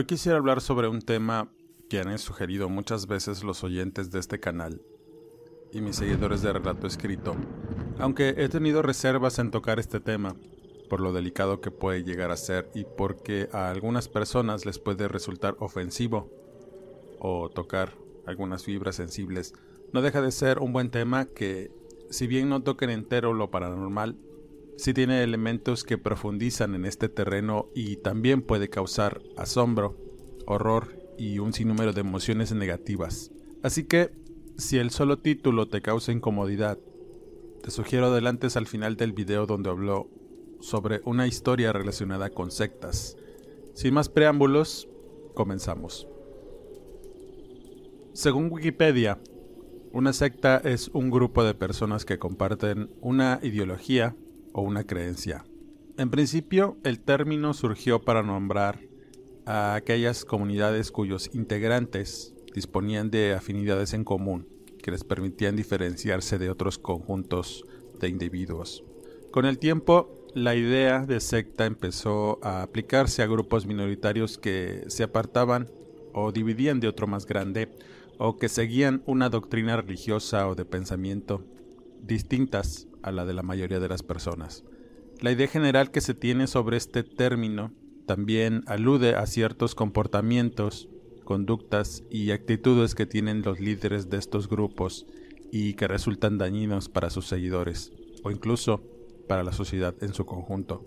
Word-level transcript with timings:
Hoy 0.00 0.06
quisiera 0.06 0.38
hablar 0.38 0.62
sobre 0.62 0.88
un 0.88 1.02
tema 1.02 1.52
que 1.90 2.00
han 2.00 2.18
sugerido 2.18 2.70
muchas 2.70 3.06
veces 3.06 3.44
los 3.44 3.62
oyentes 3.62 4.10
de 4.10 4.18
este 4.18 4.40
canal 4.40 4.80
y 5.72 5.82
mis 5.82 5.96
seguidores 5.96 6.40
de 6.40 6.54
relato 6.54 6.86
escrito, 6.86 7.36
aunque 7.98 8.30
he 8.38 8.48
tenido 8.48 8.80
reservas 8.80 9.38
en 9.38 9.50
tocar 9.50 9.78
este 9.78 10.00
tema, 10.00 10.36
por 10.88 11.00
lo 11.00 11.12
delicado 11.12 11.60
que 11.60 11.70
puede 11.70 12.02
llegar 12.02 12.30
a 12.30 12.38
ser 12.38 12.70
y 12.74 12.84
porque 12.84 13.50
a 13.52 13.68
algunas 13.68 14.08
personas 14.08 14.64
les 14.64 14.78
puede 14.78 15.06
resultar 15.06 15.54
ofensivo 15.58 16.30
o 17.18 17.50
tocar 17.50 17.92
algunas 18.24 18.64
fibras 18.64 18.96
sensibles, 18.96 19.52
no 19.92 20.00
deja 20.00 20.22
de 20.22 20.32
ser 20.32 20.60
un 20.60 20.72
buen 20.72 20.90
tema 20.90 21.26
que, 21.26 21.70
si 22.08 22.26
bien 22.26 22.48
no 22.48 22.62
toquen 22.62 22.88
entero 22.88 23.34
lo 23.34 23.50
paranormal, 23.50 24.16
sí 24.80 24.94
tiene 24.94 25.22
elementos 25.22 25.84
que 25.84 25.98
profundizan 25.98 26.74
en 26.74 26.86
este 26.86 27.08
terreno 27.08 27.68
y 27.74 27.96
también 27.96 28.40
puede 28.40 28.70
causar 28.70 29.20
asombro, 29.36 29.96
horror 30.46 30.98
y 31.18 31.38
un 31.38 31.52
sinnúmero 31.52 31.92
de 31.92 32.00
emociones 32.00 32.52
negativas. 32.52 33.30
Así 33.62 33.84
que, 33.84 34.10
si 34.56 34.78
el 34.78 34.90
solo 34.90 35.18
título 35.18 35.68
te 35.68 35.82
causa 35.82 36.12
incomodidad, 36.12 36.78
te 37.62 37.70
sugiero 37.70 38.06
adelantes 38.06 38.56
al 38.56 38.66
final 38.66 38.96
del 38.96 39.12
video 39.12 39.44
donde 39.44 39.68
habló 39.68 40.08
sobre 40.60 41.02
una 41.04 41.26
historia 41.26 41.74
relacionada 41.74 42.30
con 42.30 42.50
sectas. 42.50 43.18
Sin 43.74 43.92
más 43.92 44.08
preámbulos, 44.08 44.88
comenzamos. 45.34 46.08
Según 48.14 48.50
Wikipedia, 48.50 49.20
una 49.92 50.14
secta 50.14 50.56
es 50.56 50.88
un 50.88 51.10
grupo 51.10 51.44
de 51.44 51.54
personas 51.54 52.06
que 52.06 52.18
comparten 52.18 52.90
una 53.00 53.40
ideología, 53.42 54.16
o 54.52 54.62
una 54.62 54.84
creencia. 54.84 55.44
En 55.96 56.10
principio, 56.10 56.76
el 56.84 57.00
término 57.00 57.52
surgió 57.54 58.00
para 58.02 58.22
nombrar 58.22 58.80
a 59.46 59.74
aquellas 59.74 60.24
comunidades 60.24 60.90
cuyos 60.90 61.30
integrantes 61.34 62.34
disponían 62.54 63.10
de 63.10 63.34
afinidades 63.34 63.92
en 63.94 64.04
común 64.04 64.46
que 64.82 64.90
les 64.90 65.04
permitían 65.04 65.56
diferenciarse 65.56 66.38
de 66.38 66.50
otros 66.50 66.78
conjuntos 66.78 67.64
de 68.00 68.08
individuos. 68.08 68.82
Con 69.30 69.44
el 69.44 69.58
tiempo, 69.58 70.26
la 70.34 70.54
idea 70.54 71.06
de 71.06 71.20
secta 71.20 71.66
empezó 71.66 72.38
a 72.42 72.62
aplicarse 72.62 73.22
a 73.22 73.26
grupos 73.26 73.66
minoritarios 73.66 74.38
que 74.38 74.84
se 74.88 75.02
apartaban 75.02 75.68
o 76.12 76.32
dividían 76.32 76.80
de 76.80 76.88
otro 76.88 77.06
más 77.06 77.26
grande 77.26 77.68
o 78.18 78.36
que 78.36 78.48
seguían 78.48 79.02
una 79.06 79.28
doctrina 79.28 79.76
religiosa 79.76 80.48
o 80.48 80.54
de 80.54 80.64
pensamiento 80.64 81.44
distintas 82.02 82.86
a 83.02 83.12
la 83.12 83.24
de 83.24 83.34
la 83.34 83.42
mayoría 83.42 83.80
de 83.80 83.88
las 83.88 84.02
personas. 84.02 84.64
La 85.20 85.32
idea 85.32 85.48
general 85.48 85.90
que 85.90 86.00
se 86.00 86.14
tiene 86.14 86.46
sobre 86.46 86.76
este 86.76 87.02
término 87.02 87.72
también 88.06 88.62
alude 88.66 89.14
a 89.14 89.26
ciertos 89.26 89.74
comportamientos, 89.74 90.88
conductas 91.24 92.02
y 92.10 92.30
actitudes 92.30 92.94
que 92.94 93.06
tienen 93.06 93.42
los 93.42 93.60
líderes 93.60 94.10
de 94.10 94.16
estos 94.16 94.48
grupos 94.48 95.06
y 95.52 95.74
que 95.74 95.88
resultan 95.88 96.38
dañinos 96.38 96.88
para 96.88 97.10
sus 97.10 97.26
seguidores 97.26 97.92
o 98.24 98.30
incluso 98.30 98.82
para 99.28 99.44
la 99.44 99.52
sociedad 99.52 99.94
en 100.00 100.14
su 100.14 100.26
conjunto. 100.26 100.84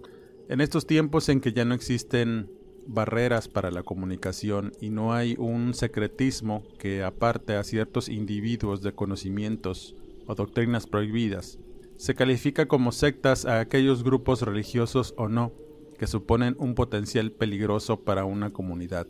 En 0.50 0.62
estos 0.62 0.85
tiempos 0.85 1.30
en 1.30 1.40
que 1.40 1.53
ya 1.53 1.63
no 1.63 1.74
existen 1.74 2.50
barreras 2.88 3.47
para 3.47 3.72
la 3.72 3.84
comunicación 3.84 4.74
y 4.81 4.90
no 4.90 5.13
hay 5.13 5.35
un 5.38 5.74
secretismo 5.74 6.63
que 6.78 7.03
aparte 7.03 7.56
a 7.56 7.63
ciertos 7.63 8.09
individuos 8.09 8.81
de 8.81 8.94
conocimientos 8.94 9.95
o 10.28 10.35
doctrinas 10.35 10.88
prohibidas, 10.88 11.59
se 12.03 12.16
califica 12.16 12.66
como 12.66 12.91
sectas 12.91 13.46
a 13.46 13.62
aquellos 13.62 14.03
grupos 14.03 14.41
religiosos 14.41 15.14
o 15.16 15.30
no 15.30 15.53
que 15.97 16.06
suponen 16.06 16.53
un 16.59 16.75
potencial 16.75 17.31
peligroso 17.31 18.02
para 18.02 18.25
una 18.25 18.50
comunidad. 18.50 19.08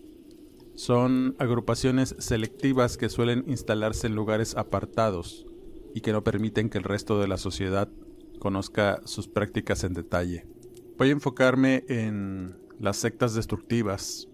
Son 0.76 1.36
agrupaciones 1.40 2.16
selectivas 2.20 2.98
que 2.98 3.10
suelen 3.10 3.46
instalarse 3.48 4.06
en 4.06 4.14
lugares 4.14 4.56
apartados 4.56 5.48
y 5.96 6.02
que 6.02 6.12
no 6.12 6.24
permiten 6.24 6.70
que 6.70 6.78
el 6.78 6.84
resto 6.84 7.20
de 7.20 7.28
la 7.28 7.38
sociedad 7.38 7.90
conozca 8.38 9.02
sus 9.06 9.28
prácticas 9.28 9.84
en 9.84 9.94
detalle. 9.94 10.46
Voy 10.96 11.10
a 11.10 11.14
enfocarme 11.14 11.86
en 11.88 12.58
las 12.80 12.98
sectas 12.98 13.34
destructivas, 13.34 14.28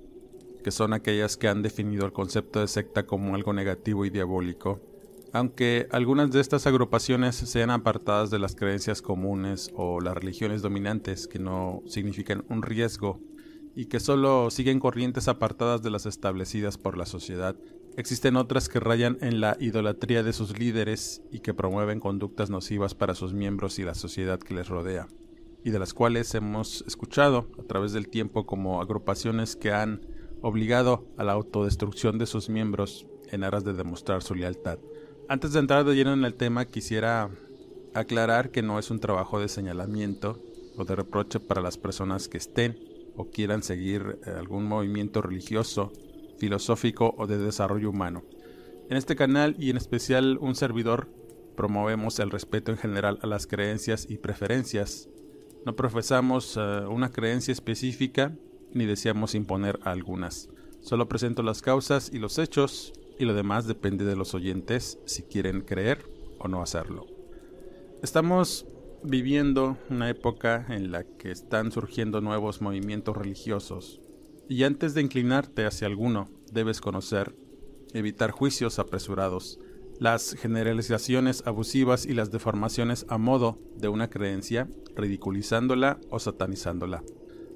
que 0.65 0.71
son 0.71 0.91
aquellas 0.91 1.37
que 1.37 1.47
han 1.47 1.61
definido 1.61 2.05
el 2.05 2.11
concepto 2.11 2.59
de 2.59 2.67
secta 2.67 3.05
como 3.05 3.35
algo 3.35 3.53
negativo 3.53 4.03
y 4.03 4.09
diabólico, 4.09 4.81
aunque 5.33 5.87
algunas 5.91 6.31
de 6.31 6.41
estas 6.41 6.65
agrupaciones 6.67 7.35
sean 7.35 7.69
apartadas 7.69 8.29
de 8.29 8.39
las 8.39 8.55
creencias 8.55 9.01
comunes 9.01 9.71
o 9.75 9.99
las 10.01 10.15
religiones 10.15 10.61
dominantes 10.61 11.27
que 11.27 11.39
no 11.39 11.83
significan 11.85 12.45
un 12.49 12.61
riesgo 12.61 13.19
y 13.75 13.85
que 13.85 13.99
solo 13.99 14.49
siguen 14.49 14.79
corrientes 14.79 15.27
apartadas 15.27 15.81
de 15.81 15.91
las 15.91 16.05
establecidas 16.05 16.77
por 16.77 16.97
la 16.97 17.05
sociedad, 17.05 17.55
existen 17.95 18.35
otras 18.35 18.69
que 18.69 18.79
rayan 18.79 19.17
en 19.21 19.41
la 19.41 19.57
idolatría 19.59 20.23
de 20.23 20.33
sus 20.33 20.57
líderes 20.57 21.21
y 21.31 21.39
que 21.39 21.53
promueven 21.53 21.99
conductas 21.99 22.49
nocivas 22.49 22.95
para 22.95 23.15
sus 23.15 23.33
miembros 23.33 23.79
y 23.79 23.83
la 23.83 23.93
sociedad 23.93 24.39
que 24.39 24.53
les 24.53 24.67
rodea, 24.67 25.07
y 25.63 25.69
de 25.69 25.79
las 25.79 25.93
cuales 25.93 26.33
hemos 26.35 26.83
escuchado 26.87 27.49
a 27.59 27.63
través 27.63 27.93
del 27.93 28.09
tiempo 28.09 28.45
como 28.45 28.81
agrupaciones 28.81 29.55
que 29.55 29.71
han 29.71 30.01
obligado 30.41 31.07
a 31.17 31.23
la 31.23 31.33
autodestrucción 31.33 32.17
de 32.17 32.25
sus 32.25 32.49
miembros 32.49 33.07
en 33.31 33.43
aras 33.43 33.63
de 33.63 33.73
demostrar 33.73 34.23
su 34.23 34.35
lealtad. 34.35 34.79
Antes 35.31 35.53
de 35.53 35.59
entrar 35.59 35.85
de 35.85 35.93
lleno 35.93 36.13
en 36.13 36.25
el 36.25 36.33
tema, 36.33 36.65
quisiera 36.65 37.29
aclarar 37.93 38.49
que 38.49 38.63
no 38.63 38.79
es 38.79 38.89
un 38.89 38.99
trabajo 38.99 39.39
de 39.39 39.47
señalamiento 39.47 40.41
o 40.75 40.85
de 40.85 40.95
reproche 40.95 41.39
para 41.39 41.61
las 41.61 41.77
personas 41.77 42.27
que 42.27 42.39
estén 42.39 42.79
o 43.15 43.29
quieran 43.29 43.61
seguir 43.61 44.17
eh, 44.25 44.31
algún 44.31 44.65
movimiento 44.65 45.21
religioso, 45.21 45.93
filosófico 46.39 47.13
o 47.15 47.27
de 47.27 47.37
desarrollo 47.37 47.91
humano. 47.91 48.23
En 48.89 48.97
este 48.97 49.15
canal 49.15 49.55
y 49.59 49.69
en 49.69 49.77
especial 49.77 50.39
un 50.41 50.55
servidor 50.55 51.07
promovemos 51.55 52.17
el 52.17 52.31
respeto 52.31 52.71
en 52.71 52.79
general 52.79 53.19
a 53.21 53.27
las 53.27 53.45
creencias 53.45 54.07
y 54.09 54.17
preferencias. 54.17 55.09
No 55.63 55.75
profesamos 55.75 56.57
eh, 56.57 56.87
una 56.89 57.11
creencia 57.11 57.51
específica 57.51 58.35
ni 58.73 58.87
deseamos 58.87 59.35
imponer 59.35 59.79
algunas. 59.83 60.49
Solo 60.81 61.07
presento 61.07 61.43
las 61.43 61.61
causas 61.61 62.09
y 62.11 62.17
los 62.17 62.39
hechos 62.39 62.93
y 63.19 63.25
lo 63.25 63.35
demás 63.35 63.67
depende 63.67 64.05
de 64.05 64.15
los 64.15 64.33
oyentes 64.33 64.97
si 65.05 65.23
quieren 65.23 65.61
creer 65.61 66.09
o 66.39 66.47
no 66.47 66.61
hacerlo. 66.61 67.05
Estamos 68.01 68.65
viviendo 69.03 69.77
una 69.89 70.09
época 70.09 70.65
en 70.69 70.91
la 70.91 71.03
que 71.03 71.29
están 71.29 71.71
surgiendo 71.71 72.21
nuevos 72.21 72.61
movimientos 72.61 73.15
religiosos 73.15 73.99
y 74.47 74.63
antes 74.63 74.93
de 74.93 75.01
inclinarte 75.01 75.65
hacia 75.65 75.87
alguno 75.87 76.29
debes 76.51 76.81
conocer, 76.81 77.35
evitar 77.93 78.31
juicios 78.31 78.79
apresurados, 78.79 79.59
las 79.99 80.33
generalizaciones 80.33 81.43
abusivas 81.45 82.05
y 82.05 82.13
las 82.13 82.31
deformaciones 82.31 83.05
a 83.09 83.17
modo 83.17 83.59
de 83.75 83.89
una 83.89 84.09
creencia, 84.09 84.69
ridiculizándola 84.95 85.99
o 86.09 86.19
satanizándola. 86.19 87.03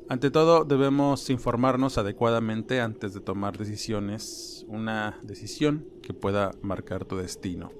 Ante 0.09 0.31
todo, 0.31 0.65
debemos 0.65 1.29
informarnos 1.29 1.97
adecuadamente 1.97 2.81
antes 2.81 3.13
de 3.13 3.21
tomar 3.21 3.57
decisiones, 3.57 4.65
una 4.67 5.17
decisión 5.23 5.87
que 6.01 6.13
pueda 6.13 6.51
marcar 6.61 7.05
tu 7.05 7.15
destino. 7.15 7.71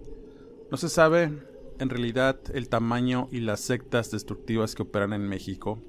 No 0.72 0.78
se 0.78 0.88
sabe, 0.88 1.34
en 1.80 1.90
realidad, 1.90 2.40
el 2.54 2.70
tamaño 2.70 3.28
y 3.32 3.42
las 3.42 3.60
sectas 3.60 4.10
destructivas 4.10 4.74
que 4.74 4.84
operan 4.84 5.12
en 5.12 5.28
México 5.28 5.80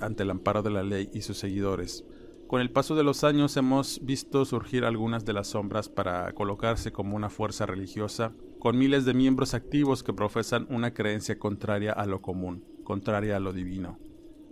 ante 0.00 0.22
el 0.22 0.30
amparo 0.30 0.62
de 0.62 0.70
la 0.70 0.84
ley 0.84 1.10
y 1.12 1.22
sus 1.22 1.38
seguidores. 1.38 2.04
Con 2.46 2.60
el 2.60 2.70
paso 2.70 2.94
de 2.94 3.02
los 3.02 3.24
años 3.24 3.56
hemos 3.56 4.00
visto 4.04 4.44
surgir 4.44 4.84
algunas 4.84 5.24
de 5.24 5.32
las 5.32 5.48
sombras 5.48 5.88
para 5.88 6.32
colocarse 6.34 6.92
como 6.92 7.16
una 7.16 7.30
fuerza 7.30 7.66
religiosa, 7.66 8.32
con 8.60 8.78
miles 8.78 9.04
de 9.04 9.12
miembros 9.12 9.54
activos 9.54 10.04
que 10.04 10.12
profesan 10.12 10.68
una 10.70 10.94
creencia 10.94 11.36
contraria 11.36 11.92
a 11.92 12.06
lo 12.06 12.22
común, 12.22 12.64
contraria 12.84 13.36
a 13.36 13.40
lo 13.40 13.52
divino 13.52 13.98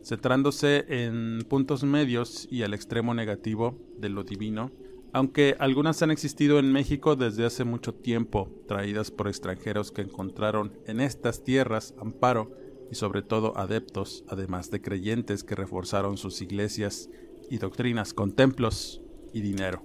centrándose 0.06 0.84
en 0.88 1.40
puntos 1.48 1.82
medios 1.82 2.46
y 2.48 2.62
al 2.62 2.74
extremo 2.74 3.12
negativo 3.12 3.76
de 3.98 4.08
lo 4.08 4.22
divino, 4.22 4.70
aunque 5.12 5.56
algunas 5.58 6.00
han 6.00 6.12
existido 6.12 6.60
en 6.60 6.70
México 6.70 7.16
desde 7.16 7.44
hace 7.44 7.64
mucho 7.64 7.92
tiempo, 7.92 8.48
traídas 8.68 9.10
por 9.10 9.26
extranjeros 9.26 9.90
que 9.90 10.02
encontraron 10.02 10.78
en 10.86 11.00
estas 11.00 11.42
tierras 11.42 11.92
amparo 11.98 12.52
y 12.88 12.94
sobre 12.94 13.22
todo 13.22 13.58
adeptos, 13.58 14.22
además 14.28 14.70
de 14.70 14.80
creyentes 14.80 15.42
que 15.42 15.56
reforzaron 15.56 16.18
sus 16.18 16.40
iglesias 16.40 17.10
y 17.50 17.58
doctrinas 17.58 18.14
con 18.14 18.30
templos 18.30 19.02
y 19.32 19.40
dinero. 19.40 19.82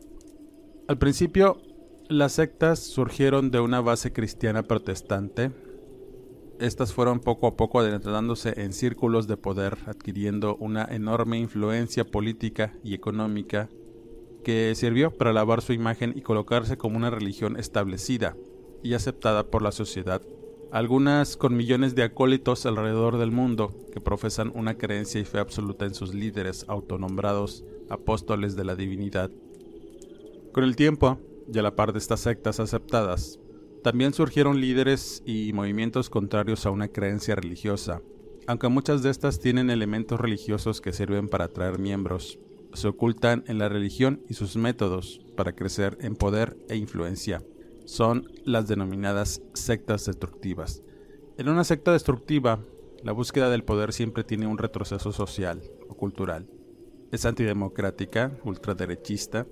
Al 0.87 0.99
principio, 0.99 1.63
las 2.09 2.33
sectas 2.33 2.77
surgieron 2.77 3.49
de 3.49 3.59
una 3.59 3.81
base 3.81 4.13
cristiana 4.13 4.61
protestante. 4.61 5.49
Estas 6.61 6.93
fueron 6.93 7.19
poco 7.19 7.47
a 7.47 7.57
poco 7.57 7.79
adentrándose 7.79 8.53
en 8.61 8.71
círculos 8.71 9.27
de 9.27 9.35
poder, 9.35 9.79
adquiriendo 9.87 10.55
una 10.57 10.85
enorme 10.85 11.39
influencia 11.39 12.05
política 12.05 12.73
y 12.83 12.93
económica 12.93 13.67
que 14.43 14.73
sirvió 14.75 15.11
para 15.11 15.33
lavar 15.33 15.61
su 15.61 15.73
imagen 15.73 16.13
y 16.15 16.21
colocarse 16.21 16.77
como 16.77 16.97
una 16.97 17.09
religión 17.09 17.57
establecida 17.57 18.37
y 18.83 18.93
aceptada 18.93 19.43
por 19.43 19.61
la 19.61 19.71
sociedad 19.71 20.21
algunas 20.71 21.35
con 21.35 21.55
millones 21.55 21.95
de 21.95 22.03
acólitos 22.03 22.65
alrededor 22.65 23.17
del 23.17 23.31
mundo 23.31 23.75
que 23.91 23.99
profesan 23.99 24.53
una 24.55 24.77
creencia 24.77 25.19
y 25.19 25.25
fe 25.25 25.37
absoluta 25.39 25.85
en 25.85 25.93
sus 25.93 26.13
líderes 26.13 26.63
autonombrados 26.69 27.65
apóstoles 27.89 28.55
de 28.55 28.63
la 28.63 28.75
divinidad. 28.75 29.29
Con 30.53 30.63
el 30.63 30.77
tiempo, 30.77 31.19
y 31.53 31.59
a 31.59 31.61
la 31.61 31.75
par 31.75 31.91
de 31.91 31.99
estas 31.99 32.21
sectas 32.21 32.61
aceptadas, 32.61 33.40
también 33.83 34.13
surgieron 34.13 34.61
líderes 34.61 35.23
y 35.25 35.53
movimientos 35.53 36.09
contrarios 36.09 36.65
a 36.65 36.71
una 36.71 36.87
creencia 36.87 37.35
religiosa, 37.35 38.01
aunque 38.47 38.67
muchas 38.67 39.03
de 39.03 39.09
estas 39.09 39.39
tienen 39.39 39.69
elementos 39.69 40.19
religiosos 40.19 40.81
que 40.81 40.93
sirven 40.93 41.29
para 41.29 41.45
atraer 41.45 41.79
miembros, 41.79 42.39
se 42.73 42.87
ocultan 42.87 43.43
en 43.47 43.57
la 43.57 43.69
religión 43.69 44.21
y 44.29 44.35
sus 44.35 44.55
métodos 44.55 45.21
para 45.35 45.53
crecer 45.53 45.97
en 46.01 46.15
poder 46.15 46.57
e 46.69 46.77
influencia 46.77 47.43
son 47.85 48.31
las 48.45 48.67
denominadas 48.67 49.41
sectas 49.53 50.05
destructivas. 50.05 50.81
En 51.37 51.49
una 51.49 51.63
secta 51.63 51.91
destructiva, 51.91 52.63
la 53.03 53.11
búsqueda 53.11 53.49
del 53.49 53.63
poder 53.63 53.93
siempre 53.93 54.23
tiene 54.23 54.47
un 54.47 54.57
retroceso 54.57 55.11
social 55.11 55.61
o 55.89 55.95
cultural. 55.95 56.47
Es 57.11 57.25
antidemocrática, 57.25 58.37
ultraderechista, 58.45 59.47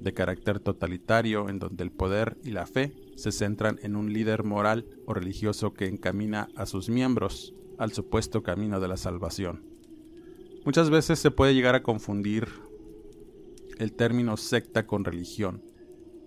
de 0.00 0.14
carácter 0.14 0.60
totalitario 0.60 1.48
en 1.48 1.58
donde 1.58 1.84
el 1.84 1.92
poder 1.92 2.38
y 2.44 2.50
la 2.50 2.66
fe 2.66 2.92
se 3.16 3.32
centran 3.32 3.78
en 3.82 3.96
un 3.96 4.12
líder 4.12 4.44
moral 4.44 4.86
o 5.06 5.14
religioso 5.14 5.72
que 5.72 5.86
encamina 5.86 6.48
a 6.56 6.66
sus 6.66 6.88
miembros 6.88 7.54
al 7.78 7.92
supuesto 7.92 8.42
camino 8.42 8.80
de 8.80 8.88
la 8.88 8.96
salvación. 8.96 9.64
Muchas 10.64 10.90
veces 10.90 11.18
se 11.18 11.30
puede 11.30 11.54
llegar 11.54 11.74
a 11.74 11.82
confundir 11.82 12.48
el 13.78 13.92
término 13.92 14.36
secta 14.36 14.86
con 14.86 15.04
religión, 15.04 15.62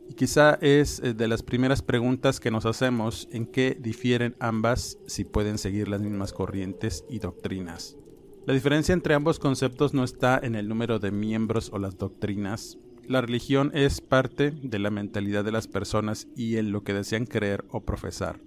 y 0.09 0.13
quizá 0.13 0.55
es 0.61 0.99
eh, 0.99 1.13
de 1.13 1.27
las 1.27 1.43
primeras 1.43 1.81
preguntas 1.81 2.39
que 2.39 2.51
nos 2.51 2.65
hacemos 2.65 3.27
en 3.31 3.45
qué 3.45 3.77
difieren 3.79 4.35
ambas 4.39 4.97
si 5.07 5.23
pueden 5.23 5.57
seguir 5.57 5.87
las 5.87 6.01
mismas 6.01 6.33
corrientes 6.33 7.03
y 7.09 7.19
doctrinas. 7.19 7.97
La 8.45 8.53
diferencia 8.53 8.93
entre 8.93 9.15
ambos 9.15 9.39
conceptos 9.39 9.93
no 9.93 10.03
está 10.03 10.39
en 10.41 10.55
el 10.55 10.67
número 10.67 10.99
de 10.99 11.11
miembros 11.11 11.71
o 11.73 11.79
las 11.79 11.97
doctrinas. 11.97 12.77
La 13.07 13.21
religión 13.21 13.69
es 13.75 14.01
parte 14.01 14.49
de 14.49 14.79
la 14.79 14.89
mentalidad 14.89 15.45
de 15.45 15.51
las 15.51 15.67
personas 15.67 16.27
y 16.35 16.57
en 16.57 16.71
lo 16.71 16.83
que 16.83 16.93
desean 16.93 17.27
creer 17.27 17.63
o 17.69 17.81
profesar. 17.81 18.39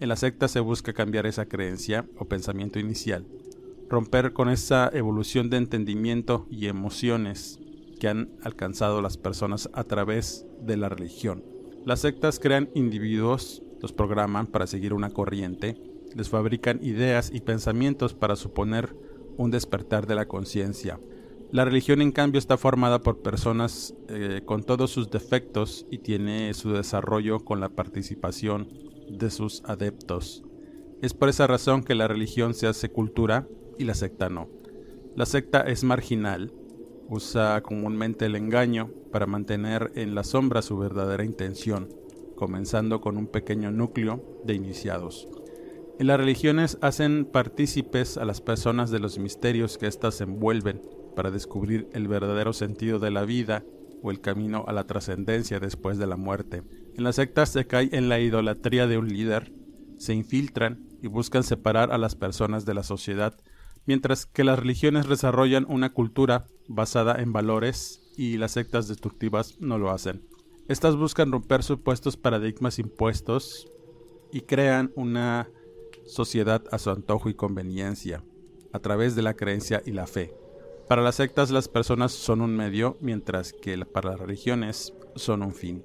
En 0.00 0.08
la 0.08 0.16
secta 0.16 0.48
se 0.48 0.60
busca 0.60 0.94
cambiar 0.94 1.26
esa 1.26 1.44
creencia 1.44 2.06
o 2.16 2.24
pensamiento 2.24 2.78
inicial, 2.78 3.26
romper 3.90 4.32
con 4.32 4.48
esa 4.48 4.88
evolución 4.94 5.50
de 5.50 5.58
entendimiento 5.58 6.46
y 6.50 6.68
emociones 6.68 7.60
que 8.00 8.08
han 8.08 8.30
alcanzado 8.42 9.02
las 9.02 9.18
personas 9.18 9.68
a 9.74 9.84
través 9.84 10.46
de 10.62 10.78
la 10.78 10.88
religión. 10.88 11.42
Las 11.84 12.00
sectas 12.00 12.38
crean 12.38 12.70
individuos, 12.74 13.62
los 13.82 13.92
programan 13.92 14.46
para 14.46 14.66
seguir 14.66 14.94
una 14.94 15.10
corriente, 15.10 15.76
les 16.14 16.30
fabrican 16.30 16.80
ideas 16.82 17.30
y 17.30 17.40
pensamientos 17.40 18.14
para 18.14 18.36
suponer 18.36 18.96
un 19.36 19.50
despertar 19.50 20.06
de 20.06 20.14
la 20.14 20.26
conciencia. 20.26 20.98
La 21.50 21.64
religión 21.64 22.02
en 22.02 22.12
cambio 22.12 22.38
está 22.38 22.58
formada 22.58 23.00
por 23.00 23.22
personas 23.22 23.94
eh, 24.08 24.42
con 24.44 24.64
todos 24.64 24.90
sus 24.90 25.08
defectos 25.08 25.86
y 25.90 25.98
tiene 25.98 26.52
su 26.52 26.72
desarrollo 26.72 27.40
con 27.40 27.58
la 27.58 27.70
participación 27.70 28.68
de 29.08 29.30
sus 29.30 29.62
adeptos. 29.64 30.44
Es 31.00 31.14
por 31.14 31.30
esa 31.30 31.46
razón 31.46 31.84
que 31.84 31.94
la 31.94 32.06
religión 32.06 32.52
se 32.52 32.66
hace 32.66 32.90
cultura 32.90 33.48
y 33.78 33.84
la 33.84 33.94
secta 33.94 34.28
no. 34.28 34.50
La 35.16 35.24
secta 35.24 35.62
es 35.62 35.84
marginal, 35.84 36.52
usa 37.08 37.62
comúnmente 37.62 38.26
el 38.26 38.36
engaño 38.36 38.90
para 39.10 39.24
mantener 39.24 39.90
en 39.94 40.14
la 40.14 40.24
sombra 40.24 40.60
su 40.60 40.76
verdadera 40.76 41.24
intención, 41.24 41.88
comenzando 42.36 43.00
con 43.00 43.16
un 43.16 43.26
pequeño 43.26 43.70
núcleo 43.70 44.22
de 44.44 44.52
iniciados. 44.52 45.30
En 45.98 46.08
las 46.08 46.18
religiones 46.18 46.76
hacen 46.82 47.24
partícipes 47.24 48.18
a 48.18 48.26
las 48.26 48.42
personas 48.42 48.90
de 48.90 48.98
los 48.98 49.18
misterios 49.18 49.78
que 49.78 49.86
éstas 49.86 50.20
envuelven 50.20 50.82
para 51.18 51.32
descubrir 51.32 51.88
el 51.94 52.06
verdadero 52.06 52.52
sentido 52.52 53.00
de 53.00 53.10
la 53.10 53.24
vida 53.24 53.64
o 54.04 54.12
el 54.12 54.20
camino 54.20 54.64
a 54.68 54.72
la 54.72 54.86
trascendencia 54.86 55.58
después 55.58 55.98
de 55.98 56.06
la 56.06 56.16
muerte. 56.16 56.62
En 56.94 57.02
las 57.02 57.16
sectas 57.16 57.48
se 57.48 57.66
cae 57.66 57.88
en 57.90 58.08
la 58.08 58.20
idolatría 58.20 58.86
de 58.86 58.98
un 58.98 59.08
líder, 59.08 59.52
se 59.96 60.14
infiltran 60.14 60.86
y 61.02 61.08
buscan 61.08 61.42
separar 61.42 61.90
a 61.90 61.98
las 61.98 62.14
personas 62.14 62.64
de 62.66 62.74
la 62.74 62.84
sociedad 62.84 63.36
mientras 63.84 64.26
que 64.26 64.44
las 64.44 64.60
religiones 64.60 65.08
desarrollan 65.08 65.66
una 65.68 65.92
cultura 65.92 66.46
basada 66.68 67.20
en 67.20 67.32
valores 67.32 68.00
y 68.16 68.36
las 68.36 68.52
sectas 68.52 68.86
destructivas 68.86 69.56
no 69.58 69.76
lo 69.76 69.90
hacen. 69.90 70.22
Estas 70.68 70.94
buscan 70.94 71.32
romper 71.32 71.64
supuestos 71.64 72.16
paradigmas 72.16 72.78
impuestos 72.78 73.66
y 74.32 74.42
crean 74.42 74.92
una 74.94 75.50
sociedad 76.06 76.62
a 76.70 76.78
su 76.78 76.90
antojo 76.90 77.28
y 77.28 77.34
conveniencia, 77.34 78.22
a 78.72 78.78
través 78.78 79.16
de 79.16 79.22
la 79.22 79.34
creencia 79.34 79.82
y 79.84 79.90
la 79.90 80.06
fe. 80.06 80.32
Para 80.88 81.02
las 81.02 81.16
sectas 81.16 81.50
las 81.50 81.68
personas 81.68 82.12
son 82.12 82.40
un 82.40 82.56
medio, 82.56 82.96
mientras 83.00 83.52
que 83.52 83.76
para 83.84 84.12
las 84.12 84.20
religiones 84.20 84.94
son 85.16 85.42
un 85.42 85.52
fin. 85.52 85.84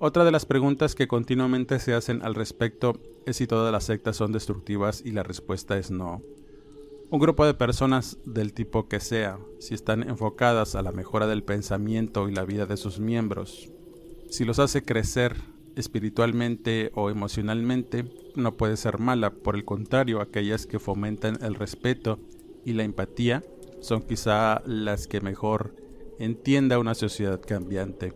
Otra 0.00 0.24
de 0.24 0.32
las 0.32 0.46
preguntas 0.46 0.96
que 0.96 1.06
continuamente 1.06 1.78
se 1.78 1.94
hacen 1.94 2.22
al 2.22 2.34
respecto 2.34 2.98
es 3.24 3.36
si 3.36 3.46
todas 3.46 3.70
las 3.70 3.84
sectas 3.84 4.16
son 4.16 4.32
destructivas 4.32 5.00
y 5.04 5.12
la 5.12 5.22
respuesta 5.22 5.78
es 5.78 5.92
no. 5.92 6.22
Un 7.08 7.20
grupo 7.20 7.46
de 7.46 7.54
personas 7.54 8.18
del 8.24 8.52
tipo 8.52 8.88
que 8.88 8.98
sea, 8.98 9.38
si 9.60 9.74
están 9.74 10.02
enfocadas 10.02 10.74
a 10.74 10.82
la 10.82 10.90
mejora 10.90 11.28
del 11.28 11.44
pensamiento 11.44 12.28
y 12.28 12.34
la 12.34 12.44
vida 12.44 12.66
de 12.66 12.76
sus 12.76 12.98
miembros, 12.98 13.70
si 14.28 14.44
los 14.44 14.58
hace 14.58 14.82
crecer 14.82 15.36
espiritualmente 15.76 16.90
o 16.96 17.10
emocionalmente, 17.10 18.10
no 18.34 18.56
puede 18.56 18.76
ser 18.76 18.98
mala. 18.98 19.30
Por 19.30 19.54
el 19.54 19.64
contrario, 19.64 20.20
aquellas 20.20 20.66
que 20.66 20.80
fomentan 20.80 21.38
el 21.42 21.54
respeto 21.54 22.18
y 22.64 22.72
la 22.72 22.82
empatía 22.82 23.44
son 23.80 24.02
quizá 24.02 24.62
las 24.66 25.06
que 25.06 25.20
mejor 25.20 25.74
entienda 26.18 26.78
una 26.78 26.94
sociedad 26.94 27.40
cambiante. 27.40 28.12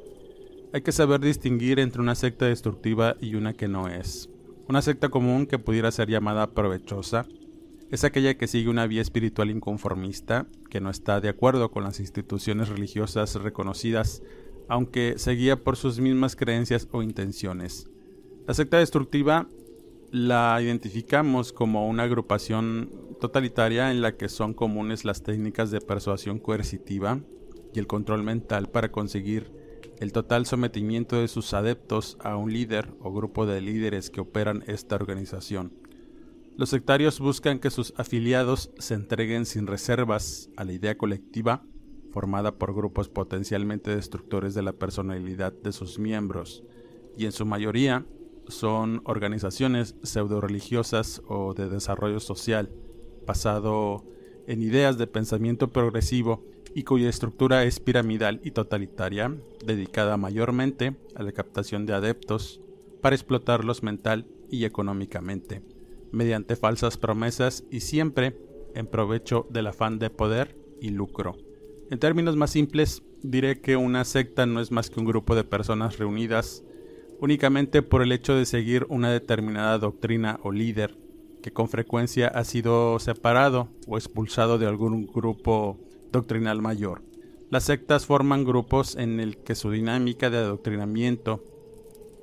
Hay 0.73 0.83
que 0.83 0.93
saber 0.93 1.21
distinguir 1.21 1.81
entre 1.81 2.01
una 2.01 2.15
secta 2.15 2.47
destructiva 2.47 3.17
y 3.21 3.35
una 3.35 3.55
que 3.55 3.69
no 3.69 3.89
es. 3.89 4.29
Una 4.69 4.83
secta 4.83 5.09
común 5.09 5.47
que 5.47 5.59
pudiera 5.59 5.91
ser 5.91 6.09
llamada 6.09 6.53
provechosa 6.53 7.27
es 7.91 8.05
aquella 8.05 8.39
que 8.39 8.47
sigue 8.47 8.71
una 8.71 8.87
vía 8.87 9.03
espiritual 9.03 9.51
inconformista, 9.51 10.47
que 10.69 10.81
no 10.81 10.91
está 10.91 11.21
de 11.21 11.29
acuerdo 11.29 11.73
con 11.73 11.83
las 11.83 11.99
instituciones 11.99 12.69
religiosas 12.69 13.35
reconocidas, 13.35 14.23
aunque 14.69 15.15
se 15.17 15.33
guía 15.33 15.57
por 15.57 15.77
sus 15.77 15.99
mismas 15.99 16.37
creencias 16.37 16.87
o 16.93 17.03
intenciones. 17.03 17.91
La 18.47 18.55
secta 18.55 18.79
destructiva 18.79 19.49
la 20.13 20.61
identificamos 20.63 21.53
como 21.53 21.89
una 21.89 22.05
agrupación 22.05 22.91
totalitaria 23.21 23.91
en 23.91 24.03
la 24.03 24.17
que 24.17 24.29
son 24.29 24.55
comunes 24.55 25.05
las 25.05 25.23
técnicas 25.23 25.71
de 25.71 25.81
persuasión 25.81 26.39
coercitiva 26.39 27.21
y 27.73 27.79
el 27.79 27.87
control 27.87 28.25
mental 28.25 28.69
para 28.69 28.91
conseguir 28.91 29.53
el 30.01 30.13
total 30.13 30.47
sometimiento 30.47 31.21
de 31.21 31.29
sus 31.29 31.55
adeptos 31.55 32.17
a 32.21 32.37
un 32.37 32.53
líder 32.53 32.95
o 33.01 33.13
grupo 33.13 33.47
de 33.47 33.61
líderes 33.61 34.11
que 34.11 34.21
operan 34.21 34.65
esta 34.67 34.97
organización. 34.97 35.73
Los 36.57 36.71
sectarios 36.71 37.21
buscan 37.21 37.59
que 37.59 37.71
sus 37.71 37.95
afiliados 37.97 38.71
se 38.79 38.95
entreguen 38.95 39.47
sin 39.47 39.67
reservas 39.67 40.51
a 40.57 40.65
la 40.65 40.73
idea 40.73 40.99
colectiva 40.99 41.63
formada 42.11 42.57
por 42.57 42.75
grupos 42.75 43.09
potencialmente 43.09 43.95
destructores 43.95 44.55
de 44.55 44.63
la 44.63 44.73
personalidad 44.73 45.53
de 45.53 45.73
sus 45.73 45.99
miembros, 45.99 46.65
y 47.17 47.25
en 47.25 47.33
su 47.33 47.47
mayoría 47.47 48.05
son 48.49 49.03
organizaciones 49.05 49.95
pseudo-religiosas 50.03 51.23
o 51.29 51.55
de 51.55 51.69
desarrollo 51.69 52.21
social, 52.21 52.71
basado 53.27 54.05
en 54.47 54.63
ideas 54.63 54.99
de 54.99 55.07
pensamiento 55.07 55.69
progresivo 55.69 56.45
y 56.75 56.85
cuya 56.85 57.09
estructura 57.09 57.65
es 57.65 57.81
piramidal 57.81 58.41
y 58.45 58.53
totalitaria, 58.53 59.35
dedicada 59.65 60.17
mayormente 60.17 60.97
a 61.15 61.23
la 61.23 61.33
captación 61.33 61.87
de 61.87 61.95
adeptos 61.95 62.61
para 63.01 63.17
explotarlos 63.17 63.83
mental 63.83 64.27
y 64.51 64.65
económicamente 64.65 65.63
mediante 66.13 66.57
falsas 66.57 66.97
promesas 66.97 67.65
y 67.71 67.81
siempre 67.81 68.37
en 68.75 68.87
provecho 68.87 69.47
del 69.51 69.69
afán 69.69 69.99
de 69.99 70.11
poder 70.11 70.57
y 70.81 70.91
lucro. 70.91 71.37
En 71.91 71.99
términos 71.99 72.37
más 72.37 72.51
simples, 72.51 73.03
diré 73.23 73.61
que 73.61 73.77
una 73.77 74.05
secta 74.05 74.47
no 74.47 74.61
es 74.61 74.71
más 74.71 74.91
que 74.91 75.01
un 75.01 75.07
grupo 75.07 75.35
de 75.35 75.45
personas 75.45 75.99
reunidas 75.99 76.65
únicamente 77.21 77.83
por 77.83 78.03
el 78.03 78.13
hecho 78.13 78.35
de 78.35 78.47
seguir 78.47 78.87
una 78.89 79.11
determinada 79.11 79.79
doctrina 79.79 80.41
o 80.43 80.53
líder, 80.53 80.97
que 81.43 81.53
con 81.53 81.69
frecuencia 81.69 82.29
ha 82.29 82.45
sido 82.45 82.99
separado 82.99 83.69
o 83.87 83.97
expulsado 83.97 84.59
de 84.59 84.67
algún 84.67 85.07
grupo 85.07 85.79
doctrinal 86.13 86.61
mayor. 86.63 87.03
Las 87.51 87.65
sectas 87.65 88.07
forman 88.07 88.45
grupos 88.45 88.97
en 88.97 89.19
el 89.21 89.39
que 89.39 89.55
su 89.55 89.71
dinámica 89.71 90.31
de 90.31 90.39
adoctrinamiento 90.39 91.43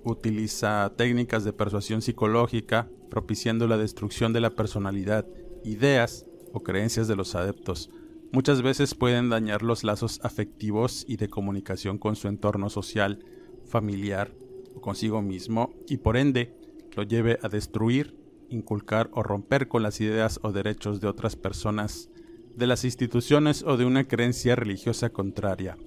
utiliza 0.04 0.94
técnicas 0.96 1.44
de 1.44 1.54
persuasión 1.54 2.02
psicológica, 2.02 2.88
propiciando 3.10 3.68
la 3.68 3.78
destrucción 3.78 4.34
de 4.34 4.42
la 4.42 4.52
personalidad, 4.52 5.26
ideas 5.64 6.26
o 6.54 6.62
creencias 6.62 7.08
de 7.08 7.16
los 7.16 7.36
adeptos. 7.36 7.90
Muchas 8.32 8.62
veces 8.62 8.96
pueden 8.96 9.30
dañar 9.30 9.64
los 9.64 9.84
lazos 9.84 10.20
afectivos 10.24 11.06
y 11.08 11.18
de 11.18 11.30
comunicación 11.30 11.98
con 11.98 12.16
su 12.16 12.28
entorno 12.28 12.70
social, 12.70 13.24
familiar 13.66 14.32
o 14.76 14.82
consigo 14.82 15.22
mismo 15.22 15.74
y 15.88 15.98
por 15.98 16.18
ende 16.18 16.54
lo 16.96 17.04
lleve 17.04 17.40
a 17.42 17.50
destruir, 17.50 18.16
inculcar 18.50 19.10
o 19.14 19.24
romper 19.24 19.68
con 19.68 19.84
las 19.84 20.02
ideas 20.02 20.40
o 20.44 20.52
derechos 20.52 21.02
de 21.02 21.08
otras 21.08 21.36
personas, 21.36 22.10
de 22.56 22.68
las 22.68 22.86
instituciones 22.86 23.64
o 23.64 23.78
de 23.78 23.86
una 23.86 24.08
creencia 24.08 24.56
religiosa 24.56 25.10
contraria. 25.10 25.78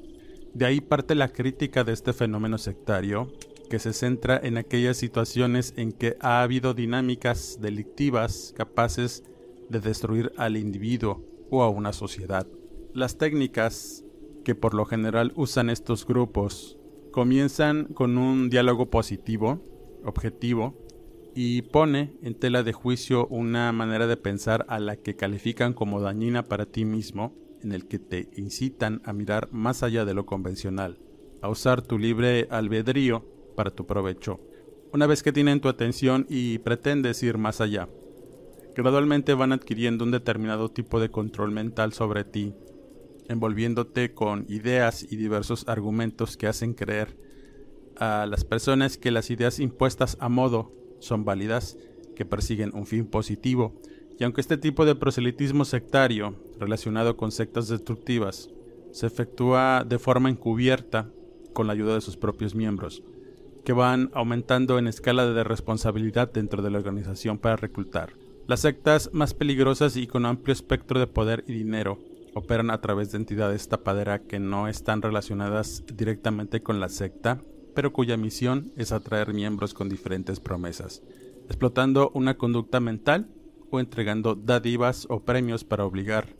De 0.54 0.66
ahí 0.66 0.80
parte 0.80 1.14
la 1.14 1.28
crítica 1.28 1.84
de 1.84 1.92
este 1.92 2.12
fenómeno 2.12 2.58
sectario, 2.58 3.32
que 3.68 3.78
se 3.78 3.92
centra 3.92 4.40
en 4.42 4.56
aquellas 4.56 4.96
situaciones 4.96 5.74
en 5.76 5.92
que 5.92 6.16
ha 6.20 6.42
habido 6.42 6.74
dinámicas 6.74 7.58
delictivas 7.60 8.52
capaces 8.56 9.22
de 9.68 9.78
destruir 9.78 10.32
al 10.36 10.56
individuo 10.56 11.24
o 11.50 11.62
a 11.62 11.68
una 11.68 11.92
sociedad. 11.92 12.46
Las 12.92 13.16
técnicas 13.16 14.04
que 14.44 14.56
por 14.56 14.74
lo 14.74 14.84
general 14.86 15.32
usan 15.36 15.70
estos 15.70 16.04
grupos 16.04 16.76
comienzan 17.12 17.84
con 17.84 18.18
un 18.18 18.50
diálogo 18.50 18.90
positivo, 18.90 19.60
objetivo, 20.04 20.74
y 21.34 21.62
pone 21.62 22.16
en 22.22 22.34
tela 22.34 22.62
de 22.62 22.72
juicio 22.72 23.26
una 23.28 23.72
manera 23.72 24.06
de 24.06 24.16
pensar 24.16 24.64
a 24.68 24.78
la 24.80 24.96
que 24.96 25.16
califican 25.16 25.74
como 25.74 26.00
dañina 26.00 26.48
para 26.48 26.66
ti 26.66 26.84
mismo, 26.84 27.34
en 27.62 27.72
el 27.72 27.86
que 27.86 27.98
te 27.98 28.30
incitan 28.36 29.02
a 29.04 29.12
mirar 29.12 29.48
más 29.52 29.82
allá 29.82 30.04
de 30.04 30.14
lo 30.14 30.26
convencional, 30.26 30.98
a 31.42 31.48
usar 31.48 31.82
tu 31.82 31.98
libre 31.98 32.48
albedrío 32.50 33.24
para 33.54 33.70
tu 33.70 33.86
provecho. 33.86 34.40
Una 34.92 35.06
vez 35.06 35.22
que 35.22 35.32
tienen 35.32 35.60
tu 35.60 35.68
atención 35.68 36.26
y 36.28 36.58
pretendes 36.58 37.22
ir 37.22 37.38
más 37.38 37.60
allá, 37.60 37.88
gradualmente 38.74 39.34
van 39.34 39.52
adquiriendo 39.52 40.04
un 40.04 40.10
determinado 40.10 40.70
tipo 40.70 41.00
de 41.00 41.10
control 41.10 41.52
mental 41.52 41.92
sobre 41.92 42.24
ti, 42.24 42.54
envolviéndote 43.28 44.14
con 44.14 44.46
ideas 44.48 45.06
y 45.08 45.16
diversos 45.16 45.68
argumentos 45.68 46.36
que 46.36 46.48
hacen 46.48 46.74
creer 46.74 47.16
a 47.96 48.26
las 48.26 48.44
personas 48.44 48.96
que 48.96 49.10
las 49.10 49.30
ideas 49.30 49.60
impuestas 49.60 50.16
a 50.20 50.28
modo 50.28 50.79
son 51.00 51.24
válidas, 51.24 51.76
que 52.14 52.24
persiguen 52.24 52.70
un 52.74 52.86
fin 52.86 53.06
positivo, 53.06 53.74
y 54.18 54.24
aunque 54.24 54.42
este 54.42 54.58
tipo 54.58 54.84
de 54.84 54.94
proselitismo 54.94 55.64
sectario, 55.64 56.34
relacionado 56.58 57.16
con 57.16 57.32
sectas 57.32 57.68
destructivas, 57.68 58.50
se 58.92 59.06
efectúa 59.06 59.84
de 59.88 59.98
forma 59.98 60.28
encubierta 60.28 61.08
con 61.52 61.66
la 61.66 61.72
ayuda 61.72 61.94
de 61.94 62.00
sus 62.00 62.16
propios 62.16 62.54
miembros, 62.54 63.02
que 63.64 63.72
van 63.72 64.10
aumentando 64.14 64.78
en 64.78 64.86
escala 64.86 65.26
de 65.26 65.44
responsabilidad 65.44 66.30
dentro 66.32 66.62
de 66.62 66.70
la 66.70 66.78
organización 66.78 67.38
para 67.38 67.56
reclutar. 67.56 68.12
Las 68.46 68.60
sectas 68.60 69.10
más 69.12 69.32
peligrosas 69.32 69.96
y 69.96 70.06
con 70.06 70.26
amplio 70.26 70.52
espectro 70.52 70.98
de 70.98 71.06
poder 71.06 71.44
y 71.46 71.52
dinero 71.52 71.98
operan 72.34 72.70
a 72.70 72.80
través 72.80 73.12
de 73.12 73.18
entidades 73.18 73.68
tapadera 73.68 74.20
que 74.20 74.38
no 74.38 74.68
están 74.68 75.02
relacionadas 75.02 75.84
directamente 75.94 76.62
con 76.62 76.80
la 76.80 76.88
secta, 76.88 77.40
pero 77.74 77.92
cuya 77.92 78.16
misión 78.16 78.72
es 78.76 78.92
atraer 78.92 79.34
miembros 79.34 79.74
con 79.74 79.88
diferentes 79.88 80.40
promesas, 80.40 81.02
explotando 81.46 82.10
una 82.14 82.36
conducta 82.36 82.80
mental 82.80 83.28
o 83.70 83.80
entregando 83.80 84.34
dádivas 84.34 85.06
o 85.08 85.20
premios 85.24 85.64
para 85.64 85.84
obligar 85.84 86.36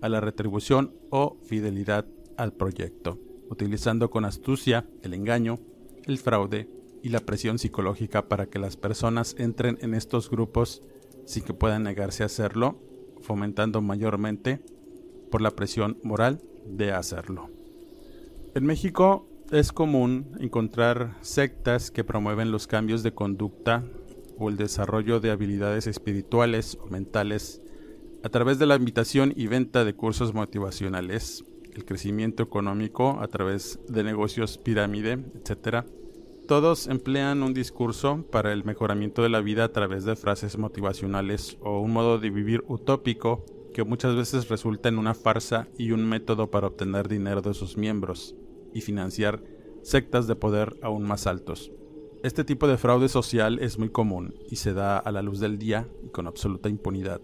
a 0.00 0.08
la 0.08 0.20
retribución 0.20 0.94
o 1.10 1.38
fidelidad 1.44 2.06
al 2.36 2.52
proyecto, 2.52 3.18
utilizando 3.48 4.10
con 4.10 4.24
astucia 4.24 4.86
el 5.02 5.14
engaño, 5.14 5.60
el 6.04 6.18
fraude 6.18 6.68
y 7.02 7.08
la 7.08 7.20
presión 7.20 7.58
psicológica 7.58 8.28
para 8.28 8.46
que 8.46 8.58
las 8.58 8.76
personas 8.76 9.34
entren 9.38 9.78
en 9.80 9.94
estos 9.94 10.30
grupos 10.30 10.82
sin 11.24 11.44
que 11.44 11.54
puedan 11.54 11.84
negarse 11.84 12.22
a 12.22 12.26
hacerlo, 12.26 12.80
fomentando 13.20 13.80
mayormente 13.80 14.60
por 15.30 15.40
la 15.40 15.52
presión 15.52 15.98
moral 16.02 16.42
de 16.66 16.92
hacerlo. 16.92 17.48
En 18.54 18.66
México 18.66 19.28
es 19.52 19.70
común 19.70 20.34
encontrar 20.40 21.18
sectas 21.20 21.90
que 21.90 22.04
promueven 22.04 22.50
los 22.50 22.66
cambios 22.66 23.02
de 23.02 23.12
conducta 23.12 23.84
o 24.38 24.48
el 24.48 24.56
desarrollo 24.56 25.20
de 25.20 25.30
habilidades 25.30 25.86
espirituales 25.86 26.78
o 26.82 26.86
mentales 26.86 27.60
a 28.24 28.30
través 28.30 28.58
de 28.58 28.64
la 28.64 28.76
invitación 28.76 29.34
y 29.36 29.48
venta 29.48 29.84
de 29.84 29.94
cursos 29.94 30.32
motivacionales, 30.32 31.44
el 31.74 31.84
crecimiento 31.84 32.42
económico 32.42 33.18
a 33.20 33.28
través 33.28 33.78
de 33.88 34.02
negocios 34.04 34.56
pirámide, 34.56 35.18
etc., 35.34 35.84
todos 36.48 36.86
emplean 36.86 37.42
un 37.42 37.52
discurso 37.52 38.24
para 38.30 38.52
el 38.52 38.64
mejoramiento 38.64 39.22
de 39.22 39.28
la 39.28 39.40
vida 39.40 39.64
a 39.64 39.72
través 39.72 40.04
de 40.04 40.16
frases 40.16 40.56
motivacionales 40.56 41.58
o 41.60 41.80
un 41.80 41.92
modo 41.92 42.18
de 42.18 42.30
vivir 42.30 42.64
utópico 42.68 43.44
que 43.74 43.84
muchas 43.84 44.16
veces 44.16 44.48
resulta 44.48 44.88
en 44.88 44.98
una 44.98 45.14
farsa 45.14 45.68
y 45.78 45.92
un 45.92 46.08
método 46.08 46.50
para 46.50 46.68
obtener 46.68 47.08
dinero 47.08 47.42
de 47.42 47.54
sus 47.54 47.76
miembros 47.76 48.34
y 48.74 48.80
financiar 48.80 49.42
sectas 49.82 50.26
de 50.26 50.36
poder 50.36 50.76
aún 50.82 51.02
más 51.02 51.26
altos. 51.26 51.72
Este 52.22 52.44
tipo 52.44 52.68
de 52.68 52.78
fraude 52.78 53.08
social 53.08 53.58
es 53.58 53.78
muy 53.78 53.90
común 53.90 54.34
y 54.48 54.56
se 54.56 54.74
da 54.74 54.96
a 54.96 55.10
la 55.10 55.22
luz 55.22 55.40
del 55.40 55.58
día 55.58 55.88
y 56.04 56.08
con 56.08 56.26
absoluta 56.28 56.68
impunidad. 56.68 57.20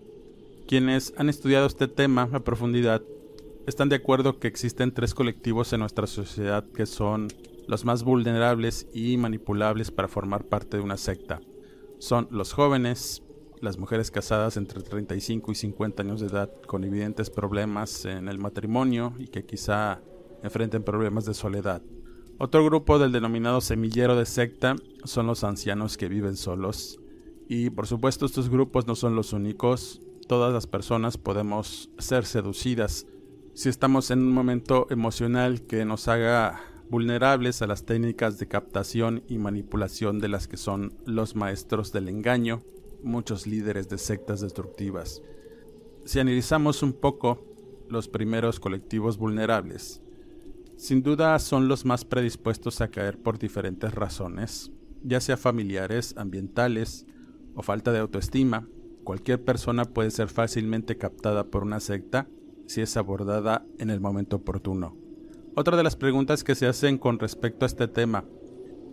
Quienes 0.67 1.15
han 1.17 1.29
estudiado 1.29 1.67
este 1.67 1.87
tema 1.87 2.29
a 2.33 2.41
profundidad 2.41 3.03
están 3.67 3.89
de 3.89 3.97
acuerdo 3.97 4.41
que 4.41 4.49
existen 4.49 4.93
tres 4.93 5.15
colectivos 5.15 5.73
en 5.73 5.81
nuestra 5.81 6.07
sociedad 6.07 6.65
que 6.75 6.87
son 6.87 7.29
los 7.69 7.85
más 7.85 8.03
vulnerables 8.03 8.89
y 8.93 9.17
manipulables 9.19 9.91
para 9.91 10.09
formar 10.09 10.45
parte 10.45 10.79
de 10.79 10.83
una 10.83 10.97
secta. 10.97 11.41
Son 11.99 12.27
los 12.31 12.53
jóvenes, 12.53 13.23
las 13.61 13.79
mujeres 13.79 14.11
casadas 14.11 14.57
entre 14.57 14.83
35 14.83 15.53
y 15.53 15.55
50 15.55 16.03
años 16.03 16.21
de 16.21 16.27
edad 16.27 16.51
con 16.67 16.83
evidentes 16.83 17.31
problemas 17.31 18.05
en 18.05 18.29
el 18.29 18.39
matrimonio 18.39 19.15
y 19.19 19.29
que 19.29 19.45
quizá 19.45 20.01
enfrenten 20.43 20.83
problemas 20.83 21.25
de 21.25 21.35
soledad. 21.35 21.83
Otro 22.39 22.65
grupo 22.65 22.99
del 22.99 23.13
denominado 23.13 23.61
semillero 23.61 24.17
de 24.17 24.27
secta 24.27 24.77
son 25.05 25.27
los 25.27 25.43
ancianos 25.45 25.97
que 25.97 26.09
viven 26.09 26.37
solos. 26.37 27.01
Y 27.49 27.71
por 27.71 27.87
supuesto 27.87 28.27
estos 28.27 28.49
grupos 28.49 28.87
no 28.87 28.95
son 28.95 29.17
los 29.17 29.33
únicos. 29.33 30.01
Todas 30.27 30.53
las 30.53 30.67
personas 30.67 31.17
podemos 31.17 31.91
ser 31.99 32.25
seducidas 32.25 33.07
si 33.59 33.69
estamos 33.69 34.13
en 34.13 34.21
un 34.21 34.31
momento 34.31 34.87
emocional 34.89 35.63
que 35.63 35.85
nos 35.85 36.07
haga 36.07 36.61
vulnerables 36.91 37.61
a 37.61 37.67
las 37.67 37.85
técnicas 37.85 38.39
de 38.39 38.47
captación 38.47 39.25
y 39.27 39.39
manipulación 39.39 40.21
de 40.21 40.29
las 40.29 40.47
que 40.47 40.57
son 40.57 40.95
los 41.07 41.35
maestros 41.35 41.93
del 41.93 42.09
engaño, 42.09 42.63
muchos 43.03 43.49
líderes 43.49 43.89
de 43.89 43.99
sectas 43.99 44.41
destructivas. 44.41 45.23
Si 46.05 46.21
analizamos 46.21 46.85
un 46.85 46.93
poco 46.93 47.45
los 47.89 48.07
primeros 48.07 48.61
colectivos 48.61 49.19
vulnerables, 49.19 50.03
sin 50.79 51.03
duda 51.03 51.37
son 51.41 51.67
los 51.67 51.85
más 51.85 52.05
predispuestos 52.05 52.81
a 52.81 52.89
caer 52.89 53.19
por 53.19 53.37
diferentes 53.37 53.93
razones, 53.93 54.71
ya 55.03 55.21
sea 55.21 55.37
familiares, 55.37 56.15
ambientales 56.17 57.05
o 57.57 57.63
falta 57.63 57.91
de 57.91 57.99
autoestima. 57.99 58.69
Cualquier 59.03 59.45
persona 59.45 59.87
puede 59.87 60.13
ser 60.13 60.29
fácilmente 60.29 60.97
captada 60.97 61.45
por 61.49 61.65
una 61.65 61.81
secta 61.81 62.29
si 62.67 62.81
es 62.81 62.97
abordada 62.97 63.67
en 63.79 63.91
el 63.91 64.01
momento 64.01 64.37
oportuno. 64.37 64.97
Otra 65.57 65.77
de 65.77 65.83
las 65.83 65.97
preguntas 65.97 66.45
que 66.45 66.55
se 66.55 66.69
hacen 66.69 66.97
con 66.97 67.19
respecto 67.19 67.65
a 67.65 67.67
este 67.67 67.89
tema 67.89 68.25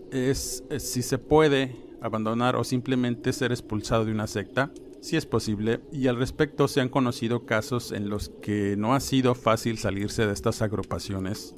es 0.10 0.64
eh, 0.72 0.80
si 0.80 1.04
se 1.04 1.20
puede 1.20 1.76
abandonar 2.02 2.56
o 2.56 2.64
simplemente 2.64 3.32
ser 3.32 3.52
expulsado 3.52 4.06
de 4.06 4.12
una 4.12 4.26
secta, 4.26 4.72
si 5.02 5.18
es 5.18 5.28
posible, 5.28 5.82
y 5.92 6.08
al 6.08 6.18
respecto 6.18 6.68
se 6.68 6.82
han 6.82 6.90
conocido 6.90 7.46
casos 7.46 7.92
en 7.92 8.10
los 8.10 8.30
que 8.42 8.76
no 8.76 8.96
ha 8.96 9.00
sido 9.00 9.36
fácil 9.36 9.78
salirse 9.78 10.26
de 10.26 10.34
estas 10.34 10.64
agrupaciones. 10.64 11.56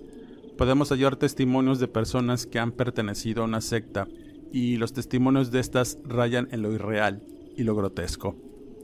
Podemos 0.57 0.89
hallar 0.89 1.17
testimonios 1.17 1.79
de 1.79 1.87
personas 1.87 2.47
que 2.47 2.57
han 2.57 2.71
pertenecido 2.71 3.43
a 3.43 3.45
una 3.45 3.61
secta 3.61 4.07
y 4.51 4.77
los 4.77 4.91
testimonios 4.91 5.51
de 5.51 5.59
estas 5.59 5.99
rayan 6.03 6.47
en 6.51 6.63
lo 6.63 6.71
irreal 6.71 7.21
y 7.55 7.63
lo 7.63 7.75
grotesco, 7.75 8.35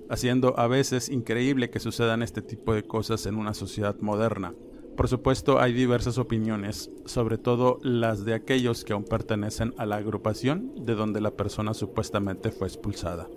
haciendo 0.07 0.59
a 0.59 0.67
veces 0.67 1.09
increíble 1.09 1.71
que 1.71 1.79
sucedan 1.79 2.21
este 2.21 2.43
tipo 2.43 2.75
de 2.75 2.83
cosas 2.83 3.25
en 3.25 3.35
una 3.35 3.55
sociedad 3.55 3.97
moderna. 4.01 4.53
Por 4.95 5.07
supuesto, 5.07 5.59
hay 5.59 5.73
diversas 5.73 6.19
opiniones, 6.19 6.91
sobre 7.05 7.39
todo 7.39 7.79
las 7.81 8.23
de 8.23 8.35
aquellos 8.35 8.85
que 8.85 8.93
aún 8.93 9.05
pertenecen 9.05 9.73
a 9.77 9.87
la 9.87 9.95
agrupación 9.95 10.85
de 10.85 10.93
donde 10.93 11.21
la 11.21 11.31
persona 11.31 11.73
supuestamente 11.73 12.51
fue 12.51 12.67
expulsada. 12.67 13.27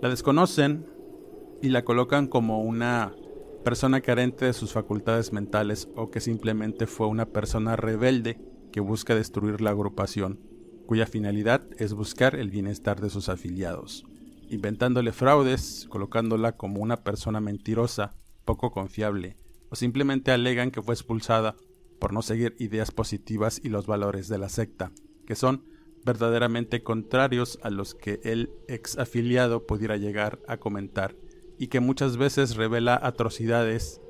La 0.00 0.08
desconocen 0.08 0.86
y 1.60 1.70
la 1.70 1.84
colocan 1.84 2.28
como 2.28 2.62
una 2.62 3.12
persona 3.62 4.00
carente 4.00 4.44
de 4.44 4.52
sus 4.52 4.72
facultades 4.72 5.32
mentales 5.32 5.88
o 5.96 6.10
que 6.10 6.20
simplemente 6.20 6.86
fue 6.86 7.06
una 7.06 7.26
persona 7.26 7.76
rebelde 7.76 8.38
que 8.72 8.80
busca 8.80 9.14
destruir 9.14 9.60
la 9.60 9.70
agrupación, 9.70 10.40
cuya 10.86 11.06
finalidad 11.06 11.62
es 11.78 11.94
buscar 11.94 12.34
el 12.34 12.50
bienestar 12.50 13.00
de 13.00 13.10
sus 13.10 13.28
afiliados, 13.28 14.04
inventándole 14.48 15.12
fraudes, 15.12 15.86
colocándola 15.88 16.56
como 16.56 16.80
una 16.80 17.04
persona 17.04 17.40
mentirosa, 17.40 18.14
poco 18.44 18.72
confiable, 18.72 19.36
o 19.70 19.76
simplemente 19.76 20.32
alegan 20.32 20.70
que 20.70 20.82
fue 20.82 20.94
expulsada 20.94 21.56
por 21.98 22.12
no 22.12 22.22
seguir 22.22 22.56
ideas 22.58 22.90
positivas 22.90 23.60
y 23.62 23.68
los 23.68 23.86
valores 23.86 24.28
de 24.28 24.38
la 24.38 24.48
secta, 24.48 24.90
que 25.26 25.36
son 25.36 25.64
verdaderamente 26.04 26.82
contrarios 26.82 27.58
a 27.62 27.70
los 27.70 27.94
que 27.94 28.20
el 28.24 28.50
ex 28.68 28.98
afiliado 28.98 29.66
pudiera 29.66 29.96
llegar 29.96 30.40
a 30.48 30.56
comentar 30.56 31.14
y 31.58 31.68
que 31.68 31.80
muchas 31.80 32.16
veces 32.16 32.56
revela 32.56 32.98
atrocidades, 33.02 34.00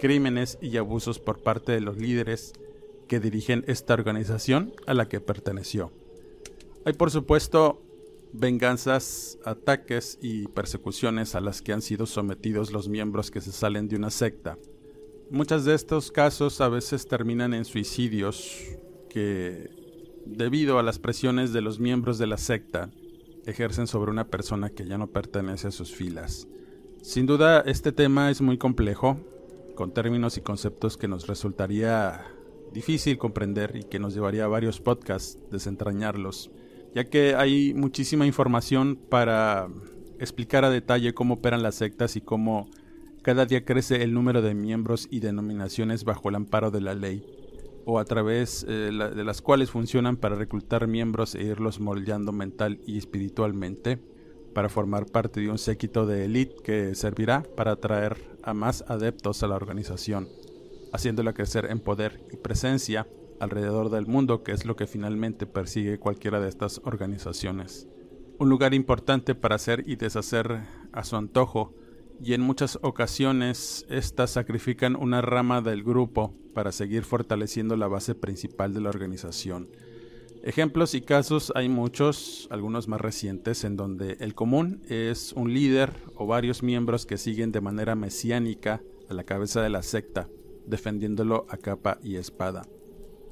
crímenes 0.00 0.58
y 0.60 0.76
abusos 0.76 1.18
por 1.18 1.42
parte 1.42 1.72
de 1.72 1.80
los 1.80 1.96
líderes 1.96 2.54
que 3.08 3.20
dirigen 3.20 3.64
esta 3.66 3.94
organización 3.94 4.72
a 4.86 4.94
la 4.94 5.08
que 5.08 5.20
perteneció. 5.20 5.92
Hay 6.84 6.94
por 6.94 7.10
supuesto 7.10 7.82
venganzas, 8.32 9.38
ataques 9.44 10.18
y 10.22 10.48
persecuciones 10.48 11.34
a 11.34 11.40
las 11.40 11.62
que 11.62 11.72
han 11.72 11.82
sido 11.82 12.06
sometidos 12.06 12.72
los 12.72 12.88
miembros 12.88 13.30
que 13.30 13.40
se 13.40 13.52
salen 13.52 13.88
de 13.88 13.96
una 13.96 14.10
secta. 14.10 14.58
Muchos 15.30 15.64
de 15.64 15.74
estos 15.74 16.10
casos 16.10 16.60
a 16.60 16.68
veces 16.68 17.06
terminan 17.06 17.54
en 17.54 17.64
suicidios 17.64 18.58
que, 19.08 19.70
debido 20.26 20.78
a 20.78 20.82
las 20.82 20.98
presiones 20.98 21.52
de 21.52 21.60
los 21.60 21.78
miembros 21.78 22.18
de 22.18 22.26
la 22.26 22.38
secta, 22.38 22.90
ejercen 23.46 23.86
sobre 23.86 24.10
una 24.10 24.28
persona 24.28 24.70
que 24.70 24.86
ya 24.86 24.98
no 24.98 25.08
pertenece 25.08 25.68
a 25.68 25.72
sus 25.72 25.94
filas. 25.94 26.48
Sin 27.02 27.26
duda, 27.26 27.62
este 27.66 27.90
tema 27.90 28.30
es 28.30 28.40
muy 28.40 28.58
complejo, 28.58 29.18
con 29.74 29.92
términos 29.92 30.38
y 30.38 30.40
conceptos 30.40 30.96
que 30.96 31.08
nos 31.08 31.26
resultaría 31.26 32.28
difícil 32.72 33.18
comprender 33.18 33.74
y 33.74 33.82
que 33.82 33.98
nos 33.98 34.14
llevaría 34.14 34.44
a 34.44 34.48
varios 34.48 34.80
podcasts 34.80 35.36
desentrañarlos, 35.50 36.52
ya 36.94 37.02
que 37.10 37.34
hay 37.34 37.74
muchísima 37.74 38.24
información 38.24 38.94
para 38.94 39.68
explicar 40.20 40.64
a 40.64 40.70
detalle 40.70 41.12
cómo 41.12 41.34
operan 41.34 41.64
las 41.64 41.74
sectas 41.74 42.14
y 42.14 42.20
cómo 42.20 42.70
cada 43.22 43.46
día 43.46 43.64
crece 43.64 44.04
el 44.04 44.14
número 44.14 44.40
de 44.40 44.54
miembros 44.54 45.08
y 45.10 45.18
denominaciones 45.18 46.04
bajo 46.04 46.28
el 46.28 46.36
amparo 46.36 46.70
de 46.70 46.82
la 46.82 46.94
ley, 46.94 47.26
o 47.84 47.98
a 47.98 48.04
través 48.04 48.64
eh, 48.68 48.92
de 48.92 49.24
las 49.24 49.42
cuales 49.42 49.72
funcionan 49.72 50.16
para 50.16 50.36
reclutar 50.36 50.86
miembros 50.86 51.34
e 51.34 51.42
irlos 51.42 51.80
moldeando 51.80 52.30
mental 52.30 52.78
y 52.86 52.96
espiritualmente 52.96 53.98
para 54.54 54.68
formar 54.68 55.06
parte 55.06 55.40
de 55.40 55.50
un 55.50 55.58
séquito 55.58 56.06
de 56.06 56.24
élite 56.24 56.56
que 56.62 56.94
servirá 56.94 57.42
para 57.56 57.72
atraer 57.72 58.16
a 58.42 58.54
más 58.54 58.84
adeptos 58.88 59.42
a 59.42 59.48
la 59.48 59.56
organización, 59.56 60.28
haciéndola 60.92 61.32
crecer 61.32 61.66
en 61.70 61.80
poder 61.80 62.20
y 62.32 62.36
presencia 62.36 63.06
alrededor 63.40 63.90
del 63.90 64.06
mundo, 64.06 64.42
que 64.42 64.52
es 64.52 64.64
lo 64.64 64.76
que 64.76 64.86
finalmente 64.86 65.46
persigue 65.46 65.98
cualquiera 65.98 66.40
de 66.40 66.48
estas 66.48 66.80
organizaciones. 66.84 67.88
Un 68.38 68.48
lugar 68.48 68.74
importante 68.74 69.34
para 69.34 69.56
hacer 69.56 69.84
y 69.86 69.96
deshacer 69.96 70.60
a 70.92 71.04
su 71.04 71.16
antojo, 71.16 71.74
y 72.22 72.34
en 72.34 72.40
muchas 72.40 72.78
ocasiones 72.82 73.84
éstas 73.88 74.30
sacrifican 74.30 74.94
una 74.94 75.22
rama 75.22 75.60
del 75.60 75.82
grupo 75.82 76.34
para 76.54 76.70
seguir 76.70 77.04
fortaleciendo 77.04 77.76
la 77.76 77.88
base 77.88 78.14
principal 78.14 78.74
de 78.74 78.80
la 78.80 78.90
organización 78.90 79.68
Ejemplos 80.44 80.94
y 80.94 81.02
casos 81.02 81.52
hay 81.54 81.68
muchos, 81.68 82.48
algunos 82.50 82.88
más 82.88 83.00
recientes, 83.00 83.62
en 83.62 83.76
donde 83.76 84.16
el 84.18 84.34
común 84.34 84.82
es 84.88 85.32
un 85.34 85.54
líder 85.54 85.94
o 86.16 86.26
varios 86.26 86.64
miembros 86.64 87.06
que 87.06 87.16
siguen 87.16 87.52
de 87.52 87.60
manera 87.60 87.94
mesiánica 87.94 88.82
a 89.08 89.14
la 89.14 89.22
cabeza 89.22 89.62
de 89.62 89.70
la 89.70 89.82
secta, 89.82 90.28
defendiéndolo 90.66 91.46
a 91.48 91.58
capa 91.58 91.98
y 92.02 92.16
espada. 92.16 92.66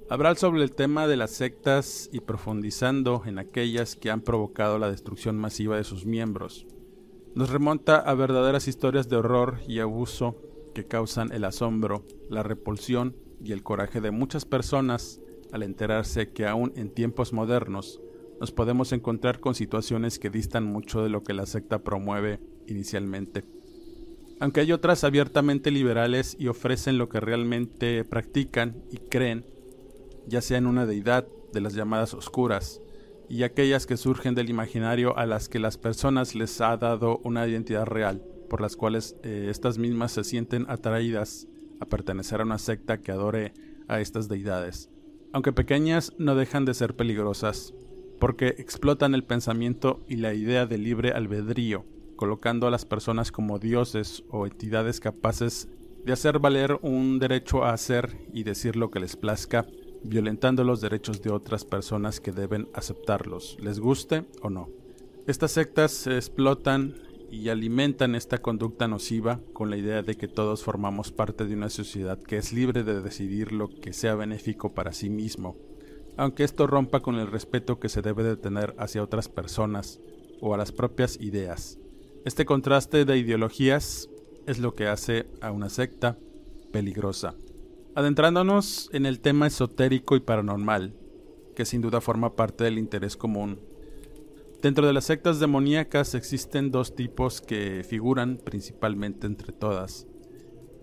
Hablar 0.09 0.37
sobre 0.37 0.62
el 0.62 0.71
tema 0.71 1.09
de 1.09 1.17
las 1.17 1.33
sectas 1.33 2.09
y 2.12 2.21
profundizando 2.21 3.23
en 3.26 3.41
aquellas 3.41 3.97
que 3.97 4.13
han 4.13 4.21
provocado 4.21 4.78
la 4.78 4.89
destrucción 4.89 5.37
masiva 5.37 5.76
de 5.76 5.84
sus 5.84 6.06
miembros. 6.06 6.65
Nos 7.34 7.50
remonta 7.50 7.97
a 7.97 8.15
verdaderas 8.15 8.69
historias 8.69 9.08
de 9.08 9.17
horror 9.17 9.58
y 9.67 9.80
abuso 9.80 10.37
que 10.76 10.87
causan 10.87 11.32
el 11.32 11.43
asombro, 11.43 12.04
la 12.28 12.45
repulsión 12.45 13.17
y 13.43 13.50
el 13.50 13.65
coraje 13.65 14.00
de 14.00 14.13
muchas 14.13 14.45
personas 14.45 15.21
al 15.52 15.63
enterarse 15.63 16.30
que 16.30 16.47
aún 16.47 16.73
en 16.76 16.91
tiempos 16.91 17.32
modernos 17.32 18.00
nos 18.41 18.52
podemos 18.52 18.93
encontrar 18.93 19.39
con 19.39 19.54
situaciones 19.54 20.19
que 20.19 20.30
distan 20.30 20.65
mucho 20.65 21.02
de 21.02 21.10
lo 21.10 21.23
que 21.23 21.34
la 21.34 21.45
secta 21.45 21.80
promueve 21.80 22.41
inicialmente. 22.67 23.45
Aunque 24.41 24.60
hay 24.60 24.73
otras 24.73 25.04
abiertamente 25.04 25.71
liberales 25.71 26.36
y 26.39 26.49
ofrecen 26.49 26.97
lo 26.97 27.10
que 27.10 27.21
realmente 27.21 28.02
practican 28.04 28.82
y 28.91 28.97
creen, 28.97 29.45
ya 30.26 30.41
sea 30.41 30.56
en 30.56 30.67
una 30.67 30.86
deidad 30.86 31.26
de 31.52 31.60
las 31.60 31.75
llamadas 31.75 32.15
oscuras, 32.15 32.80
y 33.28 33.43
aquellas 33.43 33.86
que 33.86 33.99
surgen 33.99 34.34
del 34.34 34.49
imaginario 34.49 35.17
a 35.19 35.26
las 35.26 35.50
que 35.50 35.58
las 35.58 35.76
personas 35.76 36.34
les 36.34 36.63
ha 36.63 36.75
dado 36.78 37.21
una 37.23 37.47
identidad 37.47 37.84
real, 37.84 38.23
por 38.49 38.63
las 38.63 38.75
cuales 38.75 39.17
eh, 39.23 39.49
estas 39.50 39.76
mismas 39.76 40.13
se 40.13 40.25
sienten 40.25 40.65
atraídas 40.71 41.47
a 41.78 41.84
pertenecer 41.84 42.41
a 42.41 42.45
una 42.45 42.58
secta 42.58 42.99
que 42.99 43.13
adore 43.13 43.52
a 43.86 44.00
estas 44.00 44.28
deidades 44.28 44.89
aunque 45.32 45.52
pequeñas, 45.52 46.12
no 46.19 46.34
dejan 46.34 46.64
de 46.64 46.75
ser 46.75 46.97
peligrosas, 46.97 47.75
porque 48.19 48.49
explotan 48.58 49.14
el 49.14 49.25
pensamiento 49.25 50.00
y 50.08 50.16
la 50.16 50.34
idea 50.34 50.66
de 50.66 50.78
libre 50.78 51.12
albedrío, 51.12 51.84
colocando 52.16 52.66
a 52.66 52.71
las 52.71 52.84
personas 52.84 53.32
como 53.32 53.58
dioses 53.58 54.25
o 54.28 54.47
entidades 54.47 55.00
capaces 55.00 55.69
de 56.04 56.12
hacer 56.12 56.38
valer 56.38 56.78
un 56.82 57.19
derecho 57.19 57.64
a 57.64 57.73
hacer 57.73 58.16
y 58.32 58.45
decir 58.45 58.76
lo 58.76 58.90
que 58.90 59.00
les 59.00 59.16
plazca, 59.16 59.66
violentando 60.02 60.64
los 60.64 60.80
derechos 60.80 61.23
de 61.23 61.30
otras 61.30 61.64
personas 61.64 62.21
que 62.21 62.32
deben 62.32 62.69
aceptarlos, 62.75 63.56
les 63.60 63.80
guste 63.80 64.25
o 64.43 64.50
no. 64.50 64.69
Estas 65.26 65.52
sectas 65.52 65.93
se 65.93 66.16
explotan 66.16 66.95
y 67.30 67.49
alimentan 67.49 68.14
esta 68.14 68.38
conducta 68.38 68.88
nociva 68.88 69.40
con 69.52 69.71
la 69.71 69.76
idea 69.76 70.02
de 70.02 70.16
que 70.16 70.28
todos 70.28 70.64
formamos 70.64 71.12
parte 71.12 71.47
de 71.47 71.54
una 71.54 71.71
sociedad 71.71 72.21
que 72.21 72.36
es 72.36 72.52
libre 72.52 72.82
de 72.82 73.00
decidir 73.00 73.52
lo 73.52 73.69
que 73.69 73.93
sea 73.93 74.14
benéfico 74.14 74.75
para 74.75 74.93
sí 74.93 75.10
mismo, 75.10 75.56
aunque 76.16 76.45
esto 76.45 76.66
rompa 76.66 77.00
con 77.00 77.16
el 77.16 77.28
respeto 77.28 77.78
que 77.78 77.88
se 77.88 78.02
debe 78.02 78.25
de 78.25 78.36
tener 78.36 78.75
hacia 78.78 79.02
otras 79.02 79.28
personas 79.28 80.00
o 80.40 80.54
a 80.54 80.58
las 80.58 80.73
propias 80.73 81.21
ideas. 81.21 81.78
Este 82.25 82.45
contraste 82.45 83.04
de 83.04 83.19
ideologías 83.19 84.10
es 84.47 84.58
lo 84.58 84.75
que 84.75 84.88
hace 84.88 85.26
a 85.40 85.52
una 85.52 85.69
secta 85.69 86.19
peligrosa. 86.73 87.34
Adentrándonos 87.95 88.90
en 88.93 89.06
el 89.06 89.21
tema 89.21 89.47
esotérico 89.47 90.16
y 90.16 90.21
paranormal, 90.21 90.95
que 91.54 91.64
sin 91.64 91.80
duda 91.80 92.00
forma 92.00 92.36
parte 92.36 92.64
del 92.64 92.78
interés 92.78 93.16
común 93.16 93.60
Dentro 94.62 94.86
de 94.86 94.92
las 94.92 95.06
sectas 95.06 95.40
demoníacas 95.40 96.14
existen 96.14 96.70
dos 96.70 96.94
tipos 96.94 97.40
que 97.40 97.82
figuran 97.82 98.36
principalmente 98.36 99.26
entre 99.26 99.54
todas, 99.54 100.06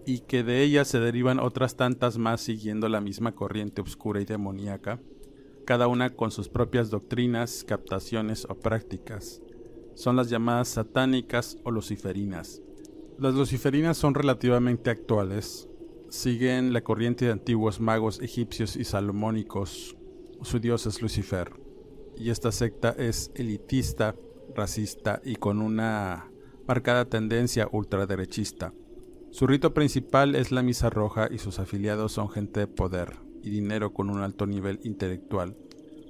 y 0.04 0.22
que 0.22 0.44
de 0.44 0.64
ellas 0.64 0.88
se 0.88 1.00
derivan 1.00 1.40
otras 1.40 1.76
tantas 1.76 2.18
más 2.18 2.42
siguiendo 2.42 2.90
la 2.90 3.02
misma 3.02 3.36
corriente 3.36 3.82
oscura 3.82 4.20
y 4.20 4.26
demoníaca, 4.26 5.00
cada 5.64 5.88
una 5.88 6.16
con 6.16 6.32
sus 6.32 6.50
propias 6.50 6.90
doctrinas, 6.90 7.64
captaciones 7.64 8.48
o 8.50 8.56
prácticas. 8.56 9.44
Son 9.94 10.16
las 10.16 10.32
llamadas 10.32 10.70
satánicas 10.70 11.60
o 11.64 11.70
luciferinas. 11.70 12.64
Las 13.20 13.36
luciferinas 13.36 13.96
son 13.96 14.16
relativamente 14.16 14.90
actuales, 14.90 15.70
siguen 16.10 16.74
la 16.74 16.82
corriente 16.84 17.26
de 17.26 17.32
antiguos 17.32 17.80
magos 17.80 18.22
egipcios 18.22 18.76
y 18.76 18.86
salomónicos, 18.86 19.96
su 20.42 20.60
dios 20.60 20.88
es 20.88 21.00
Lucifer 21.04 21.67
y 22.20 22.30
esta 22.30 22.52
secta 22.52 22.96
es 22.98 23.32
elitista, 23.36 24.16
racista 24.56 25.22
y 25.24 25.36
con 25.36 25.62
una 25.62 26.30
marcada 26.68 27.06
tendencia 27.06 27.70
ultraderechista. 27.72 28.74
Su 29.32 29.46
rito 29.46 29.74
principal 29.74 30.36
es 30.36 30.52
la 30.52 30.64
misa 30.64 30.90
roja 30.90 31.28
y 31.32 31.38
sus 31.38 31.60
afiliados 31.60 32.14
son 32.14 32.30
gente 32.30 32.62
de 32.62 32.68
poder 32.68 33.18
y 33.44 33.50
dinero 33.50 33.94
con 33.94 34.10
un 34.10 34.22
alto 34.22 34.48
nivel 34.48 34.80
intelectual. 34.84 35.56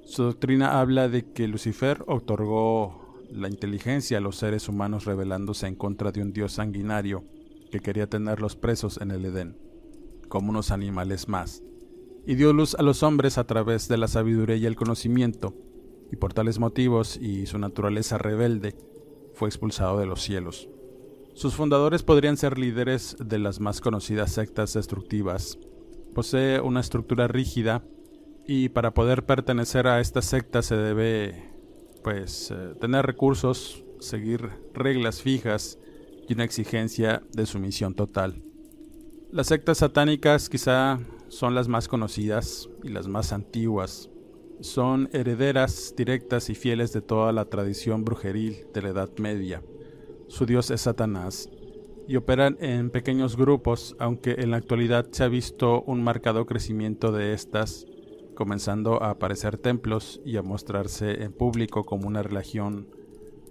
Su 0.04 0.22
doctrina 0.24 0.80
habla 0.80 1.08
de 1.08 1.30
que 1.32 1.46
Lucifer 1.46 2.02
otorgó 2.06 3.08
la 3.30 3.48
inteligencia 3.48 4.18
a 4.18 4.20
los 4.22 4.36
seres 4.36 4.68
humanos 4.68 5.04
rebelándose 5.04 5.66
en 5.66 5.74
contra 5.74 6.12
de 6.12 6.22
un 6.22 6.32
dios 6.32 6.52
sanguinario 6.52 7.24
que 7.70 7.80
quería 7.80 8.08
tenerlos 8.08 8.56
presos 8.56 8.98
en 9.02 9.10
el 9.10 9.26
Edén, 9.26 9.58
como 10.28 10.50
unos 10.50 10.70
animales 10.70 11.28
más, 11.28 11.62
y 12.26 12.34
dio 12.36 12.54
luz 12.54 12.74
a 12.74 12.82
los 12.82 13.02
hombres 13.02 13.36
a 13.36 13.44
través 13.44 13.88
de 13.88 13.98
la 13.98 14.08
sabiduría 14.08 14.56
y 14.56 14.64
el 14.64 14.76
conocimiento, 14.76 15.54
y 16.10 16.16
por 16.16 16.32
tales 16.32 16.58
motivos 16.58 17.16
y 17.16 17.46
su 17.46 17.58
naturaleza 17.58 18.18
rebelde, 18.18 18.74
fue 19.34 19.48
expulsado 19.48 19.98
de 19.98 20.06
los 20.06 20.22
cielos. 20.22 20.68
Sus 21.34 21.54
fundadores 21.54 22.02
podrían 22.02 22.36
ser 22.36 22.58
líderes 22.58 23.16
de 23.20 23.38
las 23.38 23.60
más 23.60 23.80
conocidas 23.80 24.32
sectas 24.32 24.74
destructivas. 24.74 25.58
Posee 26.14 26.60
una 26.60 26.80
estructura 26.80 27.28
rígida 27.28 27.84
y 28.44 28.70
para 28.70 28.92
poder 28.92 29.24
pertenecer 29.24 29.86
a 29.86 30.00
esta 30.00 30.22
secta 30.22 30.62
se 30.62 30.76
debe 30.76 31.52
pues 32.02 32.50
eh, 32.50 32.74
tener 32.80 33.06
recursos, 33.06 33.84
seguir 34.00 34.50
reglas 34.74 35.22
fijas 35.22 35.78
y 36.28 36.34
una 36.34 36.44
exigencia 36.44 37.22
de 37.32 37.46
sumisión 37.46 37.94
total. 37.94 38.42
Las 39.30 39.48
sectas 39.48 39.78
satánicas 39.78 40.48
quizá 40.48 40.98
son 41.28 41.54
las 41.54 41.68
más 41.68 41.86
conocidas 41.86 42.68
y 42.82 42.88
las 42.88 43.06
más 43.06 43.32
antiguas. 43.32 44.10
Son 44.60 45.08
herederas 45.12 45.94
directas 45.96 46.50
y 46.50 46.56
fieles 46.56 46.92
de 46.92 47.00
toda 47.00 47.32
la 47.32 47.44
tradición 47.44 48.04
brujeril 48.04 48.66
de 48.74 48.82
la 48.82 48.88
Edad 48.88 49.10
Media. 49.18 49.62
Su 50.26 50.46
dios 50.46 50.72
es 50.72 50.80
Satanás 50.80 51.48
y 52.08 52.16
operan 52.16 52.56
en 52.60 52.90
pequeños 52.90 53.36
grupos, 53.36 53.94
aunque 54.00 54.32
en 54.38 54.50
la 54.50 54.56
actualidad 54.56 55.06
se 55.12 55.22
ha 55.22 55.28
visto 55.28 55.82
un 55.82 56.02
marcado 56.02 56.44
crecimiento 56.44 57.12
de 57.12 57.34
estas, 57.34 57.86
comenzando 58.34 59.00
a 59.00 59.10
aparecer 59.10 59.58
templos 59.58 60.20
y 60.24 60.36
a 60.36 60.42
mostrarse 60.42 61.22
en 61.22 61.32
público 61.32 61.84
como 61.84 62.08
una 62.08 62.24
religión 62.24 62.88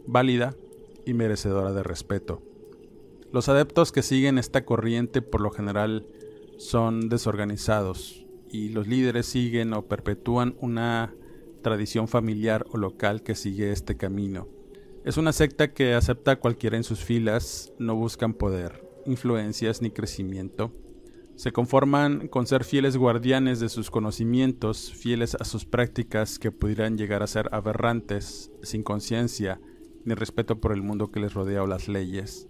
válida 0.07 0.55
y 1.05 1.13
merecedora 1.13 1.71
de 1.71 1.83
respeto. 1.83 2.41
Los 3.31 3.47
adeptos 3.47 3.93
que 3.93 4.03
siguen 4.03 4.37
esta 4.37 4.65
corriente 4.65 5.21
por 5.21 5.39
lo 5.39 5.51
general 5.51 6.05
son 6.57 7.07
desorganizados 7.07 8.26
y 8.51 8.69
los 8.69 8.87
líderes 8.87 9.25
siguen 9.25 9.73
o 9.73 9.85
perpetúan 9.87 10.55
una 10.59 11.13
tradición 11.61 12.07
familiar 12.07 12.65
o 12.71 12.77
local 12.77 13.23
que 13.23 13.35
sigue 13.35 13.71
este 13.71 13.97
camino. 13.97 14.47
Es 15.03 15.17
una 15.17 15.31
secta 15.31 15.73
que 15.73 15.93
acepta 15.93 16.31
a 16.31 16.39
cualquiera 16.39 16.77
en 16.77 16.83
sus 16.83 17.03
filas, 17.03 17.73
no 17.79 17.95
buscan 17.95 18.33
poder, 18.33 18.85
influencias 19.05 19.81
ni 19.81 19.89
crecimiento. 19.89 20.73
Se 21.35 21.51
conforman 21.51 22.27
con 22.27 22.47
ser 22.47 22.63
fieles 22.63 22.97
guardianes 22.97 23.59
de 23.59 23.69
sus 23.69 23.91
conocimientos, 23.91 24.91
fieles 24.91 25.35
a 25.39 25.45
sus 25.45 25.65
prácticas 25.65 26.39
que 26.39 26.51
pudieran 26.51 26.97
llegar 26.97 27.21
a 27.21 27.27
ser 27.27 27.47
aberrantes, 27.51 28.51
sin 28.63 28.83
conciencia, 28.83 29.61
ni 30.03 30.13
respeto 30.15 30.59
por 30.59 30.71
el 30.71 30.81
mundo 30.81 31.11
que 31.11 31.19
les 31.19 31.33
rodea 31.33 31.63
o 31.63 31.67
las 31.67 31.87
leyes, 31.87 32.47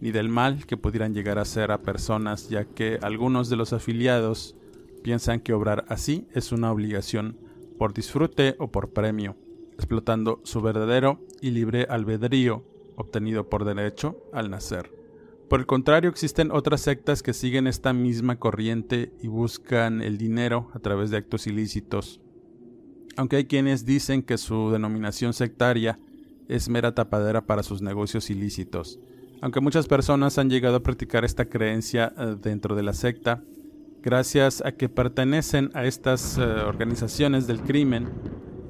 ni 0.00 0.12
del 0.12 0.28
mal 0.28 0.64
que 0.66 0.76
pudieran 0.76 1.12
llegar 1.12 1.38
a 1.38 1.44
ser 1.44 1.72
a 1.72 1.82
personas, 1.82 2.48
ya 2.48 2.64
que 2.64 2.98
algunos 3.02 3.50
de 3.50 3.56
los 3.56 3.72
afiliados 3.72 4.54
piensan 5.02 5.40
que 5.40 5.52
obrar 5.52 5.84
así 5.88 6.26
es 6.32 6.52
una 6.52 6.70
obligación 6.72 7.36
por 7.78 7.94
disfrute 7.94 8.56
o 8.58 8.70
por 8.70 8.92
premio 8.92 9.36
explotando 9.80 10.42
su 10.44 10.60
verdadero 10.60 11.26
y 11.40 11.52
libre 11.52 11.86
albedrío 11.88 12.62
obtenido 12.96 13.48
por 13.48 13.64
derecho 13.64 14.22
al 14.30 14.50
nacer. 14.50 14.92
Por 15.48 15.58
el 15.58 15.66
contrario, 15.66 16.10
existen 16.10 16.50
otras 16.50 16.82
sectas 16.82 17.22
que 17.22 17.32
siguen 17.32 17.66
esta 17.66 17.94
misma 17.94 18.38
corriente 18.38 19.10
y 19.22 19.28
buscan 19.28 20.02
el 20.02 20.18
dinero 20.18 20.68
a 20.74 20.80
través 20.80 21.10
de 21.10 21.16
actos 21.16 21.46
ilícitos. 21.46 22.20
Aunque 23.16 23.36
hay 23.36 23.46
quienes 23.46 23.86
dicen 23.86 24.22
que 24.22 24.36
su 24.36 24.70
denominación 24.70 25.32
sectaria 25.32 25.98
es 26.46 26.68
mera 26.68 26.94
tapadera 26.94 27.46
para 27.46 27.62
sus 27.62 27.80
negocios 27.80 28.28
ilícitos. 28.28 29.00
Aunque 29.40 29.60
muchas 29.60 29.88
personas 29.88 30.36
han 30.36 30.50
llegado 30.50 30.76
a 30.76 30.82
practicar 30.82 31.24
esta 31.24 31.46
creencia 31.46 32.12
eh, 32.18 32.36
dentro 32.40 32.76
de 32.76 32.82
la 32.82 32.92
secta, 32.92 33.42
gracias 34.02 34.62
a 34.64 34.72
que 34.72 34.88
pertenecen 34.88 35.70
a 35.74 35.84
estas 35.84 36.38
eh, 36.38 36.42
organizaciones 36.42 37.46
del 37.46 37.60
crimen, 37.60 38.08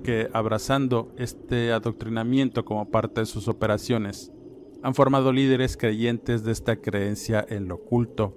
que, 0.03 0.29
abrazando 0.33 1.13
este 1.19 1.73
adoctrinamiento 1.73 2.65
como 2.65 2.91
parte 2.91 3.21
de 3.21 3.27
sus 3.27 3.49
operaciones, 3.49 4.33
han 4.83 4.95
formado 4.95 5.33
líderes 5.33 5.77
creyentes 5.77 6.43
de 6.43 6.53
esta 6.53 6.77
creencia 6.77 7.45
en 7.49 7.69
lo 7.69 7.77
oculto. 7.77 8.35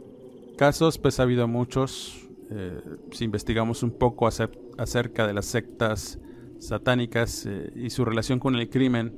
Casos, 0.57 0.97
pues 0.97 1.19
ha 1.19 1.23
habido 1.23 1.47
muchos, 1.47 2.27
eh, 2.51 2.81
si 3.11 3.23
investigamos 3.25 3.81
un 3.81 3.91
poco 3.91 4.27
acerca 4.27 5.25
de 5.25 5.33
las 5.33 5.45
sectas 5.45 6.19
satánicas 6.59 7.45
eh, 7.45 7.71
y 7.75 7.89
su 7.89 8.05
relación 8.05 8.39
con 8.39 8.55
el 8.55 8.69
crimen, 8.69 9.15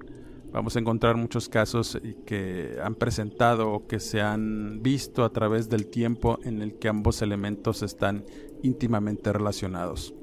vamos 0.55 0.77
a 0.77 0.79
encontrar 0.79 1.17
muchos 1.17 1.49
casos 1.49 1.99
que 2.25 2.77
han 2.81 2.95
presentado 2.95 3.73
o 3.73 3.87
que 3.87 3.99
se 3.99 4.21
han 4.21 4.81
visto 4.81 5.25
a 5.25 5.33
través 5.33 5.69
del 5.69 5.87
tiempo 5.87 6.39
en 6.43 6.61
el 6.61 6.79
que 6.79 6.87
ambos 6.87 7.21
elementos 7.21 7.83
están 7.83 8.23
íntimamente 8.63 9.33
relacionados. 9.33 10.13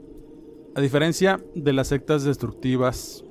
A 0.75 0.81
diferencia 0.81 1.45
de 1.55 1.75
las 1.75 1.89
sectas 1.89 2.25
destructivas, 2.25 3.27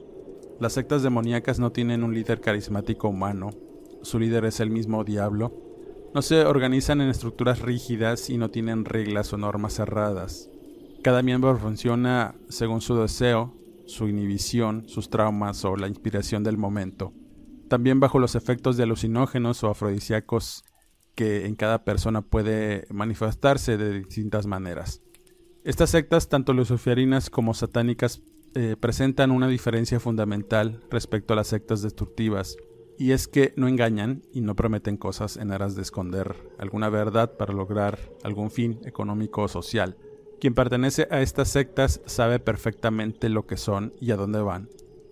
las 0.59 0.73
sectas 0.73 1.01
demoníacas 1.01 1.59
no 1.59 1.71
tienen 1.71 2.03
un 2.03 2.13
líder 2.13 2.39
carismático 2.39 3.09
humano, 3.09 3.49
su 4.03 4.19
líder 4.19 4.45
es 4.45 4.59
el 4.59 4.69
mismo 4.69 5.03
diablo, 5.03 5.51
no 6.13 6.21
se 6.21 6.45
organizan 6.45 7.01
en 7.01 7.09
estructuras 7.09 7.61
rígidas 7.61 8.29
y 8.29 8.37
no 8.37 8.51
tienen 8.51 8.85
reglas 8.85 9.33
o 9.33 9.37
normas 9.37 9.73
cerradas. 9.73 10.51
Cada 11.01 11.23
miembro 11.23 11.57
funciona 11.57 12.35
según 12.47 12.79
su 12.79 12.95
deseo, 12.95 13.55
su 13.91 14.07
inhibición, 14.07 14.87
sus 14.87 15.09
traumas 15.09 15.63
o 15.65 15.75
la 15.75 15.87
inspiración 15.87 16.43
del 16.43 16.57
momento. 16.57 17.13
También 17.67 17.99
bajo 17.99 18.19
los 18.19 18.35
efectos 18.35 18.77
de 18.77 18.83
alucinógenos 18.83 19.63
o 19.63 19.69
afrodisíacos 19.69 20.63
que 21.15 21.45
en 21.45 21.55
cada 21.55 21.83
persona 21.83 22.21
puede 22.21 22.85
manifestarse 22.89 23.77
de 23.77 23.99
distintas 23.99 24.47
maneras. 24.47 25.01
Estas 25.63 25.91
sectas, 25.91 26.29
tanto 26.29 26.53
luciferinas 26.53 27.29
como 27.29 27.53
satánicas, 27.53 28.21
eh, 28.55 28.75
presentan 28.79 29.31
una 29.31 29.47
diferencia 29.47 29.99
fundamental 29.99 30.81
respecto 30.89 31.33
a 31.33 31.37
las 31.37 31.47
sectas 31.47 31.81
destructivas, 31.81 32.57
y 32.97 33.11
es 33.11 33.27
que 33.27 33.53
no 33.55 33.67
engañan 33.67 34.23
y 34.33 34.41
no 34.41 34.55
prometen 34.55 34.97
cosas 34.97 35.37
en 35.37 35.51
aras 35.51 35.75
de 35.75 35.81
esconder 35.81 36.35
alguna 36.59 36.89
verdad 36.89 37.37
para 37.37 37.53
lograr 37.53 37.99
algún 38.23 38.51
fin 38.51 38.79
económico 38.85 39.43
o 39.43 39.47
social. 39.47 39.97
Quien 40.41 40.55
pertenece 40.55 41.07
a 41.11 41.21
estas 41.21 41.49
sectas 41.49 42.01
sabe 42.07 42.39
perfectamente 42.39 43.29
lo 43.29 43.45
que 43.45 43.57
son 43.57 43.93
y 44.01 44.09
a 44.09 44.15
dónde 44.15 44.41
van. 44.41 44.69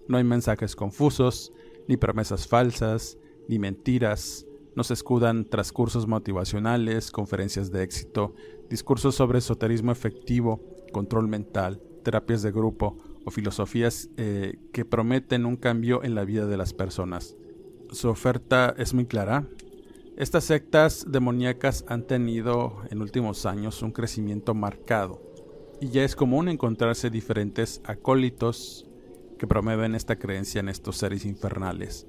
No 0.07 0.17
hay 0.17 0.23
mensajes 0.23 0.75
confusos, 0.75 1.53
ni 1.87 1.97
promesas 1.97 2.47
falsas, 2.47 3.19
ni 3.47 3.59
mentiras, 3.59 4.47
no 4.75 4.83
se 4.83 4.95
escudan 4.95 5.45
tras 5.45 5.71
cursos 5.71 6.07
motivacionales, 6.07 7.11
conferencias 7.11 7.71
de 7.71 7.83
éxito, 7.83 8.33
discursos 8.71 9.13
sobre 9.13 9.37
esoterismo 9.37 9.91
efectivo, 9.91 10.63
control 10.91 11.27
mental, 11.27 11.79
terapias 12.03 12.41
de 12.41 12.51
grupo 12.51 12.97
o 13.23 13.29
filosofías 13.29 14.09
eh, 14.17 14.57
que 14.73 14.83
prometen 14.83 15.45
un 15.45 15.57
cambio 15.57 16.03
en 16.03 16.15
la 16.15 16.25
vida 16.25 16.47
de 16.47 16.57
las 16.57 16.73
personas. 16.73 17.35
Su 17.91 18.09
oferta 18.09 18.73
es 18.79 18.95
muy 18.95 19.05
clara. 19.05 19.47
Estas 20.19 20.43
sectas 20.43 21.05
demoníacas 21.07 21.85
han 21.87 22.03
tenido 22.03 22.81
en 22.89 23.01
últimos 23.01 23.45
años 23.45 23.81
un 23.81 23.93
crecimiento 23.93 24.53
marcado 24.53 25.21
y 25.79 25.91
ya 25.91 26.03
es 26.03 26.17
común 26.17 26.49
encontrarse 26.49 27.09
diferentes 27.09 27.79
acólitos 27.85 28.85
que 29.37 29.47
promueven 29.47 29.95
esta 29.95 30.17
creencia 30.17 30.59
en 30.59 30.67
estos 30.67 30.97
seres 30.97 31.23
infernales. 31.23 32.05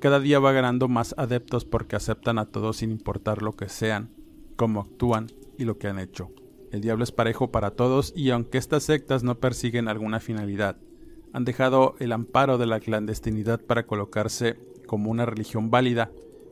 Cada 0.00 0.20
día 0.20 0.38
va 0.38 0.52
ganando 0.52 0.86
más 0.88 1.14
adeptos 1.16 1.64
porque 1.64 1.96
aceptan 1.96 2.38
a 2.38 2.44
todos 2.44 2.76
sin 2.76 2.90
importar 2.90 3.40
lo 3.40 3.56
que 3.56 3.70
sean, 3.70 4.10
cómo 4.56 4.82
actúan 4.82 5.28
y 5.56 5.64
lo 5.64 5.78
que 5.78 5.88
han 5.88 5.98
hecho. 5.98 6.28
El 6.72 6.82
diablo 6.82 7.04
es 7.04 7.12
parejo 7.12 7.52
para 7.52 7.70
todos 7.70 8.12
y 8.14 8.32
aunque 8.32 8.58
estas 8.58 8.82
sectas 8.82 9.22
no 9.22 9.38
persiguen 9.40 9.88
alguna 9.88 10.20
finalidad, 10.20 10.76
han 11.32 11.46
dejado 11.46 11.94
el 12.00 12.12
amparo 12.12 12.58
de 12.58 12.66
la 12.66 12.80
clandestinidad 12.80 13.62
para 13.62 13.86
colocarse 13.86 14.58
como 14.86 15.10
una 15.10 15.24
religión 15.24 15.70
válida 15.70 16.10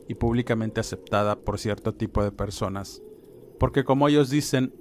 y 0.09 0.15
públicamente 0.15 0.81
aceptada 0.81 1.37
por 1.37 1.59
cierto 1.59 1.95
tipo 1.95 2.23
de 2.23 2.33
personas. 2.33 3.03
Porque 3.59 3.85
como 3.85 4.09
ellos 4.09 4.31
dicen, 4.31 4.75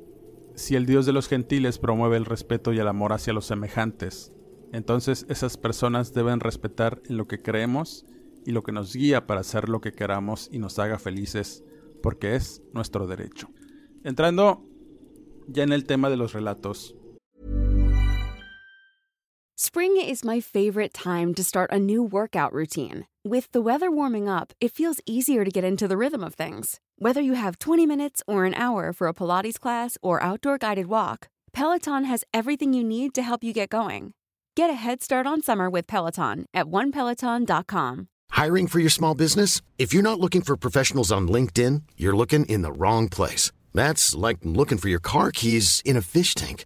si 0.56 0.76
el 0.76 0.86
Dios 0.86 1.06
de 1.06 1.14
los 1.14 1.28
gentiles 1.28 1.80
promueve 1.80 2.18
el 2.18 2.26
respeto 2.26 2.74
y 2.74 2.80
el 2.80 2.88
amor 2.88 3.14
hacia 3.14 3.34
los 3.34 3.46
semejantes, 3.46 4.32
entonces 4.72 5.26
esas 5.30 5.58
personas 5.58 6.14
deben 6.14 6.40
respetar 6.40 7.02
en 7.08 7.18
lo 7.18 7.28
que 7.28 7.42
creemos 7.42 8.06
y 8.46 8.52
lo 8.52 8.64
que 8.64 8.72
nos 8.72 8.96
guía 8.96 9.26
para 9.26 9.42
hacer 9.42 9.70
lo 9.70 9.82
que 9.82 9.94
queramos 9.94 10.50
y 10.52 10.60
nos 10.60 10.80
haga 10.80 11.00
felices, 11.00 11.64
porque 12.02 12.36
es 12.36 12.62
nuestro 12.74 13.08
derecho. 13.08 13.50
Entrando 14.04 14.66
ya 15.48 15.64
en 15.64 15.74
el 15.74 15.86
tema 15.86 16.10
de 16.10 16.18
los 16.18 16.34
relatos. 16.34 16.96
Spring 19.56 19.98
is 19.98 20.26
my 20.26 20.42
favorite 20.42 20.94
time 20.94 21.34
to 21.36 21.44
start 21.44 21.72
a 21.72 21.80
new 21.80 22.04
workout 22.04 22.52
routine. 22.52 23.06
With 23.26 23.54
the 23.54 23.62
weather 23.62 23.90
warming 23.90 24.28
up, 24.28 24.52
it 24.60 24.74
feels 24.74 25.00
easier 25.06 25.46
to 25.46 25.50
get 25.50 25.64
into 25.64 25.88
the 25.88 25.96
rhythm 25.96 26.26
of 26.26 26.34
things. 26.34 26.82
Whether 26.98 27.22
you 27.22 27.36
have 27.36 27.58
20 27.58 27.86
minutes 27.86 28.22
or 28.28 28.44
an 28.44 28.54
hour 28.54 28.92
for 28.92 29.08
a 29.08 29.14
Pilates 29.14 29.58
class 29.58 29.98
or 30.02 30.22
outdoor 30.22 30.58
guided 30.58 30.88
walk, 30.88 31.30
Peloton 31.54 32.04
has 32.04 32.26
everything 32.34 32.74
you 32.74 32.84
need 32.84 33.14
to 33.14 33.22
help 33.22 33.42
you 33.42 33.54
get 33.54 33.70
going. 33.70 34.12
Get 34.58 34.70
a 34.70 34.74
head 34.74 35.02
start 35.02 35.26
on 35.26 35.42
summer 35.42 35.70
with 35.70 35.88
Peloton 35.88 36.48
at 36.54 36.66
onepeloton.com. 36.66 38.08
Hiring 38.32 38.68
for 38.68 38.80
your 38.80 38.90
small 38.90 39.16
business? 39.16 39.62
If 39.78 39.94
you're 39.94 40.04
not 40.04 40.20
looking 40.20 40.42
for 40.42 40.58
professionals 40.58 41.10
on 41.10 41.30
LinkedIn, 41.30 41.84
you're 41.96 42.18
looking 42.18 42.46
in 42.48 42.62
the 42.62 42.74
wrong 42.74 43.08
place. 43.08 43.54
That's 43.74 44.14
like 44.16 44.40
looking 44.44 44.78
for 44.78 44.90
your 44.90 45.00
car 45.00 45.32
keys 45.32 45.82
in 45.86 45.96
a 45.96 46.02
fish 46.02 46.36
tank. 46.36 46.66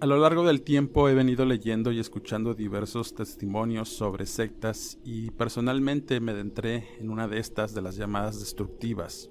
A 0.00 0.06
lo 0.06 0.16
largo 0.16 0.46
del 0.46 0.62
tiempo 0.62 1.10
he 1.10 1.14
venido 1.14 1.44
leyendo 1.44 1.92
y 1.92 2.00
escuchando 2.00 2.54
diversos 2.54 3.14
testimonios 3.14 3.90
sobre 3.90 4.24
sectas 4.24 4.96
y 5.04 5.30
personalmente 5.32 6.20
me 6.20 6.32
adentré 6.32 6.88
en 6.98 7.10
una 7.10 7.28
de 7.28 7.38
estas 7.38 7.74
de 7.74 7.82
las 7.82 7.96
llamadas 7.96 8.40
destructivas. 8.40 9.28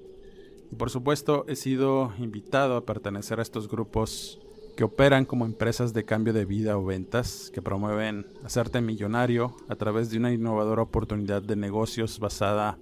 Y 0.71 0.75
por 0.75 0.91
supuesto 0.91 1.43
he 1.47 1.55
sido 1.55 2.13
invitado 2.19 2.75
a 2.75 2.85
pertenecer 2.85 3.39
a 3.39 3.41
estos 3.41 3.67
grupos 3.67 4.39
que 4.77 4.83
operan 4.83 5.25
como 5.25 5.47
empresas 5.47 5.91
de 5.91 6.05
cambio 6.05 6.33
de 6.33 6.45
vida 6.45 6.77
o 6.77 6.85
ventas, 6.85 7.49
que 7.51 7.63
promueven 7.63 8.27
hacerte 8.43 8.79
millonario 8.79 9.57
a 9.69 9.75
través 9.75 10.11
de 10.11 10.19
una 10.19 10.31
innovadora 10.31 10.83
oportunidad 10.83 11.41
de 11.41 11.55
negocios 11.55 12.19
basada 12.19 12.77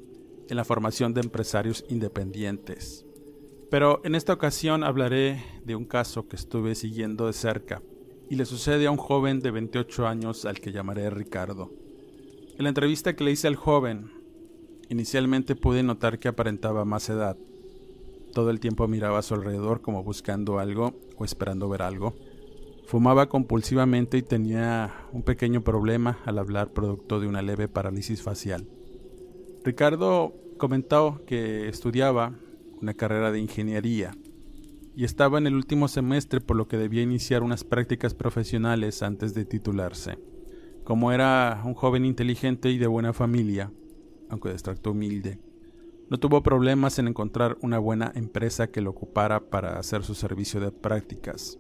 en 0.49 0.57
la 0.57 0.65
formación 0.65 1.13
de 1.13 1.21
empresarios 1.21 1.85
independientes. 1.87 3.06
Pero 3.69 3.99
en 4.05 4.15
esta 4.15 4.33
ocasión 4.33 4.83
hablaré 4.83 5.43
de 5.65 5.75
un 5.75 5.85
caso 5.85 6.27
que 6.27 6.37
estuve 6.37 6.73
siguiendo 6.75 7.27
de 7.27 7.33
cerca 7.33 7.81
y 8.29 8.35
le 8.35 8.45
sucede 8.45 8.87
a 8.87 8.91
un 8.91 8.97
joven 8.97 9.41
de 9.41 9.51
28 9.51 10.07
años 10.07 10.45
al 10.45 10.59
que 10.59 10.71
llamaré 10.71 11.09
Ricardo. 11.09 11.71
En 12.57 12.63
la 12.63 12.69
entrevista 12.69 13.15
que 13.15 13.25
le 13.25 13.31
hice 13.31 13.47
al 13.47 13.55
joven, 13.55 14.11
inicialmente 14.89 15.55
pude 15.55 15.83
notar 15.83 16.17
que 16.17 16.29
aparentaba 16.29 16.85
más 16.85 17.09
edad. 17.09 17.37
Todo 18.33 18.51
el 18.51 18.59
tiempo 18.59 18.87
miraba 18.87 19.19
a 19.19 19.23
su 19.23 19.33
alrededor 19.33 19.81
como 19.81 20.03
buscando 20.03 20.59
algo 20.59 20.93
o 21.17 21.25
esperando 21.25 21.67
ver 21.67 21.81
algo. 21.81 22.15
Fumaba 22.85 23.27
compulsivamente 23.27 24.17
y 24.17 24.21
tenía 24.21 25.07
un 25.11 25.23
pequeño 25.23 25.61
problema 25.61 26.19
al 26.25 26.37
hablar 26.39 26.71
producto 26.71 27.19
de 27.19 27.27
una 27.27 27.41
leve 27.41 27.67
parálisis 27.67 28.21
facial. 28.21 28.65
Ricardo 29.65 30.33
comentó 30.57 31.21
que 31.25 31.67
estudiaba 31.67 32.33
una 32.81 32.93
carrera 32.93 33.31
de 33.31 33.39
ingeniería, 33.39 34.15
y 34.95 35.03
estaba 35.03 35.37
en 35.37 35.47
el 35.47 35.55
último 35.55 35.87
semestre 35.87 36.41
por 36.41 36.57
lo 36.57 36.67
que 36.67 36.77
debía 36.77 37.03
iniciar 37.03 37.43
unas 37.43 37.63
prácticas 37.63 38.13
profesionales 38.13 39.03
antes 39.03 39.33
de 39.33 39.45
titularse. 39.45 40.17
Como 40.83 41.11
era 41.11 41.61
un 41.65 41.73
joven 41.73 42.05
inteligente 42.05 42.71
y 42.71 42.77
de 42.77 42.87
buena 42.87 43.13
familia, 43.13 43.71
aunque 44.29 44.49
de 44.49 44.55
extracto 44.55 44.91
humilde, 44.91 45.39
no 46.09 46.17
tuvo 46.17 46.41
problemas 46.41 46.97
en 46.99 47.09
encontrar 47.09 47.57
una 47.61 47.79
buena 47.79 48.11
empresa 48.15 48.71
que 48.71 48.81
lo 48.81 48.91
ocupara 48.91 49.49
para 49.49 49.77
hacer 49.77 50.03
su 50.03 50.15
servicio 50.15 50.59
de 50.59 50.71
prácticas. 50.71 51.59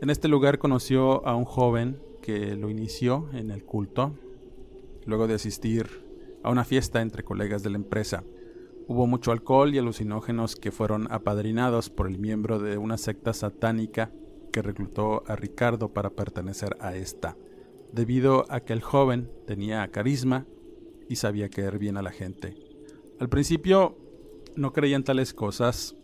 En 0.00 0.08
este 0.08 0.28
lugar 0.28 0.58
conoció 0.58 1.26
a 1.26 1.34
un 1.34 1.44
joven 1.44 2.00
que 2.22 2.54
lo 2.54 2.70
inició 2.70 3.28
en 3.32 3.50
el 3.50 3.64
culto, 3.64 4.14
luego 5.04 5.26
de 5.26 5.34
asistir 5.34 5.88
a 6.42 6.50
una 6.50 6.64
fiesta 6.64 7.02
entre 7.02 7.24
colegas 7.24 7.62
de 7.62 7.70
la 7.70 7.76
empresa. 7.76 8.24
Hubo 8.90 9.06
mucho 9.06 9.30
alcohol 9.30 9.72
y 9.72 9.78
alucinógenos 9.78 10.56
que 10.56 10.72
fueron 10.72 11.06
apadrinados 11.12 11.90
por 11.90 12.08
el 12.08 12.18
miembro 12.18 12.58
de 12.58 12.76
una 12.76 12.98
secta 12.98 13.32
satánica 13.32 14.10
que 14.52 14.62
reclutó 14.62 15.22
a 15.28 15.36
Ricardo 15.36 15.92
para 15.92 16.10
pertenecer 16.10 16.76
a 16.80 16.96
esta, 16.96 17.36
debido 17.92 18.46
a 18.48 18.58
que 18.58 18.72
el 18.72 18.82
joven 18.82 19.30
tenía 19.46 19.86
carisma 19.92 20.44
y 21.08 21.14
sabía 21.14 21.50
querer 21.50 21.78
bien 21.78 21.98
a 21.98 22.02
la 22.02 22.10
gente. 22.10 22.56
Al 23.20 23.28
principio 23.28 23.96
no 24.56 24.72
creían 24.72 25.04
tales 25.04 25.34
cosas, 25.34 25.94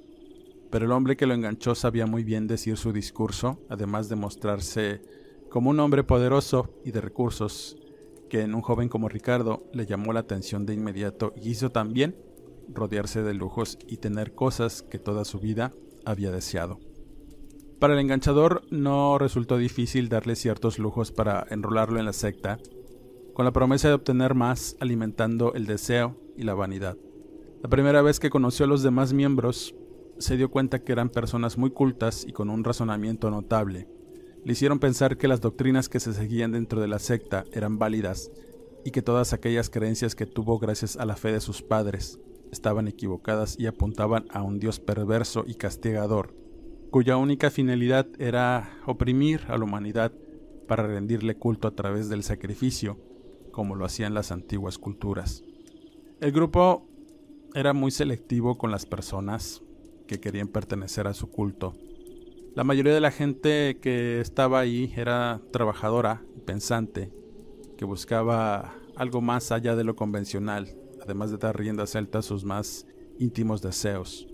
pero 0.71 0.85
el 0.85 0.93
hombre 0.93 1.17
que 1.17 1.27
lo 1.27 1.35
enganchó 1.35 1.75
sabía 1.75 2.07
muy 2.07 2.23
bien 2.23 2.47
decir 2.47 2.77
su 2.77 2.93
discurso, 2.93 3.59
además 3.69 4.09
de 4.09 4.15
mostrarse 4.15 5.03
como 5.51 5.71
un 5.71 5.81
hombre 5.81 6.05
poderoso 6.05 6.71
y 6.85 6.93
de 6.93 7.01
recursos, 7.01 7.77
que 8.31 8.43
en 8.43 8.55
un 8.55 8.63
joven 8.63 8.89
como 8.89 9.09
Ricardo 9.09 9.65
le 9.73 9.87
llamó 9.87 10.13
la 10.13 10.21
atención 10.21 10.67
de 10.67 10.75
inmediato 10.75 11.35
y 11.35 11.51
hizo 11.51 11.73
también 11.73 12.15
rodearse 12.69 13.23
de 13.23 13.35
lujos 13.35 13.79
y 13.87 13.99
tener 13.99 14.35
cosas 14.35 14.83
que 14.83 14.99
toda 14.99 15.25
su 15.25 15.39
vida 15.39 15.73
había 16.05 16.31
deseado. 16.31 16.79
Para 17.79 17.95
el 17.95 18.01
enganchador 18.01 18.63
no 18.71 19.19
resultó 19.19 19.59
difícil 19.59 20.09
darle 20.09 20.35
ciertos 20.35 20.79
lujos 20.79 21.13
para 21.13 21.47
enrolarlo 21.51 21.99
en 21.99 22.07
la 22.07 22.15
secta, 22.15 22.59
con 23.35 23.45
la 23.45 23.53
promesa 23.53 23.89
de 23.89 23.95
obtener 23.95 24.35
más 24.35 24.77
alimentando 24.81 25.53
el 25.53 25.67
deseo 25.67 26.17
y 26.37 26.45
la 26.45 26.55
vanidad. 26.55 26.97
La 27.63 27.69
primera 27.69 28.01
vez 28.01 28.19
que 28.19 28.31
conoció 28.31 28.65
a 28.65 28.69
los 28.69 28.83
demás 28.83 29.13
miembros, 29.13 29.75
se 30.19 30.39
dio 30.39 30.51
cuenta 30.51 30.79
que 30.79 30.93
eran 30.93 31.11
personas 31.11 31.59
muy 31.59 31.71
cultas 31.71 32.25
y 32.27 32.33
con 32.33 32.49
un 32.49 32.65
razonamiento 32.65 33.31
notable. 33.31 33.89
Le 34.43 34.53
hicieron 34.53 34.79
pensar 34.79 35.19
que 35.19 35.29
las 35.29 35.43
doctrinas 35.43 35.91
que 35.91 36.01
se 36.01 36.15
seguían 36.15 36.53
dentro 36.53 36.81
de 36.81 36.89
la 36.89 36.99
secta 36.99 37.45
eran 37.53 37.79
válidas 37.79 38.31
y 38.85 38.91
que 38.91 39.03
todas 39.03 39.35
aquellas 39.35 39.69
creencias 39.69 40.15
que 40.15 40.25
tuvo 40.25 40.59
gracias 40.59 40.97
a 40.97 41.05
la 41.05 41.17
fe 41.17 41.33
de 41.33 41.41
sus 41.41 41.61
padres 41.61 42.21
estaban 42.53 42.89
equivocadas 42.89 43.57
y 43.59 43.67
apuntaban 43.67 44.27
a 44.31 44.43
un 44.43 44.59
Dios 44.59 44.81
perverso 44.81 45.45
y 45.47 45.55
castigador, 45.55 46.35
cuya 46.91 47.17
única 47.17 47.51
finalidad 47.51 48.07
era 48.19 48.79
oprimir 48.87 49.43
a 49.49 49.59
la 49.59 49.65
humanidad 49.65 50.13
para 50.67 50.87
rendirle 50.87 51.37
culto 51.37 51.69
a 51.69 51.75
través 51.75 52.09
del 52.09 52.23
sacrificio, 52.23 52.99
como 53.53 53.75
lo 53.75 53.85
hacían 53.85 54.15
las 54.15 54.33
antiguas 54.33 54.79
culturas. 54.79 55.45
El 56.21 56.33
grupo 56.33 56.87
era 57.55 57.73
muy 57.73 57.91
selectivo 57.91 58.59
con 58.59 58.71
las 58.71 58.87
personas 58.87 59.63
que 60.07 60.21
querían 60.21 60.49
pertenecer 60.49 61.07
a 61.07 61.15
su 61.15 61.31
culto. 61.31 61.75
La 62.55 62.65
mayoría 62.65 62.95
de 62.95 63.01
la 63.01 63.11
gente 63.11 63.79
que 63.81 64.21
estaba 64.21 64.61
ahí 64.61 64.93
era 64.97 65.41
trabajadora 65.53 66.23
y 66.37 66.41
pensante, 66.41 67.13
que 67.77 67.85
buscaba 67.85 68.75
algo 68.97 69.21
más 69.21 69.53
allá 69.53 69.77
de 69.77 69.85
lo 69.85 69.95
convencional, 69.95 70.75
además 71.07 71.31
de 71.31 71.39
dar 71.39 71.57
rienda 71.57 71.87
suelta 71.87 72.19
a 72.19 72.23
sus 72.23 72.45
más 72.45 72.87
íntimos 73.19 73.63
deseos. 73.63 74.27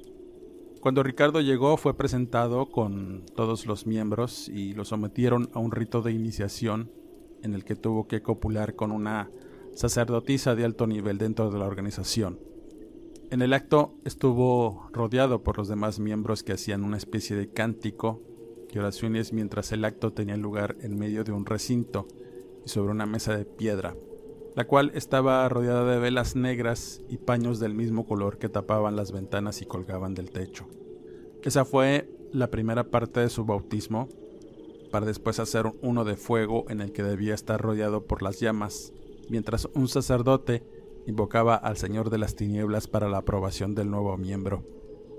Cuando 0.80 1.02
Ricardo 1.02 1.40
llegó 1.40 1.76
fue 1.76 1.96
presentado 1.96 2.66
con 2.66 3.24
todos 3.36 3.66
los 3.66 3.86
miembros 3.86 4.48
y 4.48 4.72
lo 4.72 4.84
sometieron 4.84 5.48
a 5.52 5.60
un 5.60 5.70
rito 5.70 6.02
de 6.02 6.12
iniciación 6.12 6.90
en 7.42 7.54
el 7.54 7.64
que 7.64 7.76
tuvo 7.76 8.08
que 8.08 8.22
copular 8.22 8.74
con 8.74 8.90
una 8.90 9.30
sacerdotisa 9.74 10.54
de 10.54 10.64
alto 10.64 10.86
nivel 10.86 11.18
dentro 11.18 11.50
de 11.50 11.58
la 11.58 11.66
organización. 11.66 12.40
En 13.30 13.42
el 13.42 13.52
acto 13.52 13.94
estuvo 14.04 14.88
rodeado 14.92 15.42
por 15.42 15.58
los 15.58 15.68
demás 15.68 16.00
miembros 16.00 16.42
que 16.42 16.52
hacían 16.52 16.84
una 16.84 16.96
especie 16.96 17.36
de 17.36 17.48
cántico 17.48 18.20
y 18.72 18.78
oraciones 18.78 19.32
mientras 19.32 19.72
el 19.72 19.84
acto 19.84 20.12
tenía 20.12 20.36
lugar 20.36 20.76
en 20.80 20.98
medio 20.98 21.22
de 21.22 21.32
un 21.32 21.46
recinto 21.46 22.08
y 22.64 22.68
sobre 22.68 22.90
una 22.90 23.06
mesa 23.06 23.36
de 23.36 23.44
piedra 23.44 23.94
la 24.54 24.66
cual 24.66 24.92
estaba 24.94 25.48
rodeada 25.48 25.90
de 25.90 25.98
velas 25.98 26.36
negras 26.36 27.00
y 27.08 27.16
paños 27.16 27.58
del 27.58 27.74
mismo 27.74 28.06
color 28.06 28.38
que 28.38 28.48
tapaban 28.48 28.96
las 28.96 29.12
ventanas 29.12 29.62
y 29.62 29.66
colgaban 29.66 30.14
del 30.14 30.30
techo. 30.30 30.66
Esa 31.42 31.64
fue 31.64 32.08
la 32.32 32.50
primera 32.50 32.90
parte 32.90 33.20
de 33.20 33.30
su 33.30 33.44
bautismo, 33.44 34.08
para 34.90 35.06
después 35.06 35.38
hacer 35.38 35.72
uno 35.80 36.04
de 36.04 36.16
fuego 36.16 36.66
en 36.68 36.82
el 36.82 36.92
que 36.92 37.02
debía 37.02 37.34
estar 37.34 37.60
rodeado 37.60 38.06
por 38.06 38.22
las 38.22 38.40
llamas, 38.40 38.92
mientras 39.30 39.66
un 39.74 39.88
sacerdote 39.88 40.62
invocaba 41.06 41.54
al 41.56 41.78
Señor 41.78 42.10
de 42.10 42.18
las 42.18 42.36
Tinieblas 42.36 42.88
para 42.88 43.08
la 43.08 43.18
aprobación 43.18 43.74
del 43.74 43.90
nuevo 43.90 44.16
miembro, 44.18 44.64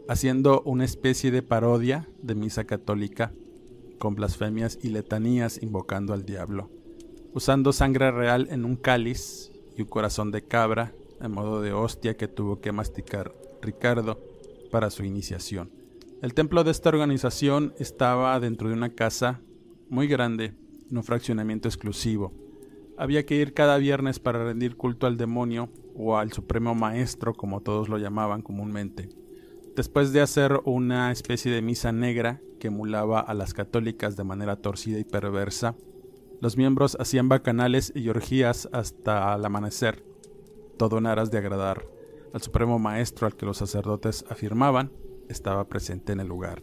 haciendo 0.07 0.61
una 0.61 0.85
especie 0.85 1.31
de 1.31 1.41
parodia 1.41 2.07
de 2.21 2.35
misa 2.35 2.65
católica, 2.65 3.33
con 3.97 4.13
blasfemias 4.13 4.77
y 4.81 4.89
letanías 4.89 5.61
invocando 5.61 6.13
al 6.13 6.23
diablo 6.23 6.69
usando 7.33 7.73
sangre 7.73 8.11
real 8.11 8.47
en 8.51 8.65
un 8.65 8.75
cáliz 8.75 9.51
y 9.75 9.81
un 9.81 9.87
corazón 9.87 10.31
de 10.31 10.43
cabra 10.43 10.93
en 11.21 11.31
modo 11.31 11.61
de 11.61 11.73
hostia 11.73 12.15
que 12.15 12.27
tuvo 12.27 12.59
que 12.59 12.71
masticar 12.71 13.33
Ricardo 13.61 14.19
para 14.71 14.89
su 14.89 15.03
iniciación. 15.03 15.71
El 16.21 16.33
templo 16.33 16.63
de 16.63 16.71
esta 16.71 16.89
organización 16.89 17.73
estaba 17.79 18.39
dentro 18.39 18.69
de 18.69 18.75
una 18.75 18.89
casa 18.89 19.41
muy 19.89 20.07
grande, 20.07 20.53
en 20.89 20.97
un 20.97 21.03
fraccionamiento 21.03 21.67
exclusivo. 21.67 22.33
Había 22.97 23.25
que 23.25 23.35
ir 23.35 23.53
cada 23.53 23.77
viernes 23.77 24.19
para 24.19 24.43
rendir 24.43 24.75
culto 24.75 25.07
al 25.07 25.17
demonio 25.17 25.69
o 25.95 26.17
al 26.17 26.31
supremo 26.31 26.75
maestro, 26.75 27.33
como 27.33 27.61
todos 27.61 27.89
lo 27.89 27.97
llamaban 27.97 28.41
comúnmente. 28.41 29.09
Después 29.75 30.13
de 30.13 30.21
hacer 30.21 30.61
una 30.65 31.11
especie 31.11 31.51
de 31.51 31.61
misa 31.61 31.91
negra 31.91 32.41
que 32.59 32.67
emulaba 32.67 33.19
a 33.19 33.33
las 33.33 33.53
católicas 33.53 34.15
de 34.15 34.23
manera 34.23 34.57
torcida 34.57 34.99
y 34.99 35.03
perversa, 35.03 35.75
los 36.43 36.57
miembros 36.57 36.97
hacían 36.99 37.29
bacanales 37.29 37.93
y 37.95 38.09
orgías 38.09 38.67
hasta 38.73 39.33
el 39.33 39.45
amanecer, 39.45 40.03
todo 40.77 40.97
en 40.97 41.05
aras 41.05 41.31
de 41.31 41.37
agradar 41.37 41.87
al 42.33 42.41
supremo 42.41 42.79
maestro 42.79 43.25
al 43.25 43.37
que 43.37 43.45
los 43.45 43.55
sacerdotes 43.55 44.25
afirmaban 44.29 44.91
estaba 45.29 45.69
presente 45.69 46.11
en 46.11 46.19
el 46.19 46.27
lugar. 46.27 46.61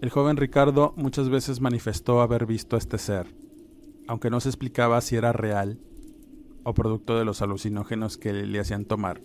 El 0.00 0.08
joven 0.08 0.38
Ricardo 0.38 0.94
muchas 0.96 1.28
veces 1.28 1.60
manifestó 1.60 2.22
haber 2.22 2.46
visto 2.46 2.74
a 2.74 2.78
este 2.78 2.96
ser, 2.96 3.26
aunque 4.08 4.30
no 4.30 4.40
se 4.40 4.48
explicaba 4.48 4.98
si 5.02 5.16
era 5.16 5.34
real 5.34 5.78
o 6.64 6.72
producto 6.72 7.18
de 7.18 7.26
los 7.26 7.42
alucinógenos 7.42 8.16
que 8.16 8.32
le 8.32 8.60
hacían 8.60 8.86
tomar. 8.86 9.20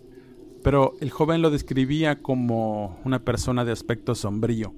Pero 0.64 0.96
el 1.00 1.12
joven 1.12 1.42
lo 1.42 1.50
describía 1.50 2.22
como 2.22 3.00
una 3.06 3.24
persona 3.24 3.64
de 3.64 3.72
aspecto 3.72 4.16
sombrío, 4.16 4.74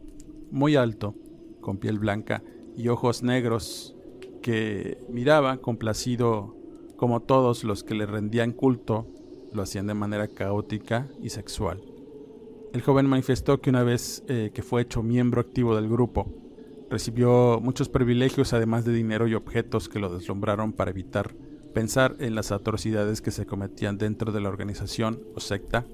muy 0.51 0.75
alto, 0.75 1.15
con 1.61 1.79
piel 1.79 1.97
blanca 1.97 2.43
y 2.77 2.89
ojos 2.89 3.23
negros 3.23 3.95
que 4.41 4.97
miraba 5.09 5.57
complacido 5.57 6.55
como 6.97 7.21
todos 7.21 7.63
los 7.63 7.83
que 7.83 7.95
le 7.95 8.05
rendían 8.05 8.51
culto 8.51 9.07
lo 9.51 9.61
hacían 9.61 9.87
de 9.87 9.93
manera 9.93 10.27
caótica 10.27 11.07
y 11.21 11.29
sexual. 11.29 11.81
El 12.73 12.81
joven 12.81 13.07
manifestó 13.07 13.61
que 13.61 13.69
una 13.69 13.83
vez 13.83 14.23
eh, 14.27 14.51
que 14.53 14.61
fue 14.61 14.83
hecho 14.83 15.01
miembro 15.01 15.41
activo 15.41 15.75
del 15.75 15.89
grupo, 15.89 16.27
Recibió 16.89 17.59
muchos 17.61 17.87
privilegios 17.87 18.51
además 18.53 18.83
de 18.83 18.93
dinero 18.93 19.27
y 19.27 19.35
objetos 19.35 19.87
que 19.89 19.99
lo 19.99 20.09
deslumbraron 20.09 20.73
para 20.73 20.89
evitar 20.89 21.35
pensar 21.71 22.15
en 22.19 22.33
las 22.33 22.51
atrocidades 22.51 23.21
que 23.21 23.29
se 23.29 23.45
cometían 23.45 23.99
dentro 23.99 24.31
de 24.31 24.41
la 24.41 24.49
organización 24.49 25.21
o 25.35 25.39
secta. 25.39 25.85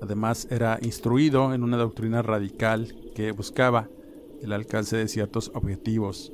Además 0.00 0.46
era 0.48 0.78
instruido 0.82 1.52
en 1.52 1.64
una 1.64 1.76
doctrina 1.76 2.22
radical 2.22 2.94
que 3.16 3.32
buscaba 3.32 3.88
el 4.40 4.52
alcance 4.52 4.96
de 4.96 5.08
ciertos 5.08 5.50
objetivos, 5.52 6.32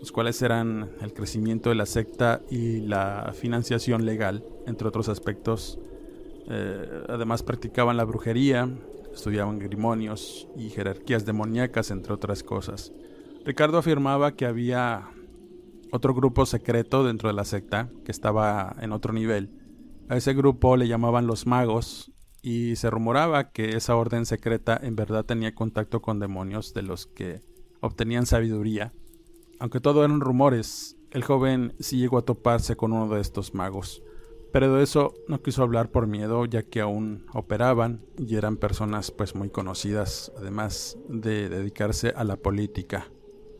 los 0.00 0.12
cuales 0.12 0.40
eran 0.42 0.90
el 1.00 1.12
crecimiento 1.12 1.70
de 1.70 1.74
la 1.74 1.86
secta 1.86 2.42
y 2.50 2.80
la 2.80 3.32
financiación 3.34 4.04
legal, 4.04 4.44
entre 4.66 4.88
otros 4.88 5.08
aspectos. 5.08 5.78
Eh, 6.48 7.04
además 7.08 7.42
practicaban 7.42 7.96
la 7.96 8.04
brujería, 8.04 8.68
estudiaban 9.12 9.58
grimonios 9.58 10.48
y 10.56 10.70
jerarquías 10.70 11.26
demoníacas, 11.26 11.90
entre 11.90 12.12
otras 12.12 12.42
cosas. 12.42 12.92
Ricardo 13.44 13.78
afirmaba 13.78 14.34
que 14.34 14.46
había 14.46 15.10
otro 15.90 16.14
grupo 16.14 16.46
secreto 16.46 17.04
dentro 17.04 17.28
de 17.28 17.34
la 17.34 17.44
secta 17.44 17.90
que 18.04 18.12
estaba 18.12 18.76
en 18.80 18.92
otro 18.92 19.12
nivel. 19.12 19.50
A 20.08 20.16
ese 20.16 20.34
grupo 20.34 20.76
le 20.76 20.88
llamaban 20.88 21.26
los 21.26 21.46
magos 21.46 22.12
y 22.42 22.76
se 22.76 22.90
rumoraba 22.90 23.50
que 23.50 23.76
esa 23.76 23.96
orden 23.96 24.26
secreta 24.26 24.78
en 24.80 24.96
verdad 24.96 25.24
tenía 25.24 25.54
contacto 25.54 26.00
con 26.00 26.18
demonios 26.20 26.72
de 26.72 26.82
los 26.82 27.06
que 27.06 27.42
obtenían 27.80 28.26
sabiduría. 28.26 28.92
Aunque 29.58 29.80
todo 29.80 30.04
eran 30.04 30.20
rumores, 30.20 30.96
el 31.10 31.24
joven 31.24 31.74
sí 31.80 31.98
llegó 31.98 32.18
a 32.18 32.24
toparse 32.24 32.76
con 32.76 32.92
uno 32.92 33.12
de 33.12 33.20
estos 33.20 33.54
magos. 33.54 34.02
Pero 34.52 34.74
de 34.74 34.82
eso 34.82 35.14
no 35.26 35.42
quiso 35.42 35.62
hablar 35.62 35.90
por 35.90 36.06
miedo, 36.06 36.44
ya 36.46 36.62
que 36.62 36.80
aún 36.80 37.26
operaban 37.34 38.04
y 38.16 38.36
eran 38.36 38.56
personas 38.56 39.10
pues 39.10 39.34
muy 39.34 39.50
conocidas, 39.50 40.32
además 40.38 40.96
de 41.08 41.48
dedicarse 41.48 42.10
a 42.16 42.24
la 42.24 42.36
política. 42.36 43.10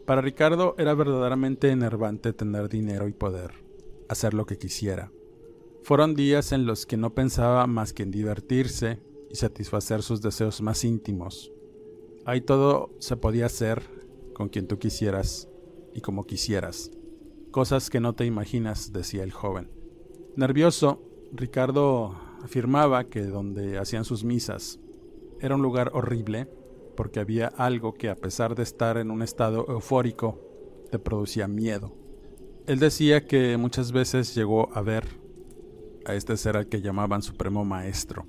Para 0.06 0.22
Ricardo 0.22 0.74
era 0.78 0.94
verdaderamente 0.94 1.70
enervante 1.70 2.32
tener 2.32 2.68
dinero 2.68 3.08
y 3.08 3.12
poder, 3.12 3.52
hacer 4.08 4.32
lo 4.32 4.46
que 4.46 4.56
quisiera. 4.56 5.12
Fueron 5.82 6.14
días 6.14 6.52
en 6.52 6.64
los 6.64 6.86
que 6.86 6.96
no 6.96 7.14
pensaba 7.14 7.66
más 7.66 7.92
que 7.92 8.04
en 8.04 8.10
divertirse 8.10 8.98
y 9.30 9.36
satisfacer 9.36 10.02
sus 10.02 10.22
deseos 10.22 10.62
más 10.62 10.84
íntimos. 10.84 11.52
Ahí 12.24 12.40
todo 12.40 12.90
se 12.98 13.16
podía 13.16 13.46
hacer 13.46 13.82
con 14.32 14.48
quien 14.48 14.66
tú 14.66 14.78
quisieras 14.78 15.48
y 15.98 16.00
como 16.00 16.26
quisieras. 16.26 16.90
Cosas 17.50 17.90
que 17.90 18.00
no 18.00 18.14
te 18.14 18.24
imaginas, 18.24 18.92
decía 18.92 19.22
el 19.22 19.32
joven. 19.32 19.70
Nervioso, 20.36 21.02
Ricardo 21.32 22.16
afirmaba 22.42 23.04
que 23.04 23.22
donde 23.24 23.78
hacían 23.78 24.04
sus 24.04 24.24
misas 24.24 24.80
era 25.40 25.56
un 25.56 25.62
lugar 25.62 25.90
horrible 25.92 26.48
porque 26.96 27.20
había 27.20 27.48
algo 27.48 27.94
que 27.94 28.08
a 28.08 28.16
pesar 28.16 28.54
de 28.54 28.62
estar 28.62 28.96
en 28.96 29.10
un 29.10 29.22
estado 29.22 29.66
eufórico 29.68 30.40
te 30.90 30.98
producía 30.98 31.46
miedo. 31.46 31.94
Él 32.66 32.78
decía 32.78 33.26
que 33.26 33.56
muchas 33.56 33.92
veces 33.92 34.34
llegó 34.34 34.68
a 34.74 34.82
ver 34.82 35.06
a 36.06 36.14
este 36.14 36.36
ser 36.36 36.56
al 36.56 36.68
que 36.68 36.80
llamaban 36.80 37.22
Supremo 37.22 37.64
Maestro. 37.64 38.26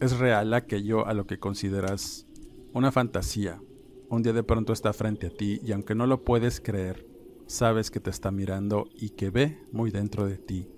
Es 0.00 0.18
real 0.18 0.52
aquello 0.54 1.06
a 1.06 1.14
lo 1.14 1.26
que 1.26 1.38
consideras 1.38 2.26
una 2.72 2.92
fantasía. 2.92 3.60
Un 4.08 4.22
día 4.22 4.32
de 4.32 4.44
pronto 4.44 4.72
está 4.72 4.92
frente 4.92 5.26
a 5.26 5.30
ti 5.30 5.60
y 5.64 5.72
aunque 5.72 5.96
no 5.96 6.06
lo 6.06 6.22
puedes 6.22 6.60
creer, 6.60 7.04
sabes 7.46 7.90
que 7.90 7.98
te 7.98 8.10
está 8.10 8.30
mirando 8.30 8.88
y 8.94 9.10
que 9.10 9.30
ve 9.30 9.58
muy 9.72 9.90
dentro 9.90 10.26
de 10.26 10.38
ti, 10.38 10.68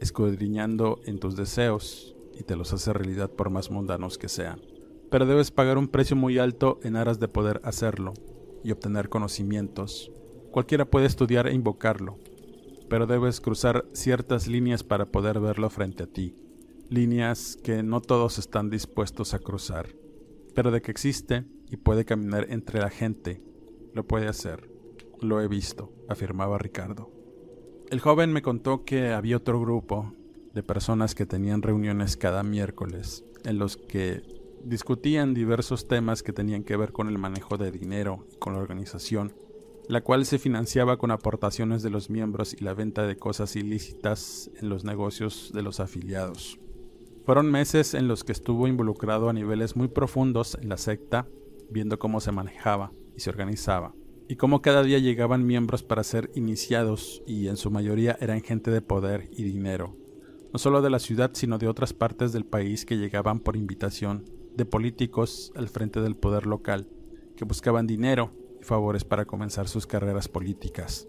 escudriñando 0.00 1.00
en 1.04 1.18
tus 1.18 1.34
deseos 1.34 2.14
y 2.38 2.44
te 2.44 2.54
los 2.54 2.72
hace 2.72 2.92
realidad 2.92 3.28
por 3.28 3.50
más 3.50 3.72
mundanos 3.72 4.18
que 4.18 4.28
sean. 4.28 4.60
Pero 5.10 5.26
debes 5.26 5.50
pagar 5.50 5.78
un 5.78 5.88
precio 5.88 6.14
muy 6.14 6.38
alto 6.38 6.78
en 6.84 6.94
aras 6.94 7.18
de 7.18 7.26
poder 7.26 7.60
hacerlo 7.64 8.14
y 8.62 8.70
obtener 8.70 9.08
conocimientos. 9.08 10.12
Cualquiera 10.52 10.84
puede 10.84 11.06
estudiar 11.06 11.48
e 11.48 11.54
invocarlo, 11.54 12.18
pero 12.88 13.08
debes 13.08 13.40
cruzar 13.40 13.84
ciertas 13.94 14.46
líneas 14.46 14.84
para 14.84 15.06
poder 15.06 15.40
verlo 15.40 15.70
frente 15.70 16.04
a 16.04 16.06
ti, 16.06 16.36
líneas 16.88 17.58
que 17.64 17.82
no 17.82 18.00
todos 18.00 18.38
están 18.38 18.70
dispuestos 18.70 19.34
a 19.34 19.40
cruzar, 19.40 19.88
pero 20.56 20.72
de 20.72 20.82
que 20.82 20.90
existe 20.90 21.44
y 21.70 21.76
puede 21.76 22.04
caminar 22.04 22.46
entre 22.48 22.80
la 22.80 22.90
gente, 22.90 23.42
lo 23.94 24.06
puede 24.06 24.26
hacer. 24.26 24.68
Lo 25.20 25.40
he 25.40 25.46
visto, 25.46 25.92
afirmaba 26.08 26.58
Ricardo. 26.58 27.12
El 27.90 28.00
joven 28.00 28.32
me 28.32 28.42
contó 28.42 28.84
que 28.84 29.10
había 29.10 29.36
otro 29.36 29.60
grupo 29.60 30.12
de 30.54 30.64
personas 30.64 31.14
que 31.14 31.26
tenían 31.26 31.62
reuniones 31.62 32.16
cada 32.16 32.42
miércoles 32.42 33.24
en 33.44 33.58
los 33.58 33.76
que 33.76 34.22
discutían 34.64 35.34
diversos 35.34 35.86
temas 35.86 36.24
que 36.24 36.32
tenían 36.32 36.64
que 36.64 36.76
ver 36.76 36.90
con 36.90 37.08
el 37.08 37.18
manejo 37.18 37.58
de 37.58 37.70
dinero 37.70 38.26
y 38.32 38.36
con 38.36 38.54
la 38.54 38.58
organización 38.58 39.34
la 39.88 40.00
cual 40.00 40.26
se 40.26 40.38
financiaba 40.38 40.98
con 40.98 41.10
aportaciones 41.10 41.82
de 41.82 41.90
los 41.90 42.10
miembros 42.10 42.54
y 42.54 42.64
la 42.64 42.74
venta 42.74 43.06
de 43.06 43.16
cosas 43.16 43.54
ilícitas 43.56 44.50
en 44.60 44.68
los 44.68 44.84
negocios 44.84 45.52
de 45.54 45.62
los 45.62 45.80
afiliados. 45.80 46.58
Fueron 47.26 47.50
meses 47.50 47.94
en 47.94 48.06
los 48.06 48.22
que 48.22 48.30
estuvo 48.30 48.68
involucrado 48.68 49.28
a 49.28 49.32
niveles 49.32 49.74
muy 49.74 49.88
profundos 49.88 50.56
en 50.62 50.68
la 50.68 50.76
secta, 50.76 51.26
viendo 51.68 51.98
cómo 51.98 52.20
se 52.20 52.30
manejaba 52.30 52.92
y 53.16 53.20
se 53.20 53.30
organizaba, 53.30 53.96
y 54.28 54.36
cómo 54.36 54.62
cada 54.62 54.84
día 54.84 55.00
llegaban 55.00 55.44
miembros 55.44 55.82
para 55.82 56.04
ser 56.04 56.30
iniciados 56.36 57.24
y 57.26 57.48
en 57.48 57.56
su 57.56 57.72
mayoría 57.72 58.16
eran 58.20 58.42
gente 58.42 58.70
de 58.70 58.80
poder 58.80 59.28
y 59.32 59.42
dinero, 59.42 59.96
no 60.52 60.60
solo 60.60 60.82
de 60.82 60.90
la 60.90 61.00
ciudad 61.00 61.32
sino 61.34 61.58
de 61.58 61.66
otras 61.66 61.92
partes 61.92 62.32
del 62.32 62.44
país 62.44 62.86
que 62.86 62.96
llegaban 62.96 63.40
por 63.40 63.56
invitación 63.56 64.24
de 64.54 64.64
políticos 64.64 65.50
al 65.56 65.68
frente 65.68 66.00
del 66.00 66.14
poder 66.14 66.46
local, 66.46 66.88
que 67.34 67.44
buscaban 67.44 67.88
dinero 67.88 68.30
favores 68.60 69.02
para 69.02 69.24
comenzar 69.24 69.66
sus 69.66 69.88
carreras 69.88 70.28
políticas. 70.28 71.08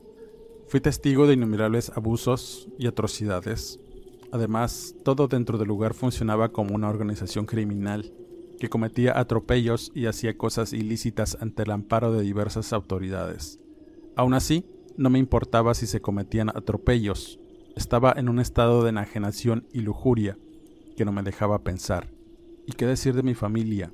Fui 0.65 0.81
testigo 0.81 1.27
de 1.27 1.35
innumerables 1.35 1.91
abusos 1.95 2.69
y 2.79 2.87
atrocidades. 2.87 3.79
Además, 4.31 4.95
todo 5.03 5.27
dentro 5.27 5.57
del 5.57 5.67
lugar 5.67 5.93
funcionaba 5.93 6.51
como 6.51 6.75
una 6.75 6.89
organización 6.89 7.45
criminal 7.45 8.11
que 8.59 8.69
cometía 8.69 9.17
atropellos 9.19 9.91
y 9.93 10.07
hacía 10.07 10.37
cosas 10.37 10.73
ilícitas 10.73 11.37
ante 11.39 11.63
el 11.63 11.71
amparo 11.71 12.11
de 12.11 12.23
diversas 12.23 12.73
autoridades. 12.73 13.59
Aún 14.15 14.33
así, 14.33 14.65
no 14.97 15.09
me 15.09 15.19
importaba 15.19 15.73
si 15.73 15.85
se 15.85 16.01
cometían 16.01 16.49
atropellos. 16.49 17.39
Estaba 17.75 18.13
en 18.17 18.29
un 18.29 18.39
estado 18.39 18.83
de 18.83 18.89
enajenación 18.89 19.67
y 19.71 19.81
lujuria 19.81 20.37
que 20.95 21.05
no 21.05 21.11
me 21.11 21.23
dejaba 21.23 21.63
pensar. 21.63 22.09
¿Y 22.65 22.73
qué 22.73 22.87
decir 22.87 23.13
de 23.13 23.23
mi 23.23 23.35
familia? 23.35 23.91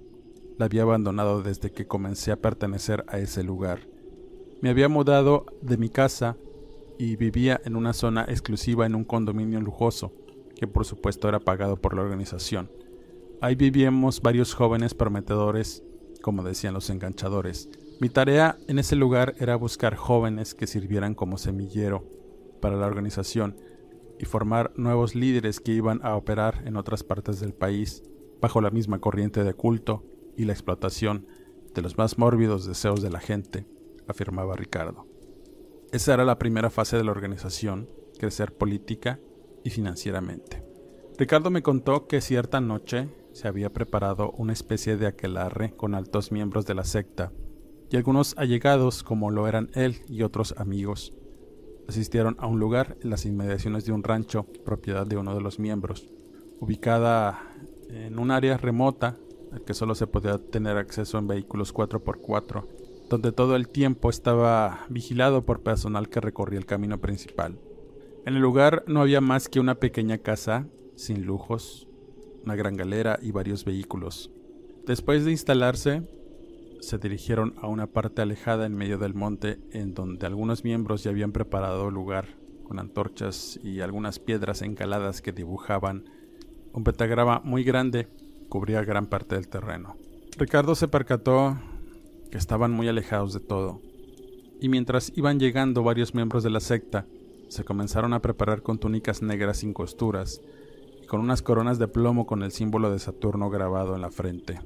la 0.58 0.66
había 0.66 0.84
abandonado 0.84 1.42
desde 1.42 1.72
que 1.72 1.88
comencé 1.88 2.32
a 2.32 2.42
pertenecer 2.42 3.04
a 3.08 3.18
ese 3.18 3.44
lugar. 3.44 3.88
Me 4.62 4.70
había 4.70 4.90
mudado 4.90 5.46
de 5.62 5.78
mi 5.78 5.90
casa 5.90 6.38
y 6.98 7.16
vivía 7.16 7.60
en 7.66 7.76
una 7.76 7.94
zona 7.94 8.26
exclusiva 8.28 8.86
en 8.86 8.96
un 8.96 9.04
condominio 9.04 9.60
lujoso, 9.60 10.14
que 10.64 10.68
por 10.68 10.86
supuesto 10.86 11.28
era 11.28 11.42
pagado 11.42 11.76
por 11.76 11.94
la 11.94 12.04
organización. 12.04 12.72
Ahí 13.42 13.56
vivíamos 13.56 14.22
varios 14.22 14.54
jóvenes 14.54 14.94
prometedores, 14.94 15.84
como 16.22 16.42
decían 16.42 16.74
los 16.74 16.90
enganchadores. 16.90 17.70
Mi 18.00 18.08
tarea 18.08 18.58
en 18.70 18.80
ese 18.80 18.96
lugar 18.96 19.36
era 19.40 19.58
buscar 19.58 19.98
jóvenes 19.98 20.56
que 20.56 20.66
sirvieran 20.66 21.16
como 21.16 21.38
semillero 21.38 22.06
para 22.62 22.78
la 22.78 22.88
organización 22.88 23.58
y 24.18 24.24
formar 24.24 24.72
nuevos 24.78 25.16
líderes 25.16 25.60
que 25.60 25.74
iban 25.74 26.00
a 26.02 26.16
operar 26.16 26.64
en 26.66 26.78
otras 26.78 27.04
partes 27.04 27.42
del 27.42 27.54
país 27.54 28.02
bajo 28.40 28.62
la 28.62 28.70
misma 28.70 29.00
corriente 29.00 29.44
de 29.44 29.54
culto 29.54 30.06
y 30.38 30.46
la 30.46 30.54
explotación 30.54 31.28
de 31.76 31.82
los 31.82 31.98
más 31.98 32.18
mórbidos 32.18 32.66
deseos 32.66 33.02
de 33.02 33.10
la 33.10 33.20
gente, 33.20 33.66
afirmaba 34.08 34.56
Ricardo. 34.56 35.08
Esa 35.92 36.14
era 36.14 36.24
la 36.24 36.40
primera 36.40 36.70
fase 36.70 36.96
de 36.96 37.04
la 37.04 37.12
organización, 37.12 37.90
crecer 38.18 38.56
política 38.56 39.20
y 39.64 39.70
financieramente. 39.70 40.64
Ricardo 41.18 41.52
me 41.52 41.62
contó 41.62 42.08
que 42.08 42.22
cierta 42.22 42.60
noche 42.60 43.10
se 43.34 43.48
había 43.48 43.72
preparado 43.72 44.32
una 44.32 44.54
especie 44.54 44.98
de 44.98 45.08
aquelarre 45.08 45.76
con 45.76 45.96
altos 45.96 46.32
miembros 46.32 46.66
de 46.66 46.76
la 46.76 46.84
secta, 46.84 47.32
y 47.90 47.96
algunos 47.96 48.36
allegados, 48.38 49.04
como 49.04 49.30
lo 49.30 49.48
eran 49.48 49.70
él 49.76 50.02
y 50.08 50.24
otros 50.24 50.56
amigos, 50.58 51.14
asistieron 51.88 52.36
a 52.40 52.48
un 52.48 52.60
lugar 52.60 52.98
en 53.04 53.12
las 53.12 53.26
inmediaciones 53.26 53.86
de 53.86 53.92
un 53.92 54.04
rancho, 54.04 54.48
propiedad 54.66 55.06
de 55.06 55.18
uno 55.18 55.36
de 55.36 55.42
los 55.42 55.60
miembros, 55.60 56.10
ubicada 56.60 57.40
en 57.90 58.18
un 58.18 58.32
área 58.32 58.58
remota 58.58 59.18
que 59.66 59.74
solo 59.74 59.94
se 59.94 60.08
podía 60.08 60.40
tener 60.40 60.78
acceso 60.78 61.20
en 61.20 61.28
vehículos 61.28 61.74
4x4, 61.74 62.66
donde 63.10 63.32
todo 63.32 63.56
el 63.56 63.68
tiempo 63.68 64.10
estaba 64.10 64.86
vigilado 64.90 65.46
por 65.46 65.62
personal 65.62 66.10
que 66.10 66.22
recorría 66.22 66.58
el 66.58 66.66
camino 66.66 67.00
principal. 67.00 67.60
En 68.26 68.36
el 68.36 68.42
lugar 68.42 68.86
no 68.88 69.02
había 69.02 69.20
más 69.20 69.50
que 69.50 69.60
una 69.60 69.76
pequeña 69.76 70.18
casa, 70.18 70.68
sin 70.96 71.26
lujos, 71.26 71.88
una 72.46 72.56
gran 72.56 72.78
galera 72.78 73.20
y 73.22 73.32
varios 73.32 73.66
vehículos. 73.66 74.32
Después 74.86 75.26
de 75.26 75.32
instalarse, 75.32 76.04
se 76.80 76.98
dirigieron 76.98 77.54
a 77.62 77.68
una 77.68 77.88
parte 77.88 78.22
alejada 78.22 78.66
en 78.66 78.76
medio 78.76 78.98
del 78.98 79.14
monte 79.14 79.60
en 79.72 79.94
donde 79.94 80.26
algunos 80.26 80.64
miembros 80.64 81.04
ya 81.04 81.12
habían 81.12 81.34
preparado 81.34 81.92
lugar 81.92 82.28
con 82.64 82.80
antorchas 82.80 83.60
y 83.62 83.82
algunas 83.82 84.20
piedras 84.20 84.62
encaladas 84.62 85.22
que 85.22 85.34
dibujaban 85.34 86.06
un 86.74 86.84
pentagrama 86.84 87.42
muy 87.44 87.64
grande 87.64 88.08
cubría 88.48 88.84
gran 88.84 89.08
parte 89.08 89.36
del 89.36 89.50
terreno. 89.50 89.98
Ricardo 90.38 90.76
se 90.76 90.88
percató 90.88 91.58
que 92.32 92.38
estaban 92.38 92.72
muy 92.72 92.88
alejados 92.88 93.34
de 93.34 93.42
todo 93.42 93.82
y 94.60 94.70
mientras 94.70 95.12
iban 95.16 95.40
llegando 95.40 95.84
varios 95.84 96.16
miembros 96.16 96.44
de 96.44 96.50
la 96.50 96.62
secta, 96.62 97.06
se 97.54 97.64
comenzaron 97.64 98.14
a 98.14 98.22
preparar 98.22 98.64
con 98.64 98.80
túnicas 98.80 99.22
negras 99.22 99.58
sin 99.58 99.74
costuras 99.74 100.42
y 101.02 101.06
con 101.06 101.22
unas 101.22 101.44
coronas 101.44 101.78
de 101.78 101.88
plomo 101.88 102.26
con 102.26 102.42
el 102.42 102.52
símbolo 102.52 102.92
de 102.92 102.98
Saturno 102.98 103.50
grabado 103.52 103.96
en 103.96 104.02
la 104.02 104.10
frente. 104.10 104.60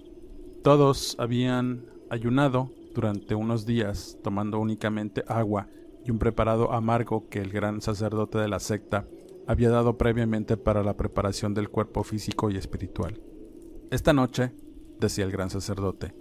Todos 0.64 1.16
habían 1.20 1.86
ayunado 2.10 2.72
durante 2.96 3.36
unos 3.36 3.66
días, 3.66 4.18
tomando 4.24 4.60
únicamente 4.60 5.24
agua 5.28 5.68
y 6.06 6.12
un 6.12 6.18
preparado 6.18 6.72
amargo 6.72 7.28
que 7.30 7.40
el 7.40 7.52
gran 7.52 7.82
sacerdote 7.82 8.38
de 8.38 8.48
la 8.48 8.60
secta 8.60 9.06
había 9.48 9.70
dado 9.70 9.98
previamente 9.98 10.56
para 10.56 10.82
la 10.82 10.96
preparación 10.96 11.54
del 11.54 11.70
cuerpo 11.70 12.04
físico 12.04 12.50
y 12.50 12.58
espiritual. 12.58 13.22
Esta 13.92 14.14
noche, 14.14 14.54
decía 15.00 15.26
el 15.26 15.32
gran 15.32 15.50
sacerdote, 15.50 16.14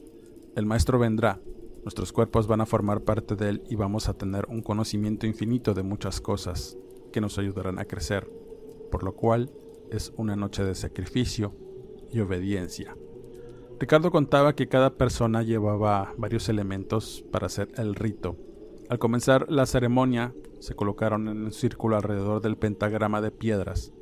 el 0.56 0.66
Maestro 0.66 0.98
vendrá, 0.98 1.40
nuestros 1.86 2.12
cuerpos 2.12 2.48
van 2.48 2.60
a 2.60 2.66
formar 2.66 3.02
parte 3.02 3.36
de 3.36 3.48
él 3.48 3.62
y 3.70 3.76
vamos 3.76 4.08
a 4.08 4.14
tener 4.14 4.44
un 4.48 4.60
conocimiento 4.60 5.24
infinito 5.24 5.72
de 5.72 5.84
muchas 5.84 6.20
cosas 6.20 6.76
que 7.12 7.20
nos 7.20 7.38
ayudarán 7.38 7.78
a 7.78 7.84
crecer, 7.84 8.28
por 8.90 9.04
lo 9.04 9.14
cual 9.14 9.52
es 9.92 10.12
una 10.16 10.34
noche 10.34 10.64
de 10.64 10.74
sacrificio 10.74 11.54
y 12.10 12.18
obediencia. 12.18 12.96
Ricardo 13.78 14.10
contaba 14.10 14.56
que 14.56 14.66
cada 14.66 14.96
persona 14.96 15.44
llevaba 15.44 16.12
varios 16.18 16.48
elementos 16.48 17.24
para 17.30 17.46
hacer 17.46 17.70
el 17.76 17.94
rito. 17.94 18.36
Al 18.88 18.98
comenzar 18.98 19.46
la 19.48 19.64
ceremonia, 19.64 20.34
se 20.58 20.74
colocaron 20.74 21.28
en 21.28 21.44
un 21.44 21.52
círculo 21.52 21.94
alrededor 21.94 22.42
del 22.42 22.56
pentagrama 22.56 23.20
de 23.20 23.30
piedras 23.30 23.92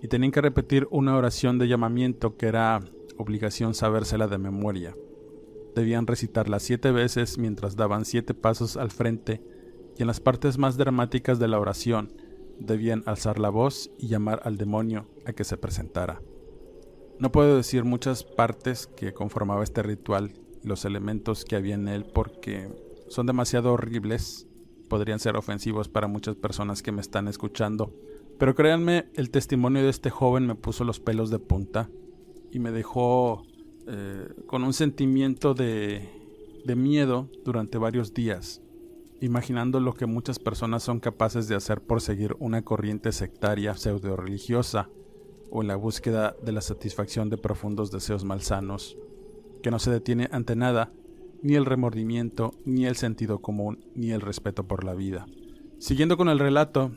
y 0.00 0.06
tenían 0.06 0.30
que 0.30 0.40
repetir 0.40 0.86
una 0.92 1.16
oración 1.16 1.58
de 1.58 1.66
llamamiento 1.66 2.36
que 2.36 2.46
era 2.46 2.78
obligación 3.16 3.74
sabérsela 3.74 4.28
de 4.28 4.38
memoria. 4.38 4.94
Debían 5.78 6.08
recitarla 6.08 6.58
siete 6.58 6.90
veces 6.90 7.38
mientras 7.38 7.76
daban 7.76 8.04
siete 8.04 8.34
pasos 8.34 8.76
al 8.76 8.90
frente 8.90 9.40
y 9.96 10.02
en 10.02 10.08
las 10.08 10.18
partes 10.18 10.58
más 10.58 10.76
dramáticas 10.76 11.38
de 11.38 11.46
la 11.46 11.60
oración 11.60 12.12
debían 12.58 13.04
alzar 13.06 13.38
la 13.38 13.48
voz 13.48 13.88
y 13.96 14.08
llamar 14.08 14.40
al 14.42 14.58
demonio 14.58 15.06
a 15.24 15.32
que 15.34 15.44
se 15.44 15.56
presentara. 15.56 16.20
No 17.20 17.30
puedo 17.30 17.56
decir 17.56 17.84
muchas 17.84 18.24
partes 18.24 18.88
que 18.88 19.14
conformaba 19.14 19.62
este 19.62 19.84
ritual 19.84 20.32
los 20.64 20.84
elementos 20.84 21.44
que 21.44 21.54
había 21.54 21.76
en 21.76 21.86
él 21.86 22.06
porque 22.12 22.68
son 23.06 23.26
demasiado 23.26 23.72
horribles, 23.72 24.48
podrían 24.88 25.20
ser 25.20 25.36
ofensivos 25.36 25.88
para 25.88 26.08
muchas 26.08 26.34
personas 26.34 26.82
que 26.82 26.90
me 26.90 27.02
están 27.02 27.28
escuchando, 27.28 27.94
pero 28.36 28.56
créanme, 28.56 29.10
el 29.14 29.30
testimonio 29.30 29.84
de 29.84 29.90
este 29.90 30.10
joven 30.10 30.44
me 30.44 30.56
puso 30.56 30.82
los 30.82 30.98
pelos 30.98 31.30
de 31.30 31.38
punta 31.38 31.88
y 32.50 32.58
me 32.58 32.72
dejó 32.72 33.44
eh, 33.88 34.28
con 34.46 34.64
un 34.64 34.74
sentimiento 34.74 35.54
de, 35.54 36.08
de 36.64 36.76
miedo 36.76 37.28
durante 37.44 37.78
varios 37.78 38.12
días, 38.12 38.60
imaginando 39.22 39.80
lo 39.80 39.94
que 39.94 40.04
muchas 40.04 40.38
personas 40.38 40.82
son 40.82 41.00
capaces 41.00 41.48
de 41.48 41.54
hacer 41.54 41.80
por 41.80 42.02
seguir 42.02 42.36
una 42.38 42.62
corriente 42.62 43.12
sectaria 43.12 43.74
pseudo 43.74 44.14
religiosa 44.16 44.90
o 45.50 45.62
en 45.62 45.68
la 45.68 45.76
búsqueda 45.76 46.36
de 46.42 46.52
la 46.52 46.60
satisfacción 46.60 47.30
de 47.30 47.38
profundos 47.38 47.90
deseos 47.90 48.24
malsanos, 48.24 48.98
que 49.62 49.70
no 49.70 49.78
se 49.78 49.90
detiene 49.90 50.28
ante 50.32 50.54
nada, 50.54 50.92
ni 51.42 51.54
el 51.54 51.64
remordimiento, 51.64 52.52
ni 52.66 52.84
el 52.84 52.96
sentido 52.96 53.38
común, 53.38 53.84
ni 53.94 54.10
el 54.10 54.20
respeto 54.20 54.64
por 54.64 54.84
la 54.84 54.94
vida. 54.94 55.26
Siguiendo 55.78 56.16
con 56.16 56.28
el 56.28 56.38
relato, 56.38 56.92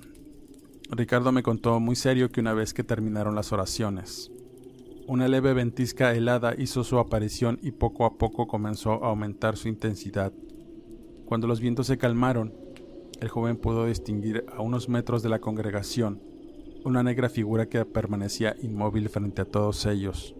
Ricardo 0.89 1.31
me 1.31 1.43
contó 1.43 1.79
muy 1.79 1.95
serio 1.95 2.31
que 2.31 2.41
una 2.41 2.53
vez 2.53 2.73
que 2.73 2.83
terminaron 2.83 3.35
las 3.35 3.53
oraciones, 3.53 4.31
una 5.07 5.27
leve 5.27 5.53
ventisca 5.53 6.13
helada 6.13 6.55
hizo 6.57 6.83
su 6.83 6.99
aparición 6.99 7.59
y 7.61 7.71
poco 7.71 8.05
a 8.05 8.17
poco 8.17 8.47
comenzó 8.47 9.03
a 9.03 9.09
aumentar 9.09 9.57
su 9.57 9.67
intensidad. 9.67 10.31
Cuando 11.25 11.47
los 11.47 11.59
vientos 11.59 11.87
se 11.87 11.97
calmaron, 11.97 12.53
el 13.19 13.29
joven 13.29 13.57
pudo 13.57 13.85
distinguir 13.85 14.45
a 14.55 14.61
unos 14.61 14.89
metros 14.89 15.23
de 15.23 15.29
la 15.29 15.39
congregación 15.39 16.21
una 16.83 17.03
negra 17.03 17.29
figura 17.29 17.67
que 17.67 17.85
permanecía 17.85 18.55
inmóvil 18.61 19.09
frente 19.09 19.43
a 19.43 19.45
todos 19.45 19.85
ellos. 19.85 20.35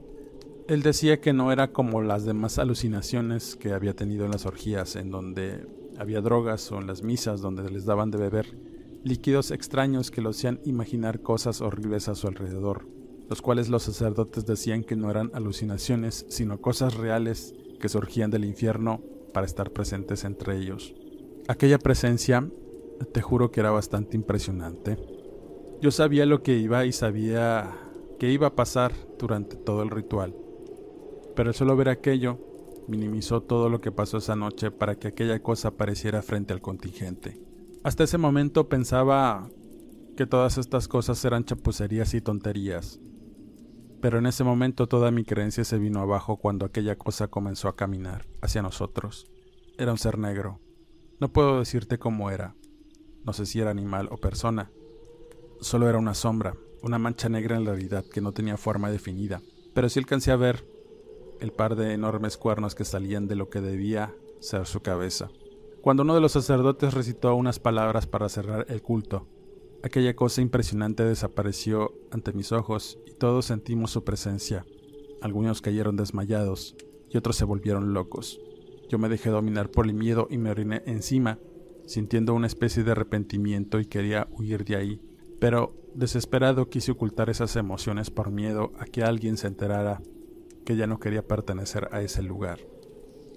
Él 0.68 0.82
decía 0.82 1.20
que 1.22 1.34
no 1.34 1.52
era 1.52 1.72
como 1.72 2.02
las 2.02 2.26
demás 2.26 2.58
alucinaciones 2.58 3.56
que 3.56 3.74
había 3.74 3.96
tenido 3.96 4.26
en 4.26 4.32
las 4.32 4.46
orgías, 4.46 4.96
en 4.96 5.12
donde 5.12 5.68
había 5.98 6.22
drogas 6.22 6.72
o 6.72 6.80
en 6.80 6.88
las 6.88 7.04
misas 7.04 7.42
donde 7.42 7.70
les 7.70 7.86
daban 7.86 8.10
de 8.10 8.18
beber 8.18 8.58
líquidos 9.04 9.52
extraños 9.52 10.12
que 10.12 10.22
lo 10.22 10.30
hacían 10.30 10.60
imaginar 10.64 11.22
cosas 11.22 11.62
horribles 11.62 12.08
a 12.08 12.16
su 12.16 12.28
alrededor, 12.28 12.88
los 13.32 13.42
cuales 13.42 13.70
los 13.70 13.84
sacerdotes 13.84 14.46
decían 14.46 14.84
que 14.84 14.98
no 14.98 15.10
eran 15.10 15.32
alucinaciones, 15.34 16.26
sino 16.28 16.60
cosas 16.60 16.96
reales 16.96 17.56
que 17.80 17.88
surgían 17.88 18.30
del 18.30 18.44
infierno 18.44 19.00
para 19.34 19.46
estar 19.46 19.72
presentes 19.72 20.26
entre 20.26 20.58
ellos. 20.58 20.94
Aquella 21.48 21.80
presencia, 21.80 22.46
te 23.14 23.22
juro 23.22 23.50
que 23.50 23.62
era 23.62 23.72
bastante 23.72 24.18
impresionante. 24.18 24.98
Yo 25.80 25.92
sabía 25.92 26.26
lo 26.26 26.44
que 26.44 26.58
iba 26.58 26.86
y 26.86 26.92
sabía 26.92 27.72
que 28.20 28.30
iba 28.30 28.48
a 28.48 28.56
pasar 28.58 28.92
durante 29.18 29.56
todo 29.56 29.82
el 29.82 29.92
ritual. 29.92 30.36
Pero 31.34 31.52
el 31.52 31.56
solo 31.56 31.78
ver 31.78 31.88
aquello 31.88 32.38
minimizó 32.90 33.40
todo 33.40 33.70
lo 33.70 33.80
que 33.80 33.94
pasó 33.94 34.18
esa 34.18 34.36
noche 34.36 34.72
para 34.72 34.96
que 34.96 35.08
aquella 35.08 35.42
cosa 35.42 35.70
apareciera 35.70 36.22
frente 36.22 36.52
al 36.52 36.60
contingente. 36.60 37.42
Hasta 37.82 38.04
ese 38.04 38.18
momento 38.18 38.68
pensaba 38.68 39.48
que 40.18 40.26
todas 40.26 40.58
estas 40.58 40.90
cosas 40.90 41.24
eran 41.24 41.46
chapucerías 41.46 42.14
y 42.14 42.20
tonterías. 42.20 43.00
Pero 44.02 44.18
en 44.18 44.26
ese 44.26 44.44
momento 44.44 44.88
toda 44.88 45.12
mi 45.12 45.24
creencia 45.24 45.64
se 45.64 45.78
vino 45.78 46.02
abajo 46.02 46.38
cuando 46.38 46.66
aquella 46.66 46.98
cosa 46.98 47.28
comenzó 47.28 47.68
a 47.68 47.76
caminar 47.76 48.26
hacia 48.42 48.62
nosotros. 48.62 49.28
Era 49.78 49.92
un 49.92 49.98
ser 49.98 50.18
negro. 50.18 50.60
No 51.20 51.32
puedo 51.32 51.60
decirte 51.60 52.00
cómo 52.00 52.32
era. 52.32 52.56
No 53.24 53.34
sé 53.34 53.46
si 53.46 53.60
era 53.60 53.70
animal 53.70 54.08
o 54.12 54.18
persona, 54.18 54.72
solo 55.60 55.88
era 55.88 56.00
una 56.00 56.16
sombra, 56.16 56.56
una 56.82 56.98
mancha 56.98 57.30
negra 57.30 57.56
en 57.56 57.66
realidad 57.66 58.04
que 58.04 58.22
no 58.22 58.32
tenía 58.32 58.58
forma 58.58 58.90
definida, 58.90 59.42
pero 59.76 59.88
sí 59.90 60.00
alcancé 60.00 60.32
a 60.32 60.36
ver 60.36 60.66
el 61.40 61.52
par 61.52 61.76
de 61.76 61.94
enormes 61.94 62.38
cuernos 62.38 62.74
que 62.74 62.86
salían 62.86 63.28
de 63.28 63.36
lo 63.36 63.50
que 63.50 63.62
debía 63.62 64.16
ser 64.40 64.66
su 64.66 64.82
cabeza. 64.82 65.30
Cuando 65.82 66.04
uno 66.04 66.16
de 66.16 66.22
los 66.22 66.32
sacerdotes 66.32 66.94
recitó 66.94 67.36
unas 67.36 67.60
palabras 67.60 68.08
para 68.08 68.30
cerrar 68.30 68.66
el 68.70 68.82
culto, 68.82 69.28
aquella 69.84 70.16
cosa 70.16 70.42
impresionante 70.42 71.04
desapareció 71.04 71.94
ante 72.12 72.34
mis 72.34 72.52
ojos 72.52 73.00
y 73.06 73.12
todos 73.12 73.46
sentimos 73.46 73.92
su 73.92 74.04
presencia. 74.04 74.66
Algunos 75.22 75.62
cayeron 75.62 75.96
desmayados 75.96 76.76
y 77.10 77.18
otros 77.18 77.36
se 77.36 77.46
volvieron 77.46 77.94
locos. 77.94 78.40
Yo 78.90 78.98
me 79.00 79.10
dejé 79.10 79.30
dominar 79.30 79.70
por 79.70 79.86
el 79.86 79.94
miedo 79.94 80.28
y 80.30 80.38
me 80.38 80.52
oriné 80.52 80.84
encima, 80.86 81.40
sintiendo 81.86 82.34
una 82.34 82.48
especie 82.48 82.84
de 82.84 82.92
arrepentimiento 82.92 83.80
y 83.80 83.86
quería 83.86 84.28
huir 84.32 84.66
de 84.66 84.76
ahí 84.76 85.02
pero 85.42 85.74
desesperado 85.96 86.70
quise 86.70 86.92
ocultar 86.92 87.32
esas 87.32 87.56
emociones 87.56 88.12
por 88.12 88.30
miedo 88.30 88.72
a 88.78 88.86
que 88.86 89.02
alguien 89.02 89.38
se 89.38 89.48
enterara 89.48 90.04
que 90.64 90.76
ya 90.76 90.86
no 90.86 91.00
quería 91.00 91.28
pertenecer 91.28 91.90
a 91.92 92.04
ese 92.04 92.22
lugar. 92.22 92.60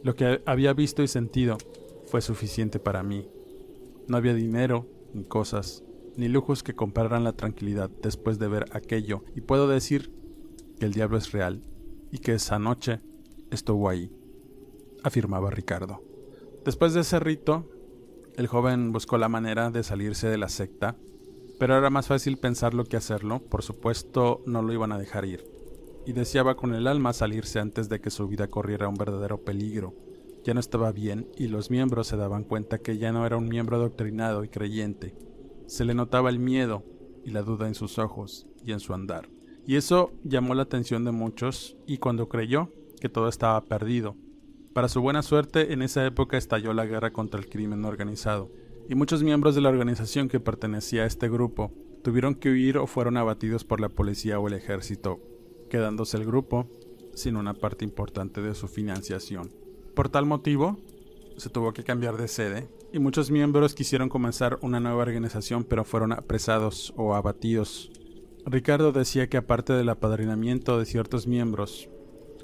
Lo 0.02 0.14
que 0.14 0.42
había 0.44 0.74
visto 0.74 1.02
y 1.02 1.08
sentido 1.08 1.56
fue 2.04 2.20
suficiente 2.20 2.78
para 2.78 3.02
mí. 3.02 3.26
No 4.06 4.18
había 4.18 4.34
dinero, 4.34 4.86
ni 5.14 5.24
cosas, 5.24 5.82
ni 6.16 6.28
lujos 6.28 6.62
que 6.62 6.74
compraran 6.74 7.24
la 7.24 7.32
tranquilidad 7.32 7.90
después 8.02 8.38
de 8.38 8.48
ver 8.48 8.66
aquello, 8.72 9.24
y 9.34 9.40
puedo 9.40 9.68
decir 9.68 10.12
que 10.78 10.86
el 10.86 10.92
diablo 10.92 11.16
es 11.16 11.32
real 11.32 11.62
y 12.10 12.18
que 12.18 12.34
esa 12.34 12.58
noche 12.58 13.00
estuvo 13.50 13.88
ahí, 13.88 14.10
afirmaba 15.02 15.50
Ricardo. 15.50 16.02
Después 16.64 16.94
de 16.94 17.00
ese 17.00 17.20
rito, 17.20 17.68
el 18.36 18.46
joven 18.46 18.92
buscó 18.92 19.18
la 19.18 19.28
manera 19.28 19.70
de 19.70 19.82
salirse 19.82 20.28
de 20.28 20.38
la 20.38 20.48
secta 20.48 20.96
pero 21.58 21.76
era 21.78 21.90
más 21.90 22.08
fácil 22.08 22.36
pensarlo 22.36 22.84
que 22.84 22.96
hacerlo, 22.96 23.40
por 23.40 23.62
supuesto 23.62 24.42
no 24.46 24.62
lo 24.62 24.72
iban 24.72 24.92
a 24.92 24.98
dejar 24.98 25.24
ir, 25.24 25.44
y 26.04 26.12
deseaba 26.12 26.56
con 26.56 26.74
el 26.74 26.86
alma 26.86 27.12
salirse 27.12 27.60
antes 27.60 27.88
de 27.88 28.00
que 28.00 28.10
su 28.10 28.26
vida 28.28 28.48
corriera 28.48 28.88
un 28.88 28.96
verdadero 28.96 29.38
peligro. 29.38 29.94
Ya 30.44 30.52
no 30.52 30.60
estaba 30.60 30.92
bien 30.92 31.28
y 31.38 31.48
los 31.48 31.70
miembros 31.70 32.08
se 32.08 32.18
daban 32.18 32.44
cuenta 32.44 32.78
que 32.78 32.98
ya 32.98 33.12
no 33.12 33.24
era 33.24 33.38
un 33.38 33.48
miembro 33.48 33.78
doctrinado 33.78 34.44
y 34.44 34.48
creyente. 34.48 35.14
Se 35.66 35.84
le 35.84 35.94
notaba 35.94 36.30
el 36.30 36.38
miedo 36.38 36.84
y 37.24 37.30
la 37.30 37.42
duda 37.42 37.66
en 37.66 37.74
sus 37.74 37.98
ojos 37.98 38.46
y 38.64 38.72
en 38.72 38.80
su 38.80 38.94
andar. 38.94 39.28
Y 39.66 39.76
eso 39.76 40.12
llamó 40.24 40.54
la 40.54 40.62
atención 40.62 41.04
de 41.04 41.12
muchos 41.12 41.76
y 41.86 41.98
cuando 41.98 42.28
creyó 42.28 42.70
que 43.00 43.08
todo 43.08 43.28
estaba 43.28 43.60
perdido. 43.64 44.16
Para 44.74 44.88
su 44.88 45.00
buena 45.00 45.22
suerte, 45.22 45.72
en 45.72 45.82
esa 45.82 46.04
época 46.04 46.36
estalló 46.36 46.72
la 46.74 46.84
guerra 46.84 47.12
contra 47.12 47.40
el 47.40 47.48
crimen 47.48 47.84
organizado 47.84 48.50
y 48.88 48.94
muchos 48.94 49.22
miembros 49.22 49.54
de 49.54 49.62
la 49.62 49.70
organización 49.70 50.28
que 50.28 50.40
pertenecía 50.40 51.04
a 51.04 51.06
este 51.06 51.28
grupo 51.28 51.72
tuvieron 52.02 52.34
que 52.34 52.50
huir 52.50 52.76
o 52.76 52.86
fueron 52.86 53.16
abatidos 53.16 53.64
por 53.64 53.80
la 53.80 53.88
policía 53.88 54.38
o 54.38 54.48
el 54.48 54.54
ejército, 54.54 55.20
quedándose 55.70 56.18
el 56.18 56.26
grupo 56.26 56.68
sin 57.14 57.36
una 57.36 57.54
parte 57.54 57.84
importante 57.84 58.42
de 58.42 58.54
su 58.54 58.68
financiación. 58.68 59.50
Por 59.94 60.10
tal 60.10 60.26
motivo, 60.26 60.76
se 61.36 61.48
tuvo 61.48 61.72
que 61.72 61.84
cambiar 61.84 62.16
de 62.16 62.28
sede 62.28 62.68
y 62.94 63.00
muchos 63.00 63.32
miembros 63.32 63.74
quisieron 63.74 64.08
comenzar 64.08 64.60
una 64.62 64.78
nueva 64.78 65.02
organización 65.02 65.64
pero 65.64 65.82
fueron 65.82 66.12
apresados 66.12 66.94
o 66.96 67.16
abatidos. 67.16 67.90
Ricardo 68.46 68.92
decía 68.92 69.28
que 69.28 69.36
aparte 69.36 69.72
del 69.72 69.88
apadrinamiento 69.88 70.78
de 70.78 70.86
ciertos 70.86 71.26
miembros, 71.26 71.88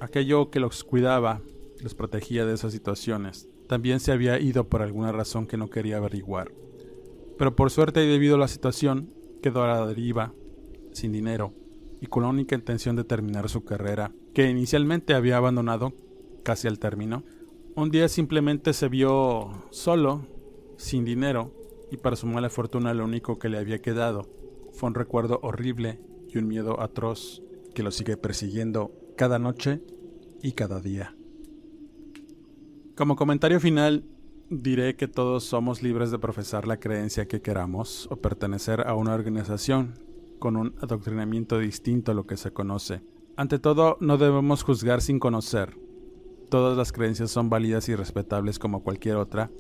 aquello 0.01 0.51
que 0.51 0.59
los 0.59 0.83
cuidaba, 0.83 1.41
los 1.81 1.95
protegía 1.95 2.45
de 2.47 2.55
esas 2.55 2.73
situaciones, 2.73 3.49
también 3.69 4.01
se 4.01 4.11
había 4.11 4.41
ido 4.41 4.69
por 4.69 4.83
alguna 4.83 5.13
razón 5.13 5.47
que 5.47 5.57
no 5.57 5.71
quería 5.71 5.99
averiguar. 5.99 6.51
Pero 7.39 7.55
por 7.55 7.71
suerte 7.71 8.05
y 8.05 8.09
debido 8.09 8.35
a 8.35 8.41
la 8.41 8.49
situación, 8.49 9.15
quedó 9.45 9.63
a 9.63 9.69
la 9.69 9.87
deriva, 9.87 10.33
sin 10.91 11.13
dinero, 11.13 11.55
y 12.01 12.07
con 12.07 12.25
la 12.25 12.29
única 12.29 12.57
intención 12.57 12.97
de 12.97 13.05
terminar 13.05 13.49
su 13.49 13.63
carrera, 13.63 14.11
que 14.35 14.51
inicialmente 14.51 15.15
había 15.15 15.37
abandonado 15.37 15.93
casi 16.43 16.67
al 16.67 16.81
término. 16.81 17.23
Un 17.77 17.93
día 17.93 18.09
simplemente 18.09 18.73
se 18.73 18.89
vio 18.89 19.63
solo, 19.71 20.27
sin 20.81 21.05
dinero, 21.05 21.53
y 21.91 21.99
para 21.99 22.17
su 22.17 22.27
mala 22.27 22.49
fortuna 22.49 22.95
lo 22.95 23.05
único 23.05 23.39
que 23.39 23.49
le 23.49 23.59
había 23.59 23.83
quedado 23.83 24.29
fue 24.73 24.89
un 24.89 24.95
recuerdo 24.95 25.39
horrible 25.43 26.01
y 26.29 26.39
un 26.39 26.49
miedo 26.49 26.81
atroz 26.81 27.43
que 27.75 27.83
lo 27.83 27.91
sigue 27.91 28.17
persiguiendo 28.17 28.93
cada 29.17 29.39
noche 29.39 29.83
y 30.43 30.53
cada 30.53 30.81
día. 30.81 31.15
Como 32.97 33.17
comentario 33.17 33.61
final, 33.61 34.05
diré 34.49 34.97
que 34.97 35.07
todos 35.07 35.45
somos 35.45 35.83
libres 35.83 36.11
de 36.11 36.19
profesar 36.19 36.67
la 36.67 36.81
creencia 36.81 37.29
que 37.29 37.43
queramos 37.43 38.09
o 38.11 38.17
pertenecer 38.17 38.87
a 38.87 38.95
una 38.95 39.15
organización 39.15 39.99
con 40.39 40.57
un 40.57 40.75
adoctrinamiento 40.81 41.59
distinto 41.59 42.13
a 42.13 42.15
lo 42.15 42.27
que 42.27 42.37
se 42.37 42.53
conoce. 42.53 43.03
Ante 43.37 43.59
todo, 43.59 43.99
no 44.01 44.17
debemos 44.17 44.63
juzgar 44.63 45.03
sin 45.03 45.19
conocer. 45.19 45.77
Todas 46.49 46.77
las 46.77 46.93
creencias 46.93 47.31
son 47.31 47.51
válidas 47.51 47.89
y 47.89 47.95
respetables 47.95 48.59
como 48.59 48.83
cualquier 48.83 49.17
otra, 49.17 49.51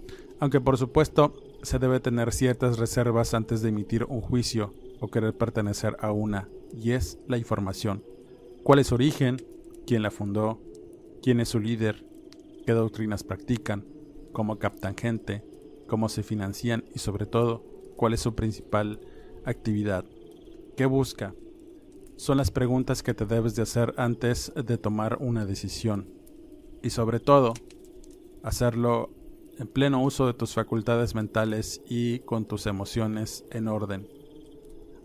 aunque 0.40 0.60
por 0.60 0.76
supuesto 0.76 1.34
se 1.62 1.78
debe 1.78 2.00
tener 2.00 2.32
ciertas 2.32 2.78
reservas 2.78 3.34
antes 3.34 3.62
de 3.62 3.68
emitir 3.68 4.04
un 4.04 4.20
juicio 4.20 4.74
o 4.98 5.08
querer 5.08 5.36
pertenecer 5.36 5.96
a 6.00 6.10
una, 6.10 6.48
y 6.74 6.92
es 6.92 7.18
la 7.28 7.38
información. 7.38 8.02
¿Cuál 8.64 8.80
es 8.80 8.88
su 8.88 8.96
origen? 8.96 9.36
¿Quién 9.86 10.02
la 10.02 10.10
fundó? 10.10 10.60
¿Quién 11.22 11.40
es 11.40 11.48
su 11.48 11.60
líder? 11.60 12.10
qué 12.70 12.72
doctrinas 12.72 13.24
practican, 13.24 13.84
cómo 14.32 14.60
captan 14.60 14.96
gente, 14.96 15.44
cómo 15.88 16.08
se 16.08 16.22
financian 16.22 16.84
y 16.94 17.00
sobre 17.00 17.26
todo 17.26 17.64
cuál 17.96 18.14
es 18.14 18.20
su 18.20 18.34
principal 18.34 19.00
actividad, 19.44 20.04
qué 20.76 20.86
busca. 20.86 21.34
Son 22.16 22.36
las 22.36 22.50
preguntas 22.50 23.02
que 23.02 23.14
te 23.14 23.24
debes 23.26 23.56
de 23.56 23.62
hacer 23.62 23.94
antes 23.96 24.52
de 24.54 24.78
tomar 24.78 25.16
una 25.20 25.46
decisión. 25.46 26.10
Y 26.82 26.90
sobre 26.90 27.18
todo, 27.18 27.54
hacerlo 28.42 29.10
en 29.60 29.68
pleno 29.68 30.02
uso 30.02 30.26
de 30.26 30.32
tus 30.32 30.54
facultades 30.54 31.14
mentales 31.14 31.82
y 31.86 32.20
con 32.20 32.46
tus 32.46 32.66
emociones 32.66 33.44
en 33.50 33.68
orden. 33.68 34.08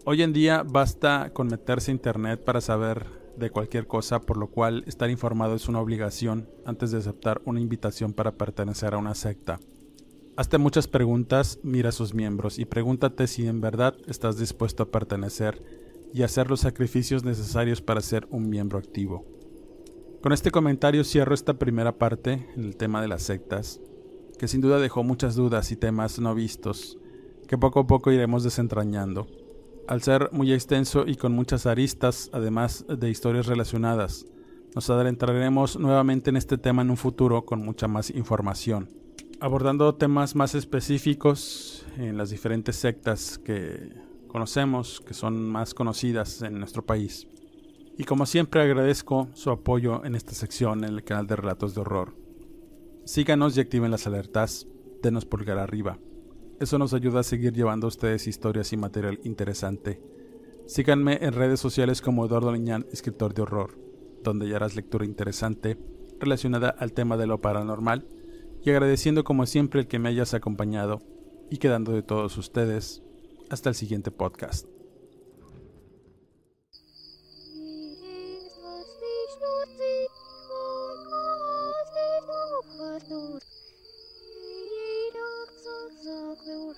Hoy 0.05 0.21
en 0.21 0.31
día 0.31 0.63
basta 0.65 1.31
con 1.33 1.47
meterse 1.47 1.91
a 1.91 1.93
internet 1.93 2.43
para 2.43 2.61
saber 2.61 3.05
de 3.35 3.49
cualquier 3.49 3.85
cosa, 3.85 4.21
por 4.21 4.37
lo 4.37 4.47
cual 4.47 4.85
estar 4.87 5.09
informado 5.09 5.55
es 5.55 5.67
una 5.67 5.81
obligación 5.81 6.47
antes 6.65 6.91
de 6.91 6.99
aceptar 6.99 7.41
una 7.43 7.59
invitación 7.59 8.13
para 8.13 8.37
pertenecer 8.37 8.93
a 8.93 8.97
una 8.97 9.13
secta. 9.13 9.59
Hazte 10.37 10.57
muchas 10.57 10.87
preguntas, 10.87 11.59
mira 11.61 11.89
a 11.89 11.91
sus 11.91 12.13
miembros 12.13 12.57
y 12.57 12.63
pregúntate 12.63 13.27
si 13.27 13.47
en 13.47 13.59
verdad 13.59 13.97
estás 14.07 14.37
dispuesto 14.37 14.83
a 14.83 14.91
pertenecer 14.91 15.61
y 16.13 16.23
hacer 16.23 16.49
los 16.49 16.61
sacrificios 16.61 17.25
necesarios 17.25 17.81
para 17.81 17.99
ser 17.99 18.25
un 18.29 18.49
miembro 18.49 18.79
activo. 18.79 19.25
Con 20.21 20.31
este 20.31 20.49
comentario 20.49 21.03
cierro 21.03 21.35
esta 21.35 21.55
primera 21.55 21.97
parte 21.97 22.47
en 22.55 22.63
el 22.63 22.77
tema 22.77 23.01
de 23.01 23.07
las 23.07 23.23
sectas, 23.23 23.81
que 24.37 24.47
sin 24.47 24.61
duda 24.61 24.79
dejó 24.79 25.03
muchas 25.03 25.35
dudas 25.35 25.71
y 25.71 25.75
temas 25.75 26.19
no 26.19 26.35
vistos, 26.35 26.97
que 27.47 27.57
poco 27.57 27.81
a 27.81 27.87
poco 27.87 28.11
iremos 28.11 28.43
desentrañando 28.43 29.27
al 29.87 30.01
ser 30.01 30.29
muy 30.31 30.51
extenso 30.51 31.05
y 31.07 31.15
con 31.15 31.33
muchas 31.33 31.65
aristas, 31.65 32.29
además 32.33 32.85
de 32.87 33.09
historias 33.09 33.45
relacionadas. 33.45 34.25
Nos 34.73 34.89
adentraremos 34.89 35.77
nuevamente 35.79 36.29
en 36.29 36.37
este 36.37 36.57
tema 36.57 36.81
en 36.81 36.89
un 36.89 36.97
futuro 36.97 37.45
con 37.45 37.63
mucha 37.63 37.87
más 37.87 38.09
información, 38.09 38.89
abordando 39.39 39.95
temas 39.95 40.35
más 40.35 40.55
específicos 40.55 41.85
en 41.97 42.17
las 42.17 42.29
diferentes 42.29 42.75
sectas 42.75 43.37
que 43.37 43.93
conocemos, 44.27 45.01
que 45.01 45.13
son 45.13 45.49
más 45.49 45.73
conocidas 45.73 46.41
en 46.41 46.59
nuestro 46.59 46.85
país. 46.85 47.27
Y 47.97 48.03
como 48.03 48.25
siempre 48.25 48.61
agradezco 48.61 49.29
su 49.33 49.51
apoyo 49.51 50.03
en 50.03 50.15
esta 50.15 50.33
sección 50.33 50.83
en 50.83 50.95
el 50.95 51.03
canal 51.03 51.27
de 51.27 51.37
Relatos 51.37 51.73
de 51.73 51.81
Horror. 51.81 52.24
Síganos 53.05 53.55
y 53.55 53.61
activen 53.61 53.91
las 53.91 54.07
alertas, 54.07 54.67
denos 55.03 55.25
pulgar 55.25 55.59
arriba. 55.59 55.99
Eso 56.59 56.79
nos 56.79 56.95
ayuda 56.95 57.19
a 57.19 57.23
seguir 57.23 57.53
llevando 57.53 57.85
a 57.85 57.89
ustedes 57.89 58.25
historias 58.25 58.73
y 58.73 58.77
material 58.77 59.19
interesante. 59.23 60.01
Síganme 60.65 61.19
en 61.21 61.33
redes 61.33 61.59
sociales 61.59 62.01
como 62.01 62.25
Eduardo 62.25 62.51
Liñán, 62.51 62.87
escritor 62.91 63.35
de 63.35 63.43
horror, 63.43 63.77
donde 64.23 64.49
ya 64.49 64.55
harás 64.55 64.75
lectura 64.75 65.05
interesante 65.05 65.77
relacionada 66.19 66.69
al 66.69 66.93
tema 66.93 67.15
de 67.15 67.27
lo 67.27 67.41
paranormal, 67.41 68.07
y 68.63 68.71
agradeciendo 68.71 69.23
como 69.23 69.45
siempre 69.45 69.81
el 69.81 69.87
que 69.87 69.99
me 69.99 70.09
hayas 70.09 70.33
acompañado 70.33 71.03
y 71.51 71.57
quedando 71.57 71.91
de 71.91 72.01
todos 72.01 72.35
ustedes. 72.37 73.03
Hasta 73.51 73.69
el 73.69 73.75
siguiente 73.75 74.09
podcast. 74.09 74.74
Lord, 83.09 83.43
ye 84.23 85.11
dogs 85.13 85.65
of 85.67 86.05
the 86.05 86.37
Lord, 86.47 86.77